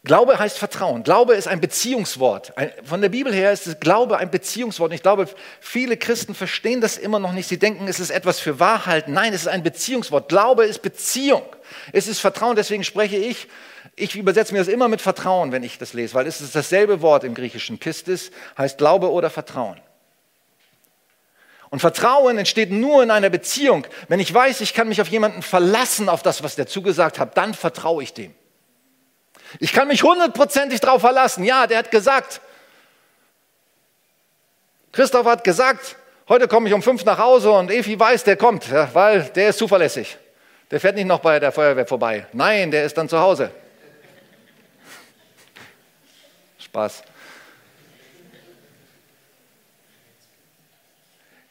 Glaube 0.04 0.40
heißt 0.40 0.58
Vertrauen. 0.58 1.04
Glaube 1.04 1.36
ist 1.36 1.48
ein 1.48 1.62
Beziehungswort. 1.62 2.54
Von 2.84 3.02
der 3.02 3.10
Bibel 3.10 3.32
her 3.32 3.52
ist 3.52 3.80
Glaube 3.80 4.18
ein 4.18 4.32
Beziehungswort. 4.32 4.94
Ich 4.94 5.04
glaube, 5.04 5.30
viele 5.60 5.96
Christen 5.96 6.34
verstehen 6.34 6.82
das 6.82 6.98
immer 6.98 7.20
noch 7.20 7.34
nicht. 7.34 7.48
Sie 7.48 7.60
denken, 7.60 7.88
es 7.88 8.00
ist 8.00 8.10
etwas 8.10 8.40
für 8.40 8.60
Wahrheit. 8.60 9.10
Nein, 9.10 9.32
es 9.32 9.42
ist 9.42 9.48
ein 9.48 9.62
Beziehungswort. 9.62 10.28
Glaube 10.28 10.66
ist 10.66 10.82
Beziehung. 10.82 11.44
Es 11.94 12.08
ist 12.08 12.18
Vertrauen. 12.18 12.56
Deswegen 12.56 12.84
spreche 12.84 13.18
ich, 13.18 13.48
ich 13.96 14.16
übersetze 14.16 14.54
mir 14.54 14.60
das 14.60 14.68
immer 14.68 14.88
mit 14.88 15.02
Vertrauen, 15.02 15.52
wenn 15.52 15.62
ich 15.62 15.78
das 15.78 15.94
lese, 15.94 16.16
weil 16.16 16.26
es 16.26 16.42
ist 16.42 16.56
dasselbe 16.56 17.04
Wort 17.04 17.24
im 17.24 17.36
Griechischen. 17.36 17.78
Pistis 17.78 18.32
heißt 18.58 18.80
Glaube 18.80 19.12
oder 19.12 19.30
Vertrauen. 19.30 19.80
Und 21.70 21.80
Vertrauen 21.80 22.38
entsteht 22.38 22.72
nur 22.72 23.04
in 23.04 23.12
einer 23.12 23.30
Beziehung. 23.30 23.86
Wenn 24.08 24.20
ich 24.20 24.34
weiß, 24.34 24.62
ich 24.62 24.74
kann 24.74 24.88
mich 24.88 25.02
auf 25.02 25.10
jemanden 25.10 25.42
verlassen, 25.42 26.08
auf 26.08 26.24
das, 26.24 26.44
was 26.44 26.56
der 26.56 26.68
zugesagt 26.68 27.20
hat, 27.20 27.38
dann 27.38 27.54
vertraue 27.54 28.04
ich 28.04 28.14
dem. 28.14 28.34
Ich 29.60 29.74
kann 29.74 29.88
mich 29.88 30.04
hundertprozentig 30.04 30.80
darauf 30.80 31.02
verlassen. 31.02 31.44
Ja, 31.44 31.68
der 31.68 31.80
hat 31.80 31.92
gesagt, 31.92 32.42
Christoph 34.92 35.26
hat 35.26 35.44
gesagt, 35.44 35.98
heute 36.30 36.48
komme 36.48 36.68
ich 36.68 36.74
um 36.74 36.82
fünf 36.82 37.04
nach 37.06 37.18
Hause 37.18 37.52
und 37.52 37.70
Evi 37.70 38.00
weiß, 38.00 38.24
der 38.24 38.38
kommt, 38.38 38.72
weil 38.94 39.24
der 39.24 39.50
ist 39.50 39.60
zuverlässig. 39.60 40.18
Der 40.72 40.80
fährt 40.80 40.96
nicht 40.96 41.06
noch 41.06 41.20
bei 41.20 41.40
der 41.40 41.52
Feuerwehr 41.52 41.86
vorbei. 41.86 42.26
Nein, 42.34 42.72
der 42.72 42.86
ist 42.86 42.98
dann 42.98 43.08
zu 43.08 43.20
Hause. 43.20 43.52
Spaß. 46.60 47.04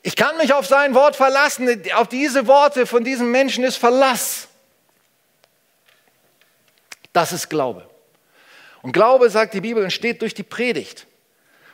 Ich 0.06 0.14
kann 0.14 0.36
mich 0.36 0.54
auf 0.54 0.66
sein 0.66 0.94
Wort 0.94 1.16
verlassen. 1.16 1.82
Auf 1.96 2.06
diese 2.06 2.46
Worte 2.46 2.86
von 2.86 3.02
diesem 3.02 3.32
Menschen 3.32 3.64
ist 3.64 3.74
Verlass. 3.74 4.46
Das 7.12 7.32
ist 7.32 7.50
Glaube. 7.50 7.90
Und 8.82 8.92
Glaube, 8.92 9.30
sagt 9.30 9.52
die 9.52 9.62
Bibel, 9.62 9.82
entsteht 9.82 10.22
durch 10.22 10.32
die 10.32 10.44
Predigt 10.44 11.08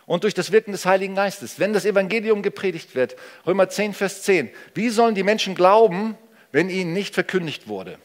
und 0.06 0.24
durch 0.24 0.32
das 0.32 0.50
Wirken 0.50 0.72
des 0.72 0.86
Heiligen 0.86 1.14
Geistes. 1.14 1.58
Wenn 1.58 1.74
das 1.74 1.84
Evangelium 1.84 2.40
gepredigt 2.40 2.94
wird, 2.94 3.16
Römer 3.46 3.68
10, 3.68 3.92
Vers 3.92 4.22
10, 4.22 4.50
wie 4.72 4.88
sollen 4.88 5.14
die 5.14 5.24
Menschen 5.24 5.54
glauben, 5.54 6.16
wenn 6.52 6.70
ihnen 6.70 6.94
nicht 6.94 7.12
verkündigt 7.12 7.68
wurde? 7.68 7.98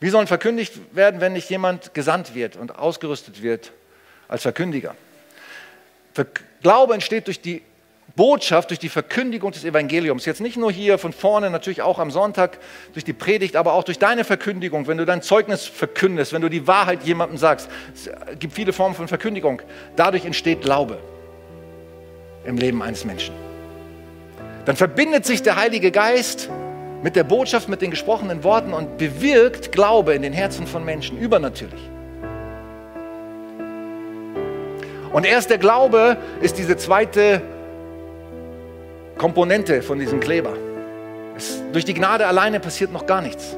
Wie 0.00 0.10
sollen 0.10 0.26
verkündigt 0.26 0.72
werden, 0.90 1.20
wenn 1.20 1.34
nicht 1.34 1.48
jemand 1.50 1.94
gesandt 1.94 2.34
wird 2.34 2.56
und 2.56 2.74
ausgerüstet 2.74 3.42
wird 3.42 3.70
als 4.26 4.42
Verkündiger? 4.42 4.96
Glaube 6.62 6.94
entsteht 6.94 7.28
durch 7.28 7.40
die 7.40 7.62
Botschaft, 8.20 8.68
durch 8.68 8.78
die 8.78 8.90
Verkündigung 8.90 9.50
des 9.50 9.64
Evangeliums, 9.64 10.26
jetzt 10.26 10.42
nicht 10.42 10.58
nur 10.58 10.70
hier 10.70 10.98
von 10.98 11.14
vorne, 11.14 11.48
natürlich 11.48 11.80
auch 11.80 11.98
am 11.98 12.10
Sonntag 12.10 12.58
durch 12.92 13.02
die 13.02 13.14
Predigt, 13.14 13.56
aber 13.56 13.72
auch 13.72 13.82
durch 13.82 13.98
deine 13.98 14.24
Verkündigung, 14.24 14.86
wenn 14.86 14.98
du 14.98 15.06
dein 15.06 15.22
Zeugnis 15.22 15.64
verkündest, 15.64 16.34
wenn 16.34 16.42
du 16.42 16.50
die 16.50 16.66
Wahrheit 16.66 17.02
jemandem 17.02 17.38
sagst. 17.38 17.70
Es 17.94 18.10
gibt 18.38 18.52
viele 18.52 18.74
Formen 18.74 18.94
von 18.94 19.08
Verkündigung. 19.08 19.62
Dadurch 19.96 20.26
entsteht 20.26 20.60
Glaube 20.60 20.98
im 22.44 22.58
Leben 22.58 22.82
eines 22.82 23.06
Menschen. 23.06 23.34
Dann 24.66 24.76
verbindet 24.76 25.24
sich 25.24 25.42
der 25.42 25.56
Heilige 25.56 25.90
Geist 25.90 26.50
mit 27.02 27.16
der 27.16 27.24
Botschaft, 27.24 27.70
mit 27.70 27.80
den 27.80 27.90
gesprochenen 27.90 28.44
Worten 28.44 28.74
und 28.74 28.98
bewirkt 28.98 29.72
Glaube 29.72 30.12
in 30.12 30.20
den 30.20 30.34
Herzen 30.34 30.66
von 30.66 30.84
Menschen, 30.84 31.16
übernatürlich. 31.16 31.88
Und 35.10 35.24
erst 35.24 35.48
der 35.48 35.56
Glaube 35.56 36.18
ist 36.42 36.58
diese 36.58 36.76
zweite 36.76 37.40
Komponente 39.20 39.82
von 39.82 39.98
diesem 39.98 40.18
Kleber. 40.18 40.54
Es, 41.36 41.62
durch 41.74 41.84
die 41.84 41.92
Gnade 41.92 42.26
alleine 42.26 42.58
passiert 42.58 42.90
noch 42.90 43.04
gar 43.04 43.20
nichts. 43.20 43.54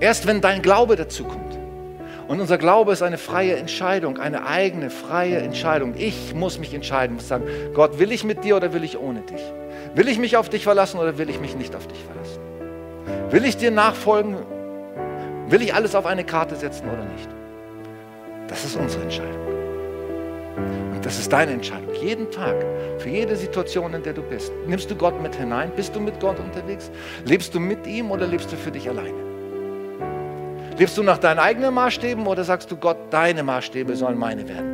Erst 0.00 0.26
wenn 0.26 0.40
dein 0.40 0.62
Glaube 0.62 0.96
dazu 0.96 1.24
kommt. 1.24 1.58
Und 2.26 2.40
unser 2.40 2.56
Glaube 2.56 2.92
ist 2.92 3.02
eine 3.02 3.18
freie 3.18 3.54
Entscheidung, 3.56 4.16
eine 4.16 4.46
eigene 4.46 4.88
freie 4.88 5.36
Entscheidung. 5.36 5.92
Ich 5.98 6.34
muss 6.34 6.58
mich 6.58 6.72
entscheiden, 6.72 7.16
muss 7.16 7.28
sagen, 7.28 7.44
Gott, 7.74 7.98
will 7.98 8.12
ich 8.12 8.24
mit 8.24 8.44
dir 8.44 8.56
oder 8.56 8.72
will 8.72 8.82
ich 8.82 8.98
ohne 8.98 9.20
dich? 9.20 9.42
Will 9.94 10.08
ich 10.08 10.18
mich 10.18 10.38
auf 10.38 10.48
dich 10.48 10.64
verlassen 10.64 10.98
oder 10.98 11.18
will 11.18 11.28
ich 11.28 11.38
mich 11.38 11.54
nicht 11.54 11.76
auf 11.76 11.86
dich 11.86 12.02
verlassen? 12.02 12.40
Will 13.30 13.44
ich 13.44 13.58
dir 13.58 13.70
nachfolgen? 13.70 14.36
Will 15.50 15.60
ich 15.60 15.74
alles 15.74 15.94
auf 15.94 16.06
eine 16.06 16.24
Karte 16.24 16.56
setzen 16.56 16.88
oder 16.88 17.04
nicht? 17.04 17.28
Das 18.48 18.64
ist 18.64 18.74
unsere 18.76 19.02
Entscheidung. 19.02 19.55
Das 21.06 21.20
ist 21.20 21.32
deine 21.32 21.52
Entscheidung. 21.52 21.94
Jeden 22.02 22.28
Tag, 22.32 22.56
für 22.98 23.08
jede 23.08 23.36
Situation, 23.36 23.94
in 23.94 24.02
der 24.02 24.12
du 24.12 24.22
bist. 24.22 24.50
Nimmst 24.66 24.90
du 24.90 24.96
Gott 24.96 25.22
mit 25.22 25.36
hinein? 25.36 25.70
Bist 25.76 25.94
du 25.94 26.00
mit 26.00 26.18
Gott 26.18 26.40
unterwegs? 26.40 26.90
Lebst 27.24 27.54
du 27.54 27.60
mit 27.60 27.86
ihm 27.86 28.10
oder 28.10 28.26
lebst 28.26 28.50
du 28.50 28.56
für 28.56 28.72
dich 28.72 28.88
alleine? 28.88 29.14
Lebst 30.76 30.98
du 30.98 31.04
nach 31.04 31.18
deinen 31.18 31.38
eigenen 31.38 31.72
Maßstäben 31.74 32.26
oder 32.26 32.42
sagst 32.42 32.72
du 32.72 32.76
Gott, 32.76 32.96
deine 33.10 33.44
Maßstäbe 33.44 33.94
sollen 33.94 34.18
meine 34.18 34.48
werden? 34.48 34.72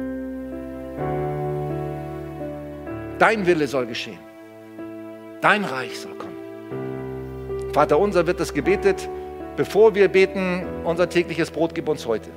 Dein 3.18 3.46
Wille 3.46 3.66
soll 3.66 3.84
geschehen. 3.84 4.18
Dein 5.42 5.66
Reich 5.66 6.00
soll 6.00 6.14
kommen. 6.14 6.38
Vater 7.74 7.98
unser 7.98 8.26
wird 8.26 8.40
das 8.40 8.54
gebetet, 8.54 9.06
bevor 9.58 9.94
wir 9.94 10.08
beten, 10.08 10.62
unser 10.84 11.10
tägliches 11.10 11.50
Brot 11.50 11.74
gib 11.74 11.90
uns 11.90 12.06
heute. 12.06 12.30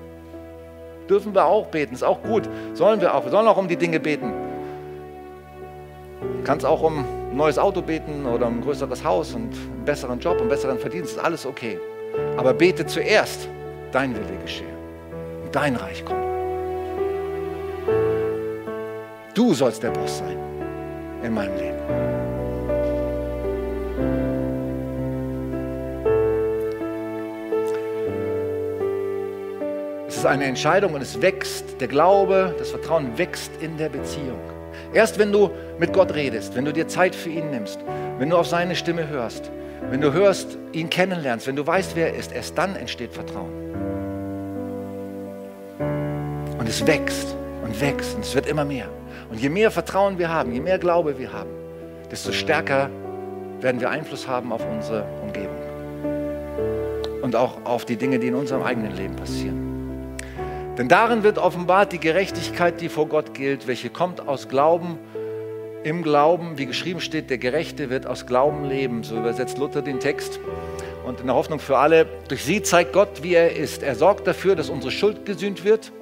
Dürfen 1.09 1.35
wir 1.35 1.45
auch 1.45 1.67
beten, 1.67 1.93
ist 1.93 2.03
auch 2.03 2.21
gut. 2.23 2.49
Sollen 2.73 3.01
wir 3.01 3.13
auch. 3.13 3.23
Wir 3.23 3.31
sollen 3.31 3.47
auch 3.47 3.57
um 3.57 3.67
die 3.67 3.77
Dinge 3.77 3.99
beten. 3.99 4.31
Du 6.21 6.43
kannst 6.43 6.65
auch 6.65 6.81
um 6.81 6.99
ein 7.31 7.37
neues 7.37 7.57
Auto 7.57 7.81
beten 7.81 8.25
oder 8.25 8.47
um 8.47 8.59
ein 8.59 8.61
größeres 8.61 9.03
Haus 9.03 9.33
und 9.33 9.53
einen 9.53 9.85
besseren 9.85 10.19
Job, 10.19 10.39
einen 10.39 10.49
besseren 10.49 10.79
Verdienst, 10.79 11.17
ist 11.17 11.23
alles 11.23 11.45
okay. 11.45 11.79
Aber 12.37 12.53
bete 12.53 12.85
zuerst, 12.85 13.49
dein 13.91 14.15
Wille 14.15 14.37
geschehe 14.41 14.67
und 15.43 15.55
dein 15.55 15.75
Reich 15.75 16.03
komme. 16.05 16.23
Du 19.33 19.53
sollst 19.53 19.83
der 19.83 19.91
Boss 19.91 20.19
sein 20.19 20.37
in 21.23 21.33
meinem 21.33 21.55
Leben. 21.57 22.24
Ist 30.25 30.31
eine 30.31 30.45
Entscheidung 30.45 30.95
und 30.95 31.01
es 31.01 31.21
wächst. 31.21 31.79
Der 31.79 31.87
Glaube, 31.87 32.55
das 32.57 32.71
Vertrauen 32.71 33.15
wächst 33.15 33.51
in 33.61 33.77
der 33.77 33.89
Beziehung. 33.89 34.39
Erst 34.91 35.19
wenn 35.19 35.31
du 35.31 35.51
mit 35.77 35.93
Gott 35.93 36.15
redest, 36.15 36.55
wenn 36.55 36.65
du 36.65 36.73
dir 36.73 36.87
Zeit 36.87 37.13
für 37.13 37.29
ihn 37.29 37.51
nimmst, 37.51 37.79
wenn 38.17 38.31
du 38.31 38.37
auf 38.37 38.47
seine 38.47 38.75
Stimme 38.75 39.07
hörst, 39.07 39.51
wenn 39.91 40.01
du 40.01 40.13
hörst, 40.13 40.57
ihn 40.71 40.89
kennenlernst, 40.89 41.45
wenn 41.45 41.55
du 41.55 41.67
weißt, 41.67 41.95
wer 41.95 42.07
er 42.07 42.15
ist, 42.15 42.31
erst 42.33 42.57
dann 42.57 42.75
entsteht 42.75 43.13
Vertrauen. 43.13 43.51
Und 46.57 46.67
es 46.67 46.87
wächst 46.87 47.35
und 47.63 47.79
wächst 47.79 48.15
und 48.15 48.25
es 48.25 48.33
wird 48.33 48.47
immer 48.47 48.65
mehr. 48.65 48.87
Und 49.29 49.39
je 49.39 49.49
mehr 49.49 49.69
Vertrauen 49.69 50.17
wir 50.17 50.29
haben, 50.29 50.51
je 50.53 50.59
mehr 50.59 50.79
Glaube 50.79 51.19
wir 51.19 51.31
haben, 51.33 51.51
desto 52.09 52.31
stärker 52.31 52.89
werden 53.61 53.79
wir 53.79 53.91
Einfluss 53.91 54.27
haben 54.27 54.51
auf 54.51 54.65
unsere 54.67 55.05
Umgebung. 55.21 55.55
Und 57.21 57.35
auch 57.35 57.63
auf 57.63 57.85
die 57.85 57.95
Dinge, 57.95 58.17
die 58.17 58.27
in 58.27 58.35
unserem 58.35 58.63
eigenen 58.63 58.95
Leben 58.95 59.15
passieren. 59.15 59.64
Denn 60.77 60.89
darin 60.89 61.23
wird 61.23 61.37
offenbart 61.37 61.93
die 61.93 61.99
Gerechtigkeit, 61.99 62.81
die 62.81 62.89
vor 62.89 63.07
Gott 63.07 63.33
gilt, 63.33 63.65
welche 63.65 63.89
kommt 63.89 64.27
aus 64.27 64.49
Glauben. 64.49 64.99
Im 65.83 66.03
Glauben, 66.03 66.57
wie 66.57 66.65
geschrieben 66.65 66.99
steht, 66.99 67.29
der 67.29 67.37
Gerechte 67.37 67.89
wird 67.89 68.05
aus 68.05 68.25
Glauben 68.25 68.65
leben. 68.65 69.03
So 69.03 69.17
übersetzt 69.17 69.57
Luther 69.57 69.81
den 69.81 70.01
Text. 70.01 70.39
Und 71.05 71.21
in 71.21 71.27
der 71.27 71.35
Hoffnung 71.35 71.59
für 71.59 71.77
alle, 71.77 72.07
durch 72.27 72.43
sie 72.43 72.61
zeigt 72.61 72.91
Gott, 72.91 73.21
wie 73.23 73.35
er 73.35 73.55
ist. 73.55 73.83
Er 73.83 73.95
sorgt 73.95 74.27
dafür, 74.27 74.55
dass 74.55 74.69
unsere 74.69 74.91
Schuld 74.91 75.25
gesühnt 75.25 75.63
wird 75.63 75.93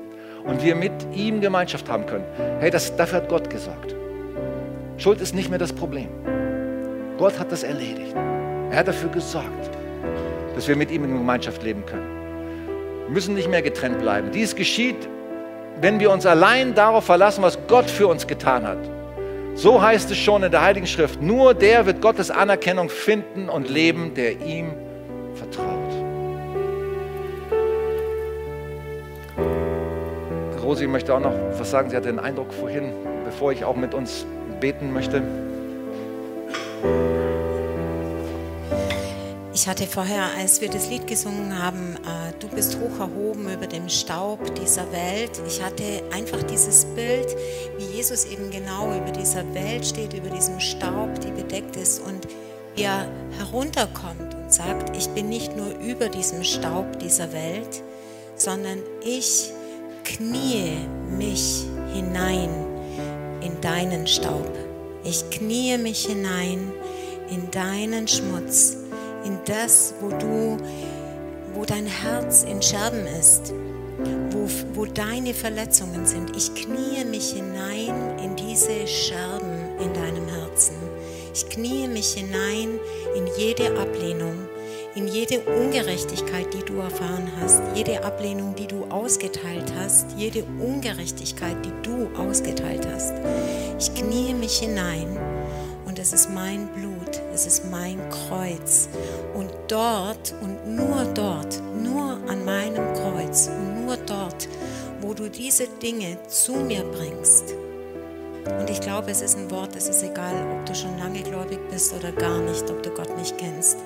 und 0.43 0.63
wir 0.63 0.75
mit 0.75 0.93
ihm 1.13 1.41
Gemeinschaft 1.41 1.87
haben 1.89 2.05
können. 2.05 2.25
Hey, 2.59 2.71
das, 2.71 2.95
dafür 2.95 3.17
hat 3.17 3.29
Gott 3.29 3.49
gesorgt. 3.49 3.95
Schuld 4.97 5.21
ist 5.21 5.35
nicht 5.35 5.49
mehr 5.49 5.59
das 5.59 5.73
Problem. 5.73 6.09
Gott 7.17 7.37
hat 7.37 7.51
das 7.51 7.63
erledigt. 7.63 8.15
Er 8.71 8.77
hat 8.77 8.87
dafür 8.87 9.09
gesorgt, 9.09 9.69
dass 10.55 10.67
wir 10.67 10.75
mit 10.75 10.89
ihm 10.89 11.03
in 11.03 11.13
Gemeinschaft 11.13 11.61
leben 11.61 11.85
können. 11.85 12.22
Müssen 13.13 13.35
nicht 13.35 13.47
mehr 13.47 13.61
getrennt 13.61 13.99
bleiben. 13.99 14.31
Dies 14.31 14.55
geschieht, 14.55 15.07
wenn 15.79 15.99
wir 15.99 16.09
uns 16.09 16.25
allein 16.25 16.73
darauf 16.73 17.05
verlassen, 17.05 17.43
was 17.43 17.59
Gott 17.67 17.87
für 17.87 18.07
uns 18.07 18.25
getan 18.25 18.65
hat. 18.65 18.79
So 19.53 19.79
heißt 19.79 20.09
es 20.09 20.17
schon 20.17 20.41
in 20.41 20.49
der 20.49 20.63
Heiligen 20.63 20.87
Schrift, 20.87 21.21
nur 21.21 21.53
der 21.53 21.85
wird 21.85 22.01
Gottes 22.01 22.31
Anerkennung 22.31 22.89
finden 22.89 23.49
und 23.49 23.69
leben, 23.69 24.15
der 24.15 24.41
ihm 24.41 24.73
vertraut. 25.35 25.93
Rosi 30.63 30.87
möchte 30.87 31.13
auch 31.13 31.19
noch 31.19 31.35
was 31.59 31.69
sagen. 31.69 31.91
Sie 31.91 31.95
hatte 31.95 32.07
den 32.07 32.19
Eindruck 32.19 32.51
vorhin, 32.51 32.93
bevor 33.25 33.51
ich 33.51 33.63
auch 33.63 33.75
mit 33.75 33.93
uns 33.93 34.25
beten 34.59 34.91
möchte. 34.91 35.21
Ich 39.63 39.69
hatte 39.69 39.87
vorher, 39.87 40.25
als 40.37 40.59
wir 40.59 40.69
das 40.69 40.89
Lied 40.89 41.07
gesungen 41.07 41.57
haben, 41.57 41.95
äh, 41.95 42.33
Du 42.41 42.49
bist 42.49 42.77
hoch 42.81 42.99
erhoben 42.99 43.49
über 43.49 43.65
dem 43.65 43.87
Staub 43.87 44.53
dieser 44.55 44.91
Welt, 44.91 45.41
ich 45.47 45.63
hatte 45.63 46.03
einfach 46.11 46.43
dieses 46.43 46.83
Bild, 46.83 47.33
wie 47.77 47.85
Jesus 47.85 48.25
eben 48.25 48.51
genau 48.51 48.93
über 48.93 49.11
dieser 49.11 49.45
Welt 49.53 49.85
steht, 49.85 50.15
über 50.15 50.29
diesem 50.29 50.59
Staub, 50.59 51.17
die 51.21 51.31
bedeckt 51.31 51.77
ist 51.77 52.01
und 52.01 52.27
er 52.75 53.07
herunterkommt 53.37 54.35
und 54.35 54.51
sagt, 54.51 54.97
ich 54.97 55.07
bin 55.11 55.29
nicht 55.29 55.55
nur 55.55 55.73
über 55.79 56.09
diesem 56.09 56.43
Staub 56.43 56.99
dieser 56.99 57.31
Welt, 57.31 57.81
sondern 58.35 58.79
ich 59.01 59.49
knie 60.03 60.75
mich 61.09 61.63
hinein 61.93 62.49
in 63.39 63.61
deinen 63.61 64.07
Staub. 64.07 64.51
Ich 65.05 65.29
knie 65.29 65.77
mich 65.77 66.05
hinein 66.05 66.73
in 67.29 67.49
deinen 67.49 68.09
Schmutz 68.09 68.82
in 69.25 69.39
das, 69.45 69.93
wo 69.99 70.09
du, 70.09 70.57
wo 71.53 71.65
dein 71.65 71.85
Herz 71.85 72.43
in 72.43 72.61
Scherben 72.61 73.05
ist, 73.19 73.53
wo, 74.31 74.47
wo 74.73 74.85
deine 74.85 75.33
Verletzungen 75.33 76.05
sind. 76.05 76.35
Ich 76.35 76.53
knie 76.53 77.05
mich 77.05 77.31
hinein 77.31 78.19
in 78.23 78.35
diese 78.35 78.87
Scherben 78.87 79.79
in 79.79 79.93
deinem 79.93 80.27
Herzen. 80.27 80.75
Ich 81.33 81.49
knie 81.49 81.87
mich 81.87 82.13
hinein 82.13 82.79
in 83.15 83.27
jede 83.37 83.77
Ablehnung, 83.79 84.47
in 84.95 85.07
jede 85.07 85.39
Ungerechtigkeit, 85.39 86.53
die 86.53 86.63
du 86.63 86.77
erfahren 86.79 87.31
hast, 87.41 87.61
jede 87.75 88.03
Ablehnung, 88.03 88.53
die 88.55 88.67
du 88.67 88.85
ausgeteilt 88.85 89.73
hast, 89.79 90.11
jede 90.15 90.43
Ungerechtigkeit, 90.59 91.57
die 91.65 91.73
du 91.81 92.07
ausgeteilt 92.15 92.87
hast. 92.93 93.13
Ich 93.79 93.93
knie 93.95 94.33
mich 94.33 94.59
hinein 94.59 95.17
und 95.85 95.97
es 95.97 96.13
ist 96.13 96.29
mein 96.29 96.67
Blut, 96.67 96.92
es 97.33 97.47
ist 97.47 97.69
mein 97.69 97.99
Kreuz. 98.09 98.89
Und 99.33 99.51
dort 99.67 100.33
und 100.41 100.75
nur 100.75 101.05
dort, 101.13 101.61
nur 101.81 102.19
an 102.27 102.45
meinem 102.45 102.93
Kreuz 102.93 103.49
nur 103.83 103.97
dort, 103.97 104.47
wo 105.01 105.13
du 105.13 105.29
diese 105.29 105.67
Dinge 105.67 106.17
zu 106.27 106.53
mir 106.53 106.83
bringst. 106.83 107.53
Und 108.59 108.69
ich 108.69 108.81
glaube, 108.81 109.09
es 109.11 109.21
ist 109.21 109.37
ein 109.37 109.49
Wort, 109.51 109.75
es 109.75 109.87
ist 109.87 110.03
egal, 110.03 110.35
ob 110.53 110.65
du 110.65 110.75
schon 110.75 110.97
lange 110.99 111.21
gläubig 111.21 111.59
bist 111.69 111.93
oder 111.93 112.11
gar 112.11 112.39
nicht, 112.39 112.69
ob 112.69 112.83
du 112.83 112.89
Gott 112.89 113.17
nicht 113.17 113.37
kennst. 113.37 113.77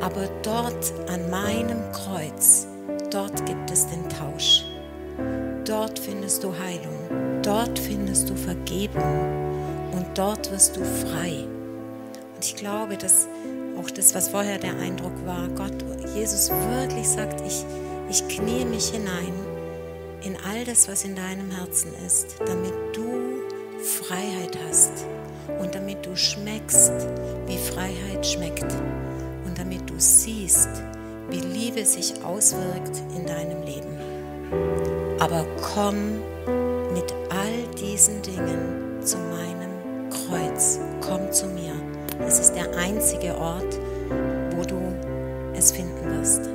Aber 0.00 0.28
dort 0.42 0.92
an 1.08 1.30
meinem 1.30 1.80
Kreuz, 1.92 2.66
dort 3.10 3.46
gibt 3.46 3.70
es 3.70 3.86
den 3.86 4.08
Tausch. 4.08 4.64
Dort 5.64 5.98
findest 5.98 6.42
du 6.42 6.52
Heilung, 6.52 7.40
dort 7.42 7.78
findest 7.78 8.28
du 8.28 8.34
Vergebung 8.34 9.92
und 9.92 10.06
dort 10.14 10.50
wirst 10.50 10.76
du 10.76 10.84
frei. 10.84 11.46
Und 12.42 12.48
ich 12.48 12.56
glaube, 12.56 12.96
dass 12.96 13.28
auch 13.78 13.88
das, 13.88 14.16
was 14.16 14.30
vorher 14.30 14.58
der 14.58 14.76
Eindruck 14.76 15.12
war, 15.24 15.46
Gott, 15.50 15.84
Jesus 16.12 16.50
wirklich 16.50 17.06
sagt, 17.06 17.40
ich, 17.46 17.64
ich 18.10 18.26
knie 18.26 18.64
mich 18.64 18.88
hinein 18.88 19.32
in 20.24 20.36
all 20.50 20.64
das, 20.64 20.88
was 20.88 21.04
in 21.04 21.14
deinem 21.14 21.52
Herzen 21.52 21.92
ist, 22.04 22.40
damit 22.40 22.74
du 22.94 23.04
Freiheit 23.80 24.58
hast 24.68 25.06
und 25.60 25.72
damit 25.76 26.04
du 26.04 26.16
schmeckst, 26.16 26.90
wie 27.46 27.58
Freiheit 27.58 28.26
schmeckt 28.26 28.72
und 29.46 29.56
damit 29.56 29.88
du 29.88 29.94
siehst, 29.98 30.82
wie 31.30 31.38
Liebe 31.38 31.86
sich 31.86 32.24
auswirkt 32.24 33.02
in 33.16 33.24
deinem 33.24 33.62
Leben. 33.62 33.96
Aber 35.20 35.46
komm 35.72 36.16
mit 36.92 37.14
all 37.30 37.76
diesen 37.80 38.20
Dingen 38.22 39.00
zu 39.00 39.16
meinem 39.18 40.10
Kreuz, 40.10 40.80
komm 41.00 41.30
zu 41.30 41.46
mir. 41.46 41.81
Es 42.26 42.38
ist 42.38 42.54
der 42.54 42.76
einzige 42.76 43.36
Ort, 43.36 43.78
wo 44.56 44.62
du 44.64 44.80
es 45.54 45.72
finden 45.72 46.18
wirst. 46.18 46.46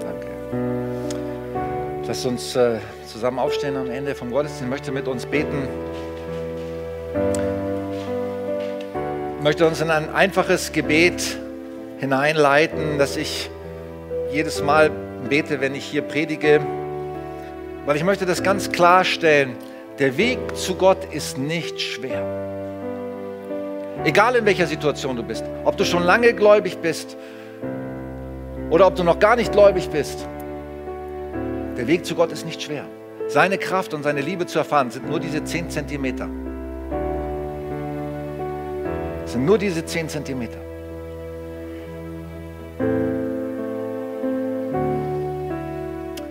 Danke. 0.00 0.26
Lass 2.06 2.24
uns 2.26 2.56
äh, 2.56 2.78
zusammen 3.06 3.38
aufstehen 3.38 3.76
am 3.76 3.90
Ende 3.90 4.14
vom 4.14 4.30
Gottesdienst. 4.30 4.62
Ich 4.62 4.68
möchte 4.68 4.92
mit 4.92 5.08
uns 5.08 5.26
beten. 5.26 5.68
Ich 9.38 9.44
möchte 9.44 9.66
uns 9.66 9.80
in 9.80 9.90
ein 9.90 10.14
einfaches 10.14 10.72
Gebet 10.72 11.38
hineinleiten, 11.98 12.98
das 12.98 13.16
ich 13.16 13.50
jedes 14.32 14.62
Mal 14.62 14.90
bete, 15.28 15.60
wenn 15.60 15.74
ich 15.74 15.84
hier 15.84 16.02
predige, 16.02 16.60
weil 17.86 17.96
ich 17.96 18.04
möchte 18.04 18.26
das 18.26 18.42
ganz 18.42 18.70
klarstellen. 18.70 19.56
Der 19.98 20.16
Weg 20.16 20.38
zu 20.56 20.76
Gott 20.76 21.12
ist 21.12 21.36
nicht 21.36 21.80
schwer. 21.80 22.39
Egal 24.04 24.36
in 24.36 24.44
welcher 24.46 24.66
Situation 24.66 25.16
du 25.16 25.22
bist, 25.22 25.44
ob 25.64 25.76
du 25.76 25.84
schon 25.84 26.02
lange 26.04 26.32
gläubig 26.32 26.78
bist 26.78 27.16
oder 28.70 28.86
ob 28.86 28.94
du 28.96 29.04
noch 29.04 29.18
gar 29.18 29.36
nicht 29.36 29.52
gläubig 29.52 29.90
bist, 29.90 30.26
der 31.76 31.86
Weg 31.86 32.04
zu 32.04 32.14
Gott 32.14 32.32
ist 32.32 32.46
nicht 32.46 32.62
schwer. 32.62 32.84
Seine 33.28 33.58
Kraft 33.58 33.94
und 33.94 34.02
seine 34.02 34.20
Liebe 34.20 34.46
zu 34.46 34.58
erfahren 34.58 34.90
sind 34.90 35.08
nur 35.08 35.20
diese 35.20 35.44
10 35.44 35.70
Zentimeter. 35.70 36.28
sind 39.30 39.44
nur 39.44 39.58
diese 39.58 39.84
10 39.84 40.08
Zentimeter. 40.08 40.58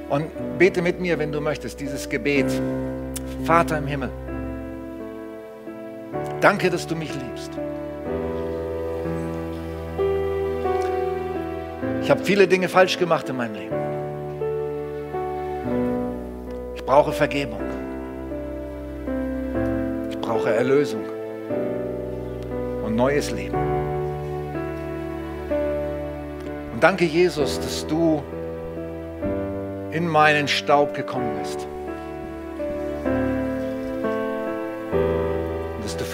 Und 0.09 0.57
bete 0.57 0.81
mit 0.81 0.99
mir, 0.99 1.17
wenn 1.17 1.31
du 1.31 1.39
möchtest, 1.39 1.79
dieses 1.79 2.09
Gebet. 2.09 2.47
Vater 3.45 3.77
im 3.77 3.87
Himmel, 3.87 4.09
danke, 6.41 6.69
dass 6.69 6.87
du 6.87 6.95
mich 6.95 7.13
liebst. 7.13 7.51
Ich 12.01 12.09
habe 12.09 12.23
viele 12.23 12.47
Dinge 12.47 12.69
falsch 12.69 12.97
gemacht 12.97 13.29
in 13.29 13.37
meinem 13.37 13.53
Leben. 13.53 13.75
Ich 16.75 16.83
brauche 16.83 17.11
Vergebung. 17.11 17.61
Ich 20.09 20.19
brauche 20.19 20.51
Erlösung 20.51 21.03
und 22.83 22.95
neues 22.95 23.31
Leben. 23.31 23.57
Und 26.73 26.83
danke, 26.83 27.05
Jesus, 27.05 27.59
dass 27.59 27.85
du 27.85 28.23
in 29.91 30.07
meinen 30.07 30.47
Staub 30.47 30.93
gekommen 30.93 31.37
bist 31.41 31.67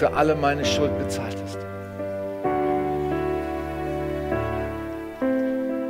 für 0.06 0.14
alle 0.14 0.36
meine 0.36 0.64
Schuld 0.64 0.96
bezahlt 0.98 1.36
hast. 1.42 1.58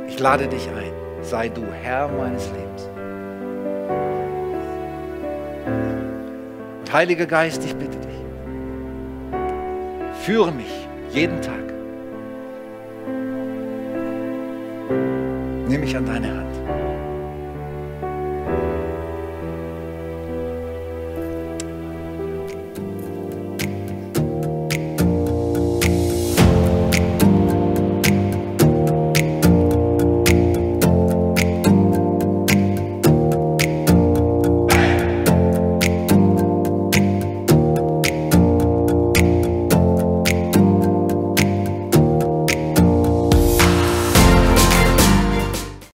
Ich 0.07 0.19
lade 0.19 0.47
dich 0.47 0.67
ein, 0.69 0.91
sei 1.21 1.49
du 1.49 1.63
Herr 1.83 2.07
meines 2.07 2.49
Lebens. 2.51 2.89
Und 6.79 6.93
Heiliger 6.93 7.27
Geist, 7.27 7.63
ich 7.63 7.75
bitte 7.75 7.99
dich, 7.99 8.17
führe 10.25 10.51
mich 10.51 10.87
jeden 11.11 11.39
Tag. 11.41 11.53
Nimm 15.67 15.81
mich 15.81 15.95
an 15.95 16.05
deine 16.07 16.27
Hand. 16.27 16.46